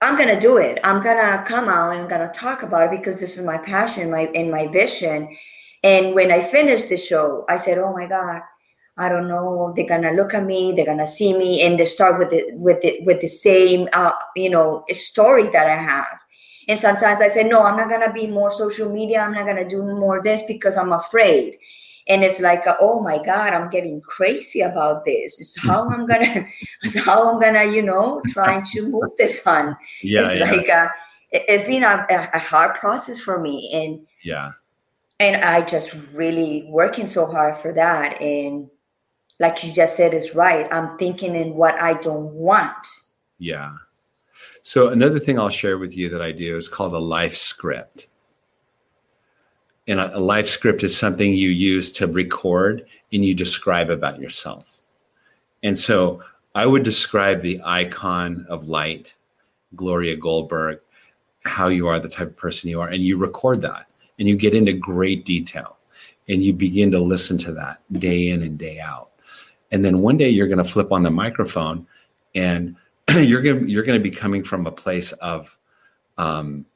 I'm 0.00 0.16
gonna 0.16 0.38
do 0.38 0.58
it. 0.58 0.78
I'm 0.84 1.02
gonna 1.02 1.44
come 1.46 1.68
out 1.68 1.92
and 1.92 2.02
I'm 2.02 2.08
gonna 2.08 2.32
talk 2.32 2.62
about 2.62 2.92
it 2.92 2.98
because 2.98 3.18
this 3.18 3.36
is 3.36 3.44
my 3.44 3.58
passion, 3.58 4.10
my 4.10 4.30
and 4.34 4.50
my 4.50 4.68
vision. 4.68 5.36
And 5.82 6.14
when 6.14 6.30
I 6.30 6.40
finished 6.42 6.88
the 6.88 6.96
show, 6.96 7.44
I 7.48 7.56
said, 7.56 7.78
Oh 7.78 7.92
my 7.92 8.06
God, 8.06 8.42
I 8.96 9.08
don't 9.08 9.28
know. 9.28 9.72
They're 9.74 9.86
gonna 9.88 10.12
look 10.12 10.34
at 10.34 10.44
me. 10.44 10.72
They're 10.72 10.86
gonna 10.86 11.06
see 11.06 11.36
me, 11.36 11.62
and 11.62 11.78
they 11.78 11.84
start 11.84 12.18
with 12.18 12.30
the 12.30 12.50
with 12.54 12.80
the 12.82 13.00
with 13.04 13.20
the 13.20 13.28
same 13.28 13.88
uh, 13.92 14.12
you 14.36 14.50
know 14.50 14.84
story 14.90 15.48
that 15.50 15.66
I 15.66 15.76
have. 15.76 16.18
And 16.68 16.78
sometimes 16.78 17.20
I 17.20 17.28
say, 17.28 17.44
no, 17.44 17.62
I'm 17.62 17.76
not 17.76 17.88
gonna 17.88 18.12
be 18.12 18.26
more 18.26 18.50
social 18.50 18.92
media. 18.92 19.20
I'm 19.20 19.32
not 19.32 19.46
gonna 19.46 19.68
do 19.68 19.82
more 19.82 20.22
this 20.22 20.42
because 20.46 20.76
I'm 20.76 20.92
afraid. 20.92 21.58
And 22.08 22.24
it's 22.24 22.40
like, 22.40 22.64
oh 22.80 23.00
my 23.00 23.22
God, 23.22 23.52
I'm 23.52 23.68
getting 23.68 24.00
crazy 24.00 24.60
about 24.60 25.04
this. 25.04 25.40
It's 25.40 25.58
how 25.58 25.88
I'm 25.88 26.06
gonna, 26.06 26.46
it's 26.82 26.98
how 26.98 27.30
I'm 27.30 27.40
gonna, 27.40 27.70
you 27.70 27.82
know, 27.82 28.22
trying 28.28 28.64
to 28.72 28.88
move 28.88 29.10
this 29.18 29.46
on. 29.46 29.76
Yeah, 30.02 30.30
it's 30.30 30.40
yeah. 30.40 30.50
like 30.50 30.68
uh, 30.68 30.88
it's 31.30 31.64
been 31.64 31.82
a, 31.82 32.06
a 32.32 32.38
hard 32.38 32.74
process 32.74 33.18
for 33.18 33.38
me, 33.38 33.70
and 33.74 34.06
yeah, 34.24 34.52
and 35.20 35.44
I 35.44 35.62
just 35.62 35.94
really 36.12 36.66
working 36.70 37.06
so 37.06 37.26
hard 37.26 37.58
for 37.58 37.72
that, 37.74 38.20
and 38.22 38.70
like 39.40 39.62
you 39.62 39.72
just 39.72 39.96
said 39.96 40.14
is 40.14 40.34
right. 40.34 40.66
I'm 40.72 40.98
thinking 40.98 41.34
in 41.34 41.54
what 41.54 41.80
i 41.80 41.94
don't 41.94 42.32
want. 42.32 42.86
Yeah. 43.38 43.74
So 44.62 44.88
another 44.88 45.18
thing 45.18 45.38
i'll 45.38 45.48
share 45.48 45.78
with 45.78 45.96
you 45.96 46.08
that 46.10 46.22
i 46.22 46.32
do 46.32 46.56
is 46.56 46.68
called 46.68 46.92
a 46.92 46.98
life 46.98 47.36
script 47.36 48.08
and 49.88 49.98
a, 49.98 50.16
a 50.16 50.20
life 50.20 50.46
script 50.46 50.84
is 50.84 50.96
something 50.96 51.34
you 51.34 51.48
use 51.48 51.90
to 51.92 52.06
record 52.06 52.86
and 53.12 53.24
you 53.24 53.34
describe 53.34 53.90
about 53.90 54.20
yourself. 54.20 54.78
And 55.62 55.76
so 55.76 56.22
i 56.54 56.64
would 56.64 56.82
describe 56.82 57.42
the 57.42 57.60
icon 57.64 58.46
of 58.48 58.68
light 58.68 59.14
gloria 59.76 60.16
goldberg 60.16 60.80
how 61.44 61.68
you 61.68 61.86
are 61.86 62.00
the 62.00 62.08
type 62.08 62.28
of 62.28 62.36
person 62.36 62.70
you 62.70 62.80
are 62.80 62.88
and 62.88 63.04
you 63.04 63.18
record 63.18 63.60
that 63.60 63.86
and 64.18 64.28
you 64.28 64.36
get 64.36 64.54
into 64.54 64.72
great 64.72 65.24
detail 65.24 65.76
and 66.28 66.42
you 66.42 66.52
begin 66.52 66.90
to 66.90 67.00
listen 67.00 67.38
to 67.38 67.52
that 67.52 67.80
day 67.92 68.28
in 68.28 68.42
and 68.42 68.58
day 68.58 68.78
out. 68.78 69.10
And 69.70 69.84
then 69.84 70.00
one 70.00 70.16
day 70.16 70.28
you're 70.28 70.46
going 70.46 70.58
to 70.58 70.64
flip 70.64 70.92
on 70.92 71.02
the 71.02 71.10
microphone 71.10 71.86
and 72.34 72.76
you're 73.14 73.42
going 73.42 73.64
to, 73.64 73.70
you're 73.70 73.84
going 73.84 73.98
to 73.98 74.02
be 74.02 74.14
coming 74.14 74.42
from 74.42 74.66
a 74.66 74.72
place 74.72 75.12
of 75.12 75.56
um, 76.18 76.66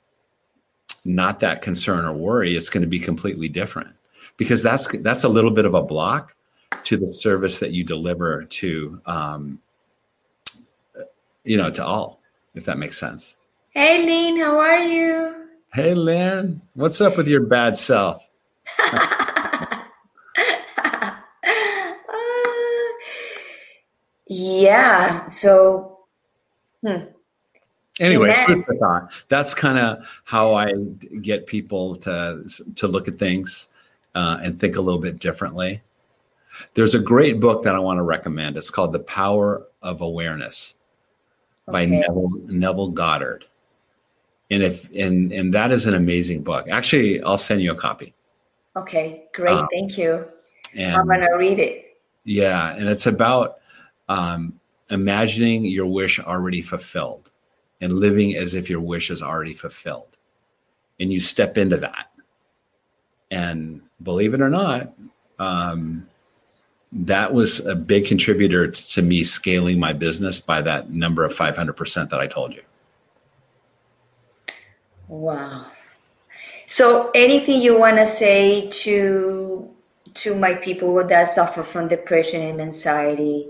not 1.05 1.40
that 1.40 1.62
concern 1.62 2.05
or 2.05 2.12
worry 2.12 2.57
it's 2.57 2.68
going 2.68 2.82
to 2.82 2.88
be 2.88 2.98
completely 2.98 3.48
different 3.48 3.90
because 4.36 4.62
that's 4.62 4.86
that's 4.98 5.24
a 5.24 5.28
little 5.28 5.50
bit 5.50 5.64
of 5.64 5.74
a 5.74 5.82
block 5.82 6.34
to 6.84 6.96
the 6.96 7.12
service 7.12 7.59
that 7.59 7.72
you 7.72 7.84
deliver 7.84 8.44
to 8.44 9.00
um, 9.07 9.59
you 11.44 11.57
know 11.57 11.70
to 11.70 11.84
all 11.84 12.20
if 12.55 12.64
that 12.64 12.78
makes 12.78 12.98
sense 12.98 13.36
hey 13.70 14.05
lynn 14.05 14.38
how 14.38 14.59
are 14.59 14.78
you 14.78 15.48
hey 15.74 15.94
lynn 15.94 16.61
what's 16.74 17.00
up 17.00 17.16
with 17.16 17.28
your 17.28 17.42
bad 17.42 17.76
self 17.76 18.28
Yeah. 24.34 25.26
So, 25.26 25.98
hmm. 26.82 27.11
Anyway, 28.01 28.34
that's 29.28 29.55
kind 29.55 29.78
of 29.78 30.07
how 30.24 30.55
I 30.55 30.72
get 31.20 31.47
people 31.47 31.95
to 31.97 32.43
to 32.76 32.88
look 32.88 33.07
at 33.07 33.18
things 33.18 33.68
uh, 34.14 34.38
and 34.43 34.59
think 34.59 34.76
a 34.76 34.80
little 34.80 35.01
bit 35.01 35.18
differently. 35.18 35.82
There's 36.74 36.95
a 36.95 36.99
great 36.99 37.38
book 37.38 37.64
that 37.64 37.74
I 37.74 37.78
want 37.78 37.99
to 37.99 38.03
recommend. 38.03 38.57
It's 38.57 38.70
called 38.70 38.93
The 38.93 39.01
Power 39.01 39.66
of 39.82 40.01
Awareness 40.01 40.74
by 41.66 41.82
okay. 41.82 42.01
Neville, 42.01 42.30
Neville 42.47 42.90
Goddard. 42.90 43.45
And 44.51 44.62
if 44.62 44.90
and 44.95 45.32
and 45.32 45.53
that 45.55 45.70
is 45.70 45.86
an 45.86 45.95
amazing 45.95 46.43
book. 46.43 46.68
Actually, 46.70 47.22
I'll 47.22 47.38
send 47.38 47.62
you 47.62 47.72
a 47.72 47.76
copy. 47.76 48.14
Okay, 48.74 49.24
great. 49.34 49.53
Um, 49.53 49.68
Thank 49.70 49.99
you. 49.99 50.26
And, 50.76 50.97
I'm 50.97 51.07
gonna 51.07 51.36
read 51.36 51.59
it. 51.59 51.99
Yeah, 52.24 52.74
and 52.74 52.88
it's 52.88 53.07
about 53.07 53.59
um, 54.09 54.59
imagining 54.88 55.64
your 55.66 55.86
wish 55.86 56.20
already 56.20 56.62
fulfilled 56.62 57.32
and 57.83 57.93
living 57.93 58.37
as 58.37 58.55
if 58.55 58.70
your 58.70 58.80
wish 58.80 59.11
is 59.11 59.22
already 59.22 59.53
fulfilled. 59.53 60.16
And 61.01 61.12
you 61.12 61.18
step 61.18 61.59
into 61.59 61.76
that. 61.78 62.07
And 63.30 63.83
believe 64.03 64.35
it 64.35 64.41
or 64.41 64.49
not, 64.49 64.95
um, 65.41 66.07
that 66.93 67.35
was 67.35 67.66
a 67.66 67.74
big 67.74 68.07
contributor 68.07 68.70
to 68.70 69.03
me 69.03 69.24
scaling 69.24 69.80
my 69.80 69.93
business 69.93 70.39
by 70.39 70.62
that 70.62 70.91
number 70.91 71.24
of 71.24 71.35
500% 71.35 72.11
that 72.11 72.20
I 72.20 72.26
told 72.28 72.55
you. 72.55 72.62
Wow. 75.09 75.66
So 76.66 77.11
anything 77.14 77.61
you 77.61 77.78
want 77.78 77.97
to 77.97 78.07
say 78.07 78.68
to 78.70 79.68
to 80.14 80.35
my 80.35 80.55
people 80.55 81.03
that 81.07 81.30
suffer 81.30 81.62
from 81.62 81.89
depression 81.89 82.43
and 82.43 82.61
anxiety 82.61 83.49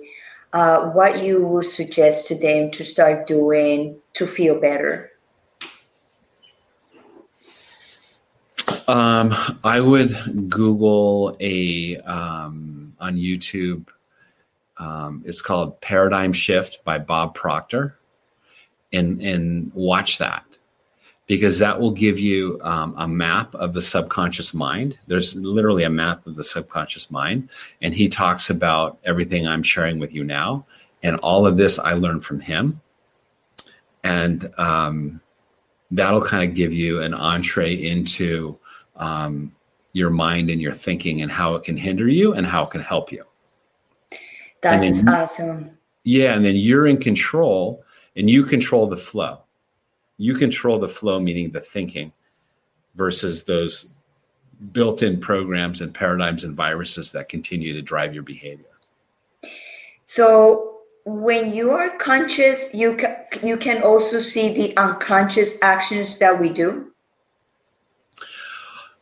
uh, 0.53 0.91
what 0.91 1.22
you 1.22 1.45
would 1.45 1.64
suggest 1.64 2.28
to 2.28 2.37
them 2.37 2.70
to 2.70 2.85
start 2.85 3.26
doing 3.26 4.01
to 4.14 4.26
feel 4.26 4.60
better? 4.60 5.10
Um, 8.88 9.34
I 9.62 9.80
would 9.80 10.50
Google 10.50 11.36
a 11.40 11.96
um, 11.98 12.94
on 12.98 13.16
YouTube. 13.16 13.88
Um, 14.78 15.22
it's 15.24 15.42
called 15.42 15.80
Paradigm 15.80 16.32
Shift 16.32 16.82
by 16.84 16.98
Bob 16.98 17.34
Proctor, 17.34 17.96
and 18.92 19.20
and 19.22 19.70
watch 19.74 20.18
that 20.18 20.44
because 21.26 21.58
that 21.60 21.80
will 21.80 21.92
give 21.92 22.18
you 22.18 22.60
um, 22.62 22.94
a 22.98 23.06
map 23.06 23.54
of 23.54 23.72
the 23.72 23.82
subconscious 23.82 24.52
mind. 24.52 24.98
There's 25.06 25.34
literally 25.34 25.84
a 25.84 25.90
map 25.90 26.26
of 26.26 26.36
the 26.36 26.44
subconscious 26.44 27.10
mind. 27.10 27.48
And 27.80 27.94
he 27.94 28.08
talks 28.08 28.50
about 28.50 28.98
everything 29.04 29.46
I'm 29.46 29.62
sharing 29.62 29.98
with 29.98 30.12
you 30.12 30.24
now. 30.24 30.66
And 31.02 31.16
all 31.20 31.46
of 31.46 31.56
this 31.56 31.78
I 31.78 31.94
learned 31.94 32.24
from 32.24 32.40
him. 32.40 32.80
And 34.05 34.53
um, 34.59 35.20
that'll 35.90 36.24
kind 36.24 36.48
of 36.48 36.55
give 36.55 36.72
you 36.72 37.00
an 37.03 37.14
entree 37.14 37.74
into 37.74 38.59
um, 38.96 39.53
your 39.92 40.11
mind 40.11 40.50
and 40.50 40.61
your 40.61 40.72
thinking 40.72 41.22
and 41.22 41.30
how 41.30 41.55
it 41.55 41.64
can 41.64 41.76
hinder 41.76 42.09
you 42.09 42.34
and 42.34 42.46
how 42.46 42.64
it 42.64 42.70
can 42.70 42.80
help 42.80 43.12
you. 43.12 43.24
That's 44.61 45.05
awesome. 45.07 45.70
Yeah. 46.05 46.34
And 46.34 46.44
then 46.44 46.57
you're 46.57 46.86
in 46.86 46.98
control 46.98 47.84
and 48.16 48.28
you 48.28 48.44
control 48.44 48.86
the 48.86 48.96
flow 48.96 49.42
you 50.22 50.34
control 50.34 50.78
the 50.78 50.88
flow, 50.88 51.18
meaning 51.18 51.50
the 51.50 51.61
thinking, 51.61 52.12
versus 52.94 53.42
those 53.42 53.90
built 54.70 55.03
in 55.03 55.18
programs 55.18 55.80
and 55.80 55.92
paradigms 55.92 56.44
and 56.44 56.55
viruses 56.55 57.11
that 57.11 57.28
continue 57.28 57.72
to 57.72 57.82
drive 57.82 58.14
your 58.14 58.22
behavior. 58.22 58.66
So, 60.07 60.71
when 61.05 61.53
you 61.53 61.70
are 61.70 61.96
conscious, 61.98 62.72
you 62.72 62.96
can 62.96 63.16
you 63.42 63.57
can 63.57 63.82
also 63.82 64.20
see 64.20 64.55
the 64.55 64.76
unconscious 64.76 65.61
actions 65.62 66.18
that 66.18 66.40
we 66.40 66.48
do. 66.50 66.92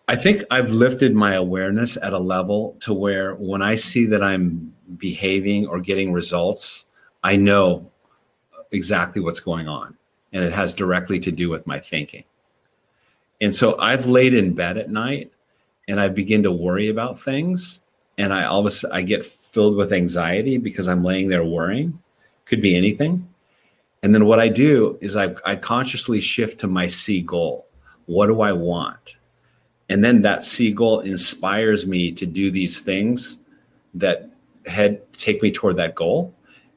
I 0.08 0.16
think 0.16 0.42
I've 0.50 0.70
lifted 0.70 1.14
my 1.14 1.34
awareness 1.34 1.96
at 1.96 2.12
a 2.12 2.18
level 2.18 2.76
to 2.80 2.92
where 2.92 3.36
when 3.36 3.62
I 3.62 3.76
see 3.76 4.06
that 4.06 4.22
I'm 4.22 4.74
behaving 4.96 5.68
or 5.68 5.78
getting 5.78 6.12
results, 6.12 6.86
I 7.22 7.36
know 7.36 7.90
exactly 8.72 9.22
what's 9.22 9.38
going 9.38 9.68
on. 9.68 9.96
And 10.32 10.44
it 10.44 10.52
has 10.52 10.74
directly 10.74 11.20
to 11.20 11.30
do 11.30 11.48
with 11.48 11.66
my 11.66 11.78
thinking. 11.78 12.24
And 13.40 13.54
so 13.54 13.78
I've 13.78 14.06
laid 14.06 14.34
in 14.34 14.52
bed 14.52 14.78
at 14.78 14.90
night 14.90 15.32
and 15.88 16.00
I 16.00 16.08
begin 16.08 16.42
to 16.42 16.52
worry 16.52 16.88
about 16.88 17.18
things. 17.18 17.80
And 18.20 18.32
I 18.32 18.44
always 18.44 18.84
I 18.84 19.02
get 19.02 19.24
filled 19.24 19.76
with 19.76 19.92
anxiety 19.92 20.58
because 20.58 20.86
I'm 20.86 21.02
laying 21.02 21.28
there 21.28 21.44
worrying. 21.44 21.98
Could 22.44 22.60
be 22.60 22.76
anything. 22.76 23.26
And 24.02 24.14
then 24.14 24.24
what 24.26 24.40
I 24.40 24.48
do 24.48 24.98
is 25.00 25.16
I, 25.16 25.34
I 25.44 25.56
consciously 25.56 26.20
shift 26.20 26.60
to 26.60 26.66
my 26.68 26.86
C 26.86 27.20
goal. 27.20 27.66
What 28.06 28.26
do 28.26 28.40
I 28.40 28.52
want? 28.52 29.16
and 29.90 30.04
then 30.04 30.22
that 30.22 30.44
C 30.44 30.72
goal 30.72 31.00
inspires 31.00 31.86
me 31.86 32.12
to 32.12 32.24
do 32.24 32.50
these 32.50 32.80
things 32.80 33.38
that 33.92 34.30
head 34.64 35.02
take 35.12 35.42
me 35.42 35.50
toward 35.50 35.76
that 35.76 35.94
goal 35.94 36.32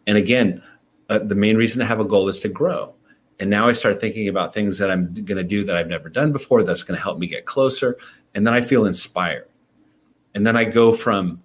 and 0.07 0.17
again 0.17 0.61
uh, 1.09 1.19
the 1.19 1.35
main 1.35 1.55
reason 1.55 1.79
to 1.79 1.85
have 1.85 1.99
a 1.99 2.05
goal 2.05 2.27
is 2.27 2.39
to 2.39 2.49
grow 2.49 2.93
and 3.39 3.49
now 3.49 3.67
i 3.67 3.73
start 3.73 3.99
thinking 3.99 4.29
about 4.29 4.53
things 4.53 4.77
that 4.77 4.89
i'm 4.89 5.13
going 5.13 5.37
to 5.37 5.43
do 5.43 5.65
that 5.65 5.75
i've 5.75 5.89
never 5.89 6.07
done 6.09 6.31
before 6.31 6.63
that's 6.63 6.81
going 6.81 6.97
to 6.97 7.03
help 7.03 7.19
me 7.19 7.27
get 7.27 7.45
closer 7.45 7.97
and 8.33 8.47
then 8.47 8.53
i 8.53 8.61
feel 8.61 8.85
inspired 8.85 9.47
and 10.36 10.45
then 10.45 10.55
i 10.55 10.63
go 10.63 10.93
from 10.93 11.41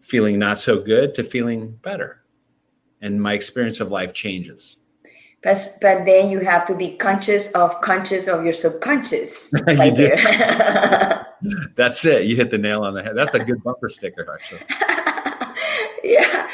feeling 0.00 0.38
not 0.38 0.58
so 0.58 0.80
good 0.80 1.14
to 1.14 1.22
feeling 1.22 1.70
better 1.82 2.22
and 3.00 3.20
my 3.20 3.34
experience 3.34 3.80
of 3.80 3.90
life 3.90 4.12
changes 4.12 4.78
but, 5.44 5.76
but 5.82 6.06
then 6.06 6.30
you 6.30 6.40
have 6.40 6.66
to 6.68 6.74
be 6.74 6.96
conscious 6.96 7.52
of 7.52 7.78
conscious 7.82 8.26
of 8.28 8.44
your 8.44 8.54
subconscious. 8.54 9.52
you 9.68 9.94
do. 9.94 10.08
That's 11.76 12.06
it. 12.06 12.24
You 12.24 12.34
hit 12.34 12.50
the 12.50 12.56
nail 12.56 12.82
on 12.82 12.94
the 12.94 13.02
head. 13.02 13.14
That's 13.14 13.34
a 13.34 13.44
good 13.44 13.62
bumper 13.62 13.90
sticker, 13.90 14.26
actually. 14.32 14.62
yeah. 16.02 16.48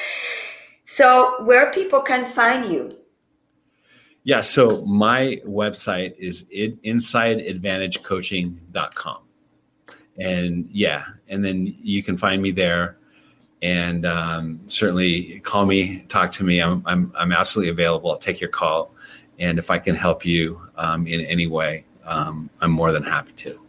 So 0.84 1.44
where 1.44 1.70
people 1.70 2.00
can 2.00 2.26
find 2.26 2.72
you? 2.72 2.90
Yeah. 4.24 4.40
So 4.40 4.84
my 4.84 5.40
website 5.46 6.16
is 6.18 6.46
insideadvantagecoaching.com. 6.52 9.18
And 10.20 10.68
yeah, 10.70 11.04
and 11.28 11.44
then 11.44 11.74
you 11.82 12.02
can 12.02 12.16
find 12.16 12.42
me 12.42 12.50
there 12.50 12.96
and 13.62 14.06
um, 14.06 14.60
certainly 14.66 15.40
call 15.40 15.66
me, 15.66 16.00
talk 16.08 16.30
to 16.32 16.44
me. 16.44 16.60
I'm, 16.60 16.82
I'm, 16.86 17.12
I'm 17.16 17.32
absolutely 17.32 17.70
available. 17.70 18.10
I'll 18.10 18.18
take 18.18 18.40
your 18.40 18.50
call. 18.50 18.92
And 19.38 19.58
if 19.58 19.70
I 19.70 19.78
can 19.78 19.94
help 19.94 20.24
you 20.24 20.60
um, 20.76 21.06
in 21.06 21.20
any 21.22 21.46
way, 21.46 21.84
um, 22.04 22.50
I'm 22.60 22.70
more 22.70 22.92
than 22.92 23.02
happy 23.02 23.32
to. 23.32 23.60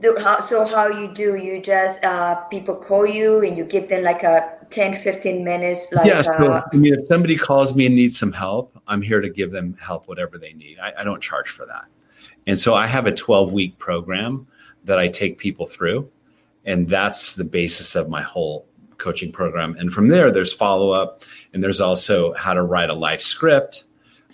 Do, 0.00 0.16
how, 0.20 0.40
so 0.40 0.64
how 0.64 0.88
you 0.88 1.12
do, 1.12 1.36
you 1.36 1.60
just, 1.60 2.02
uh, 2.02 2.36
people 2.46 2.74
call 2.74 3.06
you 3.06 3.44
and 3.44 3.56
you 3.56 3.64
give 3.64 3.88
them 3.88 4.02
like 4.02 4.22
a 4.22 4.58
10, 4.70 4.94
15 4.96 5.44
minutes. 5.44 5.92
Like, 5.92 6.06
yeah. 6.06 6.22
So, 6.22 6.32
uh, 6.32 6.62
I 6.72 6.76
mean, 6.76 6.94
if 6.94 7.04
somebody 7.04 7.36
calls 7.36 7.74
me 7.74 7.86
and 7.86 7.94
needs 7.94 8.18
some 8.18 8.32
help, 8.32 8.80
I'm 8.88 9.02
here 9.02 9.20
to 9.20 9.28
give 9.28 9.50
them 9.52 9.76
help, 9.80 10.08
whatever 10.08 10.38
they 10.38 10.54
need. 10.54 10.78
I, 10.78 10.92
I 10.98 11.04
don't 11.04 11.20
charge 11.22 11.50
for 11.50 11.66
that. 11.66 11.84
And 12.46 12.58
so 12.58 12.74
I 12.74 12.86
have 12.86 13.06
a 13.06 13.12
12 13.12 13.52
week 13.52 13.78
program 13.78 14.46
that 14.84 14.98
I 14.98 15.08
take 15.08 15.38
people 15.38 15.66
through. 15.66 16.10
And 16.64 16.88
that's 16.88 17.34
the 17.34 17.44
basis 17.44 17.94
of 17.94 18.08
my 18.08 18.22
whole 18.22 18.66
coaching 19.02 19.32
program. 19.32 19.76
And 19.78 19.92
from 19.92 20.08
there, 20.08 20.30
there's 20.30 20.52
follow 20.52 20.90
up, 20.90 21.22
and 21.52 21.62
there's 21.62 21.80
also 21.80 22.32
how 22.34 22.54
to 22.54 22.62
write 22.62 22.88
a 22.88 22.94
life 22.94 23.20
script, 23.20 23.84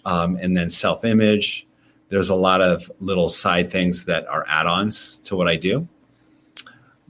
um, 0.05 0.37
and 0.37 0.57
then 0.57 0.69
self 0.69 1.05
image. 1.05 1.67
There's 2.11 2.31
a 2.31 2.35
lot 2.35 2.61
of 2.61 2.91
little 3.01 3.29
side 3.29 3.71
things 3.71 4.05
that 4.05 4.27
are 4.29 4.45
add 4.49 4.67
ons 4.67 5.21
to 5.21 5.37
what 5.37 5.49
I 5.49 5.57
do. 5.57 5.89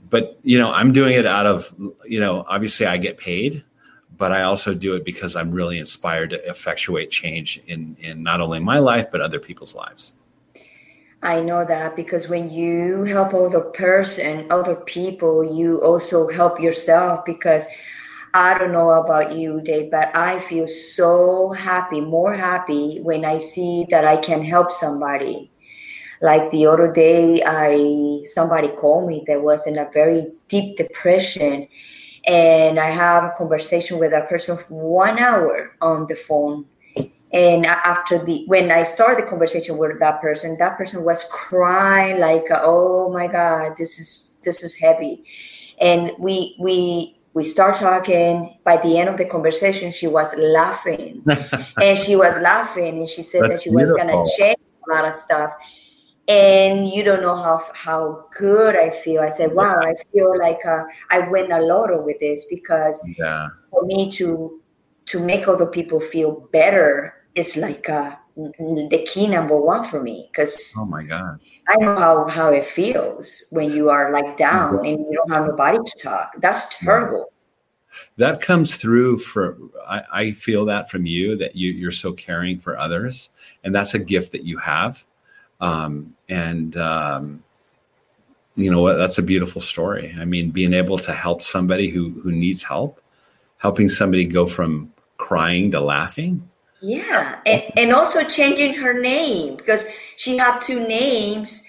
But 0.09 0.39
you 0.43 0.57
know, 0.57 0.71
I'm 0.71 0.91
doing 0.91 1.15
it 1.15 1.25
out 1.25 1.45
of 1.45 1.73
you 2.05 2.19
know, 2.19 2.45
obviously 2.47 2.85
I 2.85 2.97
get 2.97 3.17
paid, 3.17 3.63
but 4.17 4.31
I 4.31 4.43
also 4.43 4.73
do 4.73 4.95
it 4.95 5.05
because 5.05 5.35
I'm 5.35 5.51
really 5.51 5.77
inspired 5.77 6.31
to 6.31 6.49
effectuate 6.49 7.11
change 7.11 7.61
in 7.67 7.95
in 7.99 8.23
not 8.23 8.41
only 8.41 8.59
my 8.59 8.79
life 8.79 9.11
but 9.11 9.21
other 9.21 9.39
people's 9.39 9.75
lives. 9.75 10.15
I 11.21 11.41
know 11.41 11.65
that 11.65 11.95
because 11.97 12.29
when 12.29 12.49
you 12.49 13.03
help 13.03 13.33
other 13.33 13.59
person, 13.59 14.47
other 14.49 14.75
people, 14.75 15.43
you 15.43 15.79
also 15.81 16.29
help 16.29 16.61
yourself 16.61 17.25
because 17.25 17.65
I 18.33 18.57
don't 18.57 18.71
know 18.71 18.91
about 18.91 19.33
you, 19.35 19.59
Dave, 19.61 19.91
but 19.91 20.15
I 20.15 20.39
feel 20.39 20.67
so 20.67 21.51
happy, 21.51 21.99
more 21.99 22.33
happy 22.33 22.99
when 23.01 23.25
I 23.25 23.37
see 23.39 23.85
that 23.89 24.05
I 24.05 24.17
can 24.17 24.43
help 24.43 24.71
somebody. 24.71 25.51
Like 26.21 26.51
the 26.51 26.67
other 26.67 26.91
day, 26.91 27.41
I 27.45 28.23
somebody 28.25 28.69
called 28.69 29.07
me 29.07 29.23
that 29.27 29.41
was 29.41 29.67
in 29.67 29.77
a 29.77 29.89
very 29.93 30.27
deep 30.47 30.77
depression, 30.77 31.67
and 32.27 32.79
I 32.79 32.89
have 32.91 33.23
a 33.23 33.33
conversation 33.37 33.99
with 33.99 34.11
that 34.11 34.29
person 34.29 34.57
for 34.57 34.73
one 34.73 35.17
hour 35.17 35.75
on 35.81 36.07
the 36.07 36.15
phone 36.15 36.65
and 37.31 37.65
after 37.65 38.23
the 38.23 38.43
when 38.47 38.71
i 38.71 38.83
started 38.83 39.23
the 39.23 39.29
conversation 39.29 39.77
with 39.77 39.99
that 39.99 40.19
person 40.21 40.57
that 40.57 40.77
person 40.77 41.03
was 41.03 41.25
crying 41.25 42.19
like 42.19 42.45
oh 42.51 43.11
my 43.11 43.27
god 43.27 43.75
this 43.77 43.99
is 43.99 44.37
this 44.43 44.63
is 44.63 44.75
heavy 44.75 45.23
and 45.79 46.11
we 46.17 46.55
we 46.59 47.15
we 47.33 47.43
start 47.43 47.75
talking 47.75 48.57
by 48.63 48.77
the 48.77 48.97
end 48.97 49.07
of 49.07 49.17
the 49.17 49.25
conversation 49.25 49.91
she 49.91 50.07
was 50.07 50.33
laughing 50.37 51.23
and 51.81 51.97
she 51.97 52.15
was 52.15 52.35
laughing 52.41 52.97
and 52.99 53.09
she 53.09 53.21
said 53.21 53.43
That's 53.43 53.53
that 53.53 53.61
she 53.61 53.69
beautiful. 53.69 53.95
was 53.95 54.03
going 54.03 54.25
to 54.25 54.31
change 54.37 54.57
a 54.87 54.91
lot 54.91 55.05
of 55.05 55.13
stuff 55.13 55.51
and 56.27 56.87
you 56.87 57.03
don't 57.03 57.21
know 57.23 57.35
how 57.35 57.65
how 57.73 58.27
good 58.37 58.75
I 58.75 58.91
feel. 58.91 59.21
I 59.21 59.29
said, 59.29 59.51
"Wow, 59.51 59.79
I 59.81 59.95
feel 60.13 60.37
like 60.37 60.63
uh, 60.63 60.83
I 61.09 61.27
win 61.27 61.51
a 61.51 61.59
lot 61.59 61.89
with 62.05 62.19
this 62.19 62.45
because 62.51 63.03
yeah. 63.17 63.47
for 63.71 63.83
me 63.83 64.11
to 64.11 64.61
to 65.07 65.19
make 65.19 65.47
other 65.47 65.65
people 65.65 65.99
feel 65.99 66.47
better 66.51 67.18
is 67.39 67.55
like 67.55 67.89
uh, 67.89 68.15
the 68.35 69.05
key 69.07 69.27
number 69.27 69.59
one 69.59 69.83
for 69.83 70.01
me 70.01 70.29
because 70.31 70.73
oh 70.77 70.85
my 70.85 71.03
god. 71.03 71.39
I 71.67 71.75
know 71.77 71.95
how 71.95 72.27
how 72.27 72.51
it 72.51 72.65
feels 72.65 73.43
when 73.49 73.71
you 73.71 73.89
are 73.89 74.11
like 74.11 74.37
down 74.37 74.77
mm-hmm. 74.77 74.85
and 74.85 74.99
you 74.99 75.15
don't 75.15 75.31
have 75.31 75.47
nobody 75.47 75.77
to 75.77 75.97
talk. 75.97 76.33
That's 76.37 76.77
terrible. 76.77 77.31
That 78.17 78.41
comes 78.41 78.75
through 78.75 79.19
for 79.19 79.57
I, 79.87 80.03
I, 80.11 80.31
feel 80.31 80.63
that 80.65 80.89
from 80.89 81.05
you 81.05 81.35
that 81.37 81.55
you 81.55 81.71
you're 81.71 81.91
so 81.91 82.13
caring 82.13 82.59
for 82.59 82.77
others 82.77 83.29
and 83.63 83.73
that's 83.73 83.93
a 83.93 83.99
gift 83.99 84.31
that 84.33 84.43
you 84.43 84.57
have. 84.59 85.03
Um, 85.59 86.15
and 86.29 86.77
um, 86.77 87.43
you 88.55 88.69
know 88.71 88.81
what? 88.81 88.95
That's 88.95 89.17
a 89.17 89.23
beautiful 89.23 89.61
story. 89.61 90.15
I 90.19 90.25
mean 90.25 90.51
being 90.51 90.73
able 90.73 90.97
to 90.99 91.13
help 91.13 91.41
somebody 91.41 91.89
who 91.89 92.09
who 92.21 92.31
needs 92.31 92.63
help 92.63 93.01
helping 93.57 93.89
somebody 93.89 94.25
go 94.25 94.45
from 94.45 94.91
crying 95.17 95.69
to 95.71 95.81
laughing 95.81 96.49
yeah, 96.81 97.39
and, 97.45 97.63
and 97.77 97.93
also 97.93 98.23
changing 98.23 98.73
her 98.75 98.99
name 98.99 99.55
because 99.55 99.85
she 100.17 100.37
had 100.37 100.59
two 100.59 100.85
names. 100.87 101.65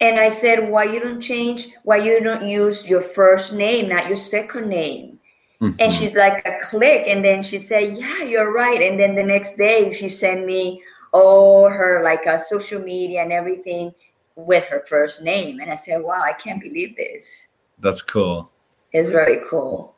And 0.00 0.18
I 0.18 0.30
said, 0.30 0.68
why 0.68 0.84
you 0.84 0.98
don't 0.98 1.20
change, 1.20 1.68
why 1.84 1.98
you 1.98 2.20
don't 2.20 2.48
use 2.48 2.90
your 2.90 3.02
first 3.02 3.52
name, 3.52 3.88
not 3.88 4.08
your 4.08 4.16
second 4.16 4.68
name? 4.68 5.20
Mm-hmm. 5.60 5.76
And 5.78 5.92
she's 5.92 6.16
like 6.16 6.44
a 6.44 6.58
click. 6.60 7.06
And 7.06 7.24
then 7.24 7.40
she 7.40 7.58
said, 7.58 7.96
yeah, 7.96 8.24
you're 8.24 8.52
right. 8.52 8.82
And 8.82 8.98
then 8.98 9.14
the 9.14 9.22
next 9.22 9.54
day 9.56 9.92
she 9.92 10.08
sent 10.08 10.44
me 10.44 10.82
all 11.12 11.68
her 11.68 12.02
like 12.02 12.26
uh, 12.26 12.38
social 12.38 12.82
media 12.82 13.22
and 13.22 13.32
everything 13.32 13.94
with 14.34 14.64
her 14.64 14.82
first 14.88 15.22
name. 15.22 15.60
And 15.60 15.70
I 15.70 15.76
said, 15.76 16.02
wow, 16.02 16.20
I 16.20 16.32
can't 16.32 16.60
believe 16.60 16.96
this. 16.96 17.46
That's 17.78 18.02
cool. 18.02 18.50
It's 18.92 19.08
very 19.08 19.40
cool. 19.48 19.94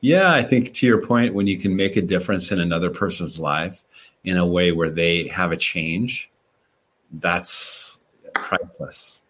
Yeah, 0.00 0.32
I 0.32 0.42
think 0.42 0.74
to 0.74 0.86
your 0.86 1.00
point, 1.00 1.34
when 1.34 1.46
you 1.46 1.58
can 1.58 1.74
make 1.74 1.96
a 1.96 2.02
difference 2.02 2.52
in 2.52 2.60
another 2.60 2.90
person's 2.90 3.38
life, 3.38 3.82
in 4.24 4.36
a 4.36 4.46
way 4.46 4.72
where 4.72 4.90
they 4.90 5.28
have 5.28 5.52
a 5.52 5.56
change, 5.56 6.30
that's 7.12 7.98
priceless. 8.34 9.22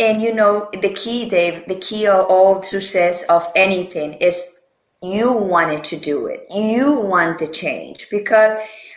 And 0.00 0.20
you 0.20 0.34
know, 0.34 0.68
the 0.72 0.92
key, 0.92 1.28
Dave, 1.28 1.66
the 1.68 1.76
key 1.76 2.06
of 2.06 2.26
all 2.26 2.62
success 2.62 3.22
of 3.24 3.50
anything 3.54 4.14
is 4.14 4.60
you 5.02 5.32
wanted 5.32 5.84
to 5.84 5.96
do 5.96 6.26
it. 6.26 6.46
You 6.50 7.00
want 7.00 7.38
to 7.38 7.46
change 7.46 8.08
because 8.10 8.54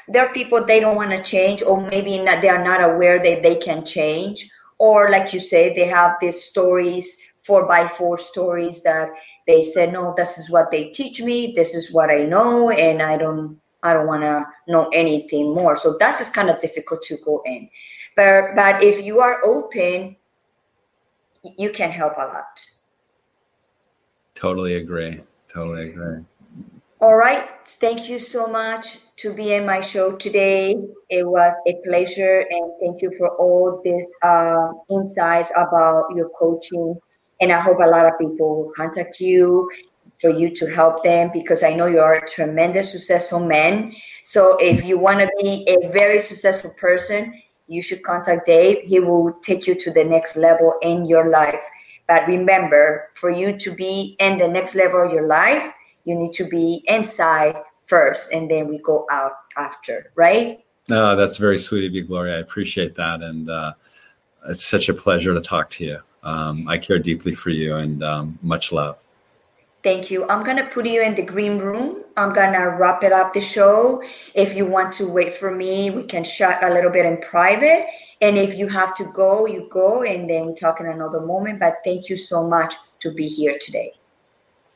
there 0.07 0.25
are 0.25 0.33
people 0.33 0.63
they 0.63 0.79
don't 0.79 0.95
want 0.95 1.11
to 1.11 1.21
change, 1.21 1.61
or 1.61 1.85
maybe 1.89 2.17
not, 2.17 2.41
they 2.41 2.49
are 2.49 2.63
not 2.63 2.81
aware 2.81 3.21
that 3.21 3.43
they 3.43 3.55
can 3.55 3.85
change, 3.85 4.49
or 4.79 5.11
like 5.11 5.33
you 5.33 5.39
say, 5.39 5.73
they 5.73 5.85
have 5.85 6.15
these 6.21 6.41
stories, 6.43 7.17
four 7.43 7.67
by 7.67 7.87
four 7.87 8.17
stories 8.17 8.83
that 8.83 9.09
they 9.47 9.63
said, 9.63 9.91
no, 9.91 10.13
this 10.15 10.37
is 10.37 10.49
what 10.49 10.71
they 10.71 10.85
teach 10.89 11.21
me, 11.21 11.53
this 11.55 11.75
is 11.75 11.93
what 11.93 12.09
I 12.09 12.23
know, 12.23 12.69
and 12.69 13.01
I 13.01 13.17
don't 13.17 13.59
I 13.83 13.93
don't 13.93 14.07
want 14.07 14.23
to 14.23 14.45
know 14.67 14.89
anything 14.93 15.53
more. 15.53 15.75
So 15.75 15.95
that's 15.99 16.19
just 16.19 16.33
kind 16.33 16.49
of 16.49 16.59
difficult 16.59 17.03
to 17.03 17.17
go 17.23 17.41
in. 17.45 17.69
But 18.15 18.55
but 18.55 18.83
if 18.83 19.03
you 19.03 19.19
are 19.19 19.43
open, 19.45 20.15
you 21.57 21.69
can 21.69 21.91
help 21.91 22.13
a 22.17 22.25
lot. 22.25 22.65
Totally 24.35 24.75
agree. 24.75 25.21
Totally 25.47 25.89
agree. 25.89 26.23
All 26.99 27.15
right. 27.15 27.47
Thank 27.65 28.09
you 28.09 28.17
so 28.17 28.47
much 28.47 28.97
to 29.17 29.31
be 29.31 29.53
in 29.53 29.65
my 29.67 29.81
show 29.81 30.13
today. 30.13 30.75
It 31.09 31.27
was 31.27 31.53
a 31.67 31.75
pleasure, 31.85 32.43
and 32.49 32.71
thank 32.81 33.03
you 33.03 33.11
for 33.19 33.29
all 33.37 33.81
these 33.83 34.07
uh, 34.23 34.69
insights 34.89 35.51
about 35.55 36.05
your 36.15 36.29
coaching. 36.39 36.95
And 37.39 37.51
I 37.51 37.59
hope 37.59 37.77
a 37.79 37.87
lot 37.87 38.07
of 38.07 38.17
people 38.19 38.63
will 38.63 38.71
contact 38.75 39.19
you 39.19 39.69
for 40.19 40.29
you 40.29 40.49
to 40.55 40.65
help 40.65 41.03
them 41.03 41.29
because 41.33 41.63
I 41.63 41.73
know 41.73 41.85
you 41.85 41.99
are 41.99 42.15
a 42.15 42.27
tremendous, 42.27 42.91
successful 42.91 43.39
man. 43.39 43.93
So 44.23 44.57
if 44.57 44.83
you 44.83 44.97
want 44.97 45.19
to 45.19 45.29
be 45.41 45.67
a 45.67 45.89
very 45.89 46.19
successful 46.19 46.71
person, 46.71 47.39
you 47.67 47.81
should 47.81 48.03
contact 48.03 48.45
Dave. 48.45 48.83
He 48.83 48.99
will 48.99 49.33
take 49.41 49.67
you 49.67 49.75
to 49.75 49.91
the 49.91 50.03
next 50.03 50.35
level 50.35 50.75
in 50.81 51.05
your 51.05 51.29
life. 51.29 51.61
But 52.07 52.27
remember, 52.27 53.09
for 53.15 53.29
you 53.29 53.57
to 53.59 53.71
be 53.71 54.15
in 54.19 54.37
the 54.37 54.47
next 54.47 54.75
level 54.75 55.05
of 55.05 55.11
your 55.11 55.27
life, 55.27 55.71
you 56.05 56.15
need 56.15 56.33
to 56.33 56.45
be 56.45 56.83
inside 56.87 57.57
first 57.87 58.31
and 58.31 58.49
then 58.49 58.67
we 58.67 58.77
go 58.79 59.07
out 59.09 59.31
after 59.55 60.11
right 60.15 60.63
no 60.87 61.15
that's 61.15 61.37
very 61.37 61.57
sweet 61.57 61.85
of 61.85 61.93
you 61.93 62.03
gloria 62.03 62.37
i 62.37 62.39
appreciate 62.39 62.95
that 62.95 63.21
and 63.21 63.49
uh, 63.49 63.73
it's 64.49 64.65
such 64.65 64.89
a 64.89 64.93
pleasure 64.93 65.33
to 65.33 65.41
talk 65.41 65.69
to 65.69 65.85
you 65.85 65.99
um, 66.23 66.67
i 66.67 66.77
care 66.77 66.99
deeply 66.99 67.33
for 67.33 67.49
you 67.49 67.75
and 67.77 68.03
um, 68.03 68.37
much 68.41 68.71
love 68.71 68.97
Thank 69.87 70.11
you. 70.11 70.27
I'm 70.27 70.43
going 70.43 70.57
to 70.57 70.65
put 70.65 70.85
you 70.85 71.01
in 71.01 71.15
the 71.15 71.21
green 71.21 71.59
room. 71.59 72.03
I'm 72.17 72.33
going 72.33 72.51
to 72.51 72.75
wrap 72.77 73.05
it 73.05 73.13
up 73.13 73.33
the 73.33 73.39
show. 73.39 74.03
If 74.33 74.53
you 74.53 74.65
want 74.65 74.91
to 74.95 75.07
wait 75.07 75.33
for 75.33 75.49
me, 75.49 75.91
we 75.91 76.03
can 76.03 76.25
chat 76.25 76.61
a 76.61 76.73
little 76.73 76.91
bit 76.91 77.05
in 77.05 77.21
private. 77.21 77.87
And 78.19 78.37
if 78.37 78.57
you 78.57 78.67
have 78.67 78.97
to 78.97 79.05
go, 79.05 79.45
you 79.45 79.69
go, 79.71 80.03
and 80.03 80.29
then 80.29 80.47
we 80.47 80.53
talk 80.55 80.81
in 80.81 80.87
another 80.87 81.21
moment. 81.21 81.61
But 81.61 81.75
thank 81.85 82.09
you 82.09 82.17
so 82.17 82.45
much 82.45 82.73
to 82.99 83.13
be 83.13 83.29
here 83.29 83.57
today. 83.61 83.93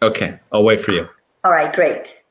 Okay. 0.01 0.39
I'll 0.49 0.64
wait 0.64 0.80
for 0.80 0.93
you. 0.93 1.09
All 1.43 1.51
right, 1.51 1.74
great. 1.74 2.24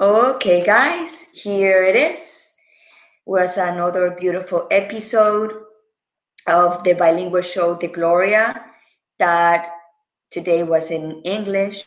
Okay, 0.00 0.66
guys, 0.66 1.28
here 1.34 1.84
it 1.84 1.94
is. 1.94 2.56
Was 3.26 3.56
another 3.58 4.10
beautiful 4.10 4.66
episode 4.72 5.52
of 6.48 6.82
the 6.82 6.94
bilingual 6.94 7.42
show, 7.42 7.76
The 7.76 7.86
Gloria, 7.86 8.71
that 9.22 9.70
today 10.30 10.64
was 10.64 10.90
in 10.90 11.22
English. 11.22 11.84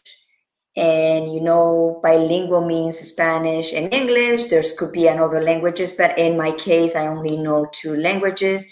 And 0.78 1.34
you 1.34 1.42
know, 1.42 2.00
bilingual 2.04 2.66
means 2.66 3.00
Spanish 3.00 3.74
and 3.74 3.94
English. 3.94 4.46
There's 4.46 4.74
could 4.74 4.92
be 4.92 5.08
another 5.08 5.42
languages, 5.42 5.94
but 5.94 6.18
in 6.18 6.38
my 6.38 6.52
case, 6.52 6.96
I 6.96 7.08
only 7.08 7.38
know 7.38 7.68
two 7.72 7.96
languages. 7.96 8.66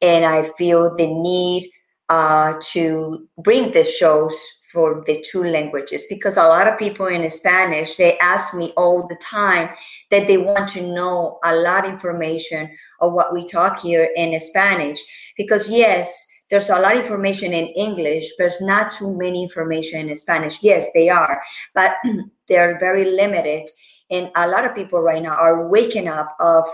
And 0.00 0.24
I 0.24 0.50
feel 0.58 0.96
the 0.96 1.06
need 1.06 1.70
uh, 2.08 2.54
to 2.72 3.26
bring 3.42 3.72
the 3.72 3.84
shows 3.84 4.34
for 4.72 5.02
the 5.06 5.24
two 5.28 5.44
languages 5.44 6.04
because 6.08 6.36
a 6.36 6.42
lot 6.42 6.68
of 6.68 6.78
people 6.78 7.06
in 7.06 7.28
Spanish 7.30 7.96
they 7.96 8.18
ask 8.18 8.54
me 8.54 8.72
all 8.76 9.06
the 9.08 9.16
time 9.16 9.70
that 10.10 10.26
they 10.26 10.36
want 10.36 10.68
to 10.68 10.82
know 10.82 11.38
a 11.42 11.56
lot 11.56 11.86
of 11.86 11.92
information 11.92 12.70
of 13.00 13.14
what 13.14 13.32
we 13.32 13.46
talk 13.46 13.80
here 13.80 14.10
in 14.14 14.38
Spanish 14.38 15.00
because 15.38 15.70
yes 15.70 16.28
there's 16.50 16.70
a 16.70 16.78
lot 16.78 16.96
of 16.96 17.02
information 17.02 17.52
in 17.52 17.66
English 17.68 18.32
there's 18.38 18.60
not 18.60 18.92
too 18.92 19.16
many 19.16 19.42
information 19.42 20.08
in 20.08 20.16
Spanish. 20.16 20.62
Yes 20.62 20.88
they 20.94 21.08
are 21.08 21.42
but 21.74 21.96
they're 22.48 22.78
very 22.78 23.10
limited. 23.10 23.70
And 24.10 24.30
a 24.34 24.48
lot 24.48 24.64
of 24.64 24.74
people 24.74 25.00
right 25.00 25.22
now 25.22 25.34
are 25.34 25.68
waking 25.68 26.08
up 26.08 26.34
of 26.40 26.66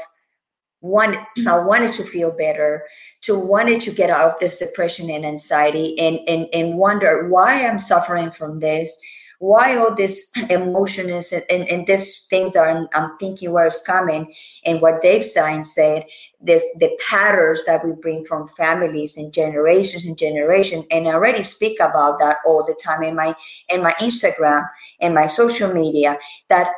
one 0.84 1.16
I 1.48 1.58
wanted 1.58 1.94
to 1.94 2.04
feel 2.04 2.30
better, 2.30 2.84
to 3.22 3.38
wanted 3.38 3.80
to 3.82 3.90
get 3.90 4.10
out 4.10 4.34
of 4.34 4.38
this 4.38 4.58
depression 4.58 5.10
and 5.10 5.24
anxiety 5.24 5.98
and 5.98 6.20
and, 6.28 6.46
and 6.52 6.78
wonder 6.78 7.28
why 7.28 7.66
I'm 7.66 7.78
suffering 7.78 8.30
from 8.30 8.60
this, 8.60 8.96
why 9.38 9.76
all 9.76 9.94
this 9.94 10.30
emotion 10.50 11.10
is 11.10 11.32
and, 11.32 11.44
and, 11.50 11.68
and 11.68 11.86
these 11.86 12.26
things 12.30 12.56
are 12.56 12.88
I'm, 12.94 13.16
thinking 13.18 13.52
where 13.52 13.66
it's 13.66 13.80
coming 13.82 14.34
and 14.64 14.80
what 14.80 15.02
Dave 15.02 15.22
Saenz 15.22 15.66
said, 15.66 16.04
this 16.40 16.64
the 16.78 16.90
patterns 17.08 17.64
that 17.64 17.84
we 17.84 17.92
bring 17.92 18.24
from 18.24 18.48
families 18.48 19.16
and 19.16 19.32
generations 19.32 20.04
and 20.04 20.18
generation. 20.18 20.84
And 20.90 21.08
I 21.08 21.12
already 21.12 21.42
speak 21.42 21.80
about 21.80 22.18
that 22.20 22.38
all 22.46 22.64
the 22.64 22.78
time 22.82 23.02
in 23.02 23.16
my 23.16 23.34
in 23.68 23.82
my 23.82 23.94
Instagram 23.94 24.66
and 25.00 25.14
my 25.14 25.26
social 25.26 25.72
media 25.72 26.18
that 26.48 26.68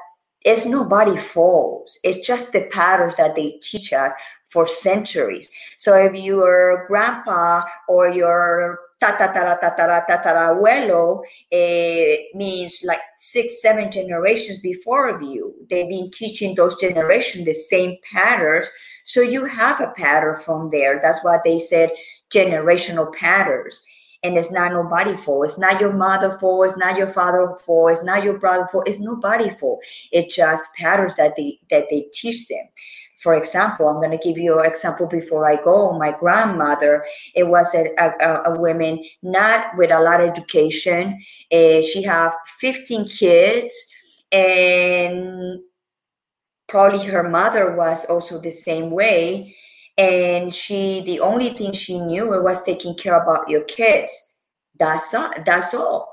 it's 0.43 0.65
nobody 0.65 1.17
falls. 1.17 1.99
It's 2.05 2.25
just 2.25 2.53
the 2.53 2.69
patterns 2.71 3.17
that 3.17 3.35
they 3.35 3.59
teach 3.63 3.93
us 3.93 4.13
for 4.45 4.67
centuries. 4.67 5.51
So 5.77 5.95
if 5.97 6.15
your 6.15 6.87
grandpa 6.87 7.65
or 7.89 8.09
your 8.09 8.79
tataratataratatarabuelo 9.01 11.23
eh, 11.53 12.17
means 12.35 12.81
like 12.85 13.01
six, 13.17 13.61
seven 13.61 13.91
generations 13.91 14.61
before 14.61 15.09
of 15.09 15.23
you. 15.23 15.55
They've 15.69 15.89
been 15.89 16.11
teaching 16.11 16.55
those 16.55 16.81
generations 16.81 17.45
the 17.45 17.53
same 17.53 17.97
patterns. 18.13 18.67
So 19.05 19.21
you 19.21 19.45
have 19.45 19.81
a 19.81 19.93
pattern 19.97 20.41
from 20.41 20.71
there. 20.71 21.01
That's 21.03 21.25
why 21.25 21.39
they 21.45 21.59
said 21.59 21.91
generational 22.33 23.13
patterns 23.15 23.85
and 24.23 24.37
it's 24.37 24.51
not 24.51 24.73
nobody 24.73 25.17
fault. 25.17 25.47
It's 25.47 25.59
not 25.59 25.81
your 25.81 25.93
mother 25.93 26.33
fault. 26.33 26.67
It's 26.67 26.77
not 26.77 26.97
your 26.97 27.07
father 27.07 27.57
fault. 27.65 27.93
It's 27.93 28.03
not 28.03 28.25
your 28.25 28.39
brother 28.39 28.67
fault. 28.67 28.89
It's 28.89 28.99
nobody 28.99 29.51
fault. 29.51 29.79
It's 30.11 30.35
just 30.35 30.75
patterns 30.75 31.15
that 31.17 31.35
they 31.37 31.61
that 31.71 31.85
they 31.91 32.07
teach 32.13 32.49
them. 32.49 32.67
For 33.19 33.35
example, 33.35 33.89
I'm 33.89 33.97
going 33.97 34.11
to 34.11 34.19
give 34.19 34.37
you 34.37 34.59
an 34.61 34.67
example 34.67 35.07
before 35.07 35.51
I 35.51 35.57
go. 35.63 35.93
My 35.99 36.13
grandmother, 36.13 37.05
it 37.35 37.45
was 37.45 37.75
a, 37.75 37.89
a, 37.99 38.53
a 38.53 38.61
woman 38.61 39.03
not 39.23 39.77
with 39.77 39.91
a 39.91 40.01
lot 40.01 40.21
of 40.21 40.29
education. 40.29 41.19
Uh, 41.51 41.81
she 41.81 42.03
have 42.03 42.35
15 42.61 43.09
kids, 43.09 43.75
and 44.33 45.61
probably 46.69 47.05
her 47.07 47.29
mother 47.29 47.75
was 47.75 48.05
also 48.07 48.41
the 48.41 48.51
same 48.51 48.91
way 48.91 49.55
and 49.99 50.55
she 50.55 51.03
the 51.07 51.21
only 51.21 51.51
thing 51.51 51.73
she 51.73 51.99
knew 52.01 52.35
it 52.35 52.43
was 52.43 52.63
taking 52.63 52.95
care 52.95 53.21
about 53.21 53.49
your 53.49 53.63
kids 53.63 54.35
that's 54.79 55.15
all 55.15 55.31
that's 55.45 55.73
all 55.75 56.13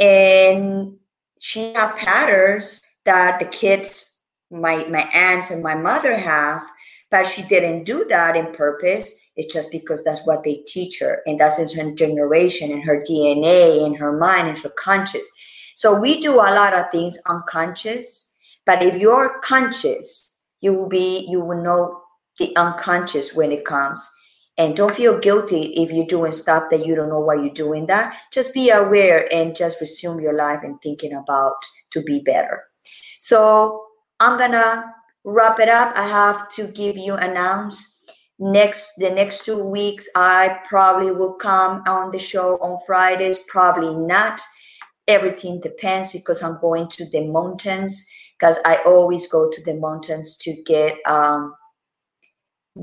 and 0.00 0.96
she 1.38 1.72
have 1.72 1.96
patterns 1.96 2.80
that 3.04 3.38
the 3.38 3.44
kids 3.46 4.11
my 4.52 4.84
my 4.84 5.02
aunts 5.12 5.50
and 5.50 5.62
my 5.62 5.74
mother 5.74 6.16
have 6.16 6.62
but 7.10 7.26
she 7.26 7.42
didn't 7.42 7.84
do 7.84 8.04
that 8.08 8.36
in 8.36 8.52
purpose 8.52 9.14
it's 9.36 9.52
just 9.52 9.70
because 9.70 10.04
that's 10.04 10.26
what 10.26 10.44
they 10.44 10.62
teach 10.66 10.98
her 11.00 11.22
and 11.26 11.40
that's 11.40 11.58
in 11.58 11.86
her 11.86 11.94
generation 11.94 12.70
and 12.70 12.84
her 12.84 13.02
dna 13.08 13.84
and 13.84 13.96
her 13.96 14.18
mind 14.18 14.48
and 14.48 14.58
her 14.58 14.72
conscious 14.78 15.26
so 15.74 15.98
we 15.98 16.20
do 16.20 16.34
a 16.34 16.54
lot 16.54 16.74
of 16.74 16.84
things 16.92 17.18
unconscious 17.26 18.32
but 18.66 18.82
if 18.82 18.96
you're 18.96 19.40
conscious 19.40 20.38
you 20.60 20.74
will 20.74 20.88
be 20.88 21.26
you 21.28 21.40
will 21.40 21.62
know 21.62 22.02
the 22.38 22.54
unconscious 22.56 23.34
when 23.34 23.52
it 23.52 23.64
comes. 23.64 24.06
And 24.58 24.76
don't 24.76 24.94
feel 24.94 25.18
guilty 25.18 25.72
if 25.82 25.90
you're 25.90 26.06
doing 26.06 26.32
stuff 26.32 26.64
that 26.70 26.84
you 26.84 26.94
don't 26.94 27.08
know 27.08 27.20
why 27.20 27.36
you're 27.36 27.54
doing 27.54 27.86
that. 27.86 28.14
Just 28.32 28.52
be 28.52 28.68
aware 28.68 29.32
and 29.32 29.56
just 29.56 29.80
resume 29.80 30.20
your 30.20 30.36
life 30.36 30.60
and 30.62 30.80
thinking 30.82 31.14
about 31.14 31.54
to 31.92 32.02
be 32.02 32.20
better. 32.20 32.64
So 33.18 33.82
I'm 34.22 34.38
gonna 34.38 34.94
wrap 35.24 35.58
it 35.58 35.68
up. 35.68 35.96
I 35.96 36.06
have 36.06 36.48
to 36.54 36.68
give 36.68 36.96
you 36.96 37.14
announce 37.14 37.96
next 38.38 38.90
the 38.98 39.10
next 39.10 39.44
two 39.44 39.58
weeks. 39.58 40.08
I 40.14 40.60
probably 40.68 41.10
will 41.10 41.32
come 41.32 41.82
on 41.88 42.12
the 42.12 42.20
show 42.20 42.56
on 42.58 42.78
Fridays. 42.86 43.38
Probably 43.48 43.96
not. 43.96 44.40
Everything 45.08 45.60
depends 45.60 46.12
because 46.12 46.40
I'm 46.40 46.60
going 46.60 46.88
to 46.90 47.10
the 47.10 47.26
mountains 47.26 48.06
because 48.38 48.58
I 48.64 48.76
always 48.86 49.26
go 49.26 49.50
to 49.50 49.62
the 49.64 49.74
mountains 49.74 50.36
to 50.42 50.52
get 50.62 50.94
um, 51.04 51.52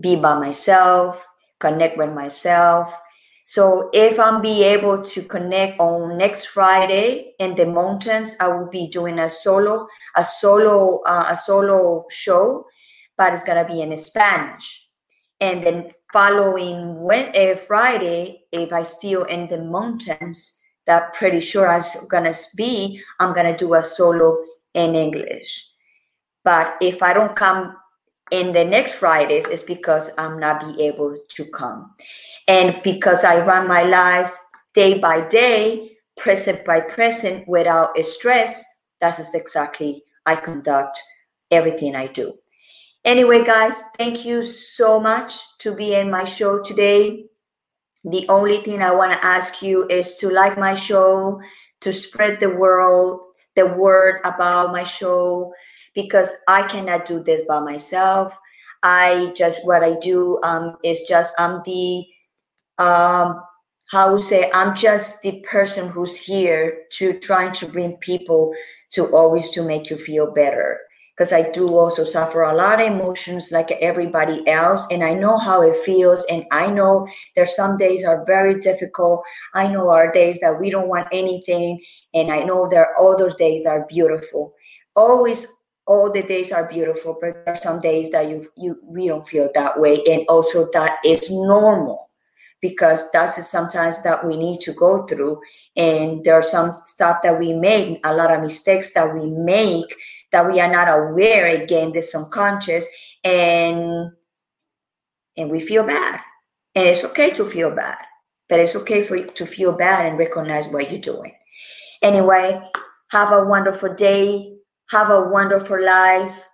be 0.02 0.18
by 0.18 0.38
myself, 0.38 1.26
connect 1.60 1.98
with 1.98 2.12
myself. 2.12 2.94
So 3.50 3.90
if 3.94 4.20
I'm 4.20 4.44
be 4.44 4.62
able 4.62 5.02
to 5.02 5.24
connect 5.24 5.80
on 5.80 6.20
next 6.20 6.46
Friday 6.46 7.34
in 7.40 7.56
the 7.56 7.66
mountains, 7.66 8.36
I 8.40 8.48
will 8.50 8.68
be 8.70 8.86
doing 8.90 9.18
a 9.18 9.28
solo, 9.28 9.88
a 10.16 10.24
solo, 10.24 11.00
uh, 11.00 11.26
a 11.30 11.36
solo 11.36 12.06
show, 12.12 12.68
but 13.18 13.34
it's 13.34 13.44
gonna 13.44 13.66
be 13.66 13.82
in 13.82 13.98
Spanish. 13.98 14.88
And 15.42 15.64
then 15.64 15.90
following 16.14 17.02
when 17.02 17.36
uh, 17.36 17.56
Friday, 17.56 18.44
if 18.52 18.72
I 18.72 18.84
still 18.84 19.24
in 19.24 19.50
the 19.50 19.58
mountains, 19.58 20.60
that 20.86 21.16
pretty 21.16 21.40
sure 21.40 21.68
I'm 21.68 21.84
gonna 22.08 22.36
be, 22.56 23.02
I'm 23.20 23.34
gonna 23.34 23.58
do 23.58 23.74
a 23.74 23.82
solo 23.82 24.46
in 24.76 24.94
English. 24.94 25.68
But 26.44 26.78
if 26.82 27.02
I 27.02 27.14
don't 27.14 27.36
come 27.36 27.76
in 28.32 28.54
the 28.54 28.64
next 28.64 28.96
Fridays 28.96 29.48
is 29.48 29.64
because 29.64 30.10
I'm 30.18 30.40
not 30.40 30.76
be 30.76 30.84
able 30.84 31.18
to 31.28 31.46
come. 31.46 31.94
And 32.48 32.82
because 32.84 33.24
I 33.24 33.46
run 33.46 33.68
my 33.68 33.84
life 33.84 34.36
day 34.74 35.00
by 35.00 35.28
day, 35.28 35.98
present 36.18 36.66
by 36.66 36.82
present, 36.82 37.48
without 37.48 37.98
stress, 38.04 38.64
that's 39.00 39.34
exactly 39.34 40.04
I 40.26 40.36
conduct 40.36 41.02
everything 41.52 41.96
I 41.96 42.08
do. 42.08 42.34
Anyway, 43.06 43.44
guys, 43.44 43.82
thank 43.98 44.26
you 44.26 44.46
so 44.46 45.00
much 45.00 45.58
to 45.60 45.74
be 45.74 45.96
in 45.96 46.12
my 46.12 46.26
show 46.26 46.62
today. 46.62 47.26
The 48.04 48.28
only 48.30 48.62
thing 48.62 48.82
I 48.82 48.92
want 48.92 49.14
to 49.14 49.26
ask 49.26 49.62
you 49.62 49.88
is 49.88 50.16
to 50.16 50.30
like 50.30 50.58
my 50.58 50.74
show, 50.74 51.42
to 51.82 51.94
spread 51.94 52.40
the 52.40 52.50
world, 52.50 53.22
the 53.56 53.66
word 53.66 54.22
about 54.26 54.72
my 54.72 54.84
show, 54.84 55.54
because 56.04 56.32
I 56.48 56.64
cannot 56.64 57.06
do 57.06 57.22
this 57.24 57.42
by 57.44 57.60
myself. 57.60 58.38
I 58.84 59.34
just 59.36 59.66
what 59.66 59.84
I 59.84 59.98
do 60.00 60.40
um, 60.44 60.78
is 60.84 61.02
just 61.08 61.34
I'm 61.38 61.62
the 61.66 62.06
um, 62.78 63.42
how 63.90 64.14
would 64.14 64.24
say 64.24 64.50
I'm 64.54 64.76
just 64.76 65.22
the 65.22 65.44
person 65.50 65.90
who's 65.90 66.16
here 66.16 66.84
to 66.94 67.20
trying 67.20 67.54
to 67.54 67.68
bring 67.68 67.98
people 67.98 68.54
to 68.92 69.06
always 69.16 69.52
to 69.52 69.64
make 69.64 69.90
you 69.90 69.98
feel 69.98 70.32
better. 70.32 70.80
Because 71.16 71.34
I 71.34 71.52
do 71.52 71.76
also 71.76 72.06
suffer 72.06 72.44
a 72.44 72.56
lot 72.56 72.80
of 72.80 72.88
emotions 72.88 73.52
like 73.52 73.72
everybody 73.72 74.48
else 74.48 74.86
and 74.90 75.04
I 75.04 75.14
know 75.14 75.38
how 75.38 75.62
it 75.64 75.76
feels 75.76 76.24
and 76.30 76.46
I 76.50 76.72
know 76.72 77.10
there's 77.36 77.58
some 77.58 77.78
days 77.78 78.06
are 78.06 78.24
very 78.26 78.58
difficult. 78.62 79.24
I 79.54 79.68
know 79.68 79.90
our 79.90 80.14
days 80.14 80.40
that 80.40 80.62
we 80.62 80.70
don't 80.70 80.88
want 80.88 81.10
anything 81.12 81.84
and 82.14 82.32
I 82.32 82.44
know 82.44 82.70
there 82.70 82.86
are 82.86 82.96
all 82.96 83.18
those 83.18 83.36
days 83.36 83.64
that 83.64 83.72
are 83.72 83.86
beautiful. 83.90 84.54
Always 84.96 85.46
all 85.90 86.12
the 86.12 86.22
days 86.22 86.52
are 86.52 86.70
beautiful 86.70 87.18
but 87.20 87.34
there 87.34 87.50
are 87.50 87.56
some 87.56 87.82
days 87.82 88.12
that 88.12 88.30
you 88.30 88.48
you 88.56 88.78
we 88.84 89.08
don't 89.08 89.28
feel 89.28 89.50
that 89.56 89.78
way 89.80 89.98
and 90.06 90.24
also 90.30 90.70
that 90.72 91.00
is 91.04 91.32
normal 91.32 92.12
because 92.62 93.10
that's 93.12 93.50
sometimes 93.50 94.04
that 94.04 94.26
we 94.26 94.38
need 94.38 94.62
to 94.62 94.72
go 94.74 95.08
through 95.08 95.42
and 95.76 96.24
there 96.24 96.36
are 96.36 96.44
some 96.44 96.76
stuff 96.86 97.18
that 97.24 97.40
we 97.40 97.54
make 97.54 98.00
a 98.06 98.14
lot 98.14 98.32
of 98.32 98.40
mistakes 98.42 98.94
that 98.94 99.12
we 99.12 99.32
make 99.32 99.96
that 100.32 100.48
we 100.48 100.60
are 100.60 100.72
not 100.72 100.88
aware 100.88 101.48
again 101.48 101.92
the 101.92 102.02
subconscious 102.02 102.86
and 103.24 104.12
and 105.38 105.50
we 105.50 105.60
feel 105.60 105.84
bad 105.84 106.20
and 106.76 106.88
it's 106.88 107.04
okay 107.04 107.32
to 107.32 107.46
feel 107.46 107.72
bad 107.72 107.98
but 108.48 108.60
it's 108.60 108.76
okay 108.76 109.02
for 109.02 109.16
you 109.16 109.26
to 109.26 109.46
feel 109.46 109.72
bad 109.72 110.06
and 110.06 110.20
recognize 110.20 110.68
what 110.68 110.92
you're 110.92 111.02
doing. 111.02 111.34
Anyway 112.04 112.62
have 113.10 113.32
a 113.32 113.44
wonderful 113.44 113.92
day 113.96 114.59
have 114.90 115.10
a 115.10 115.30
wonderful 115.30 115.84
life. 115.84 116.48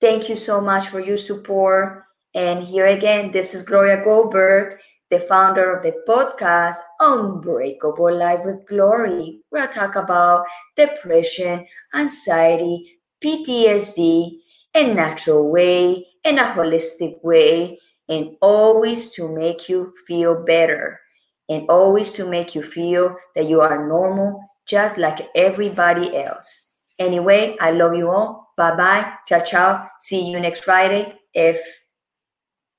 Thank 0.00 0.28
you 0.28 0.36
so 0.36 0.60
much 0.60 0.88
for 0.88 1.00
your 1.00 1.16
support. 1.16 2.04
And 2.34 2.62
here 2.62 2.86
again 2.86 3.32
this 3.32 3.54
is 3.54 3.62
gloria 3.64 4.04
goldberg 4.04 4.78
the 5.10 5.18
founder 5.18 5.74
of 5.76 5.82
the 5.82 5.92
podcast 6.08 6.76
Unbreakable 7.00 8.16
Life 8.16 8.44
with 8.44 8.64
Glory, 8.66 9.40
where 9.50 9.64
I 9.64 9.66
talk 9.66 9.96
about 9.96 10.46
depression, 10.76 11.66
anxiety, 11.92 12.98
PTSD, 13.22 14.38
in 14.74 14.94
natural 14.94 15.50
way, 15.50 16.06
in 16.22 16.38
a 16.38 16.44
holistic 16.44 17.22
way, 17.24 17.78
and 18.08 18.36
always 18.40 19.10
to 19.10 19.28
make 19.34 19.68
you 19.68 19.92
feel 20.06 20.44
better, 20.44 21.00
and 21.48 21.68
always 21.68 22.12
to 22.12 22.28
make 22.30 22.54
you 22.54 22.62
feel 22.62 23.16
that 23.34 23.48
you 23.48 23.60
are 23.60 23.88
normal, 23.88 24.40
just 24.64 24.96
like 24.96 25.28
everybody 25.34 26.16
else. 26.16 26.69
Anyway, 27.00 27.56
I 27.60 27.72
love 27.72 27.94
you 27.94 28.10
all. 28.10 28.52
Bye 28.56 28.76
bye. 28.76 29.12
Ciao 29.26 29.40
ciao. 29.40 29.88
See 29.98 30.30
you 30.30 30.38
next 30.38 30.62
Friday 30.62 31.18
if 31.34 31.60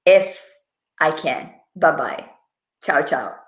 if 0.05 0.39
I 0.99 1.11
can. 1.11 1.51
Bye 1.75 1.91
bye. 1.91 2.25
Ciao, 2.81 3.01
ciao. 3.01 3.41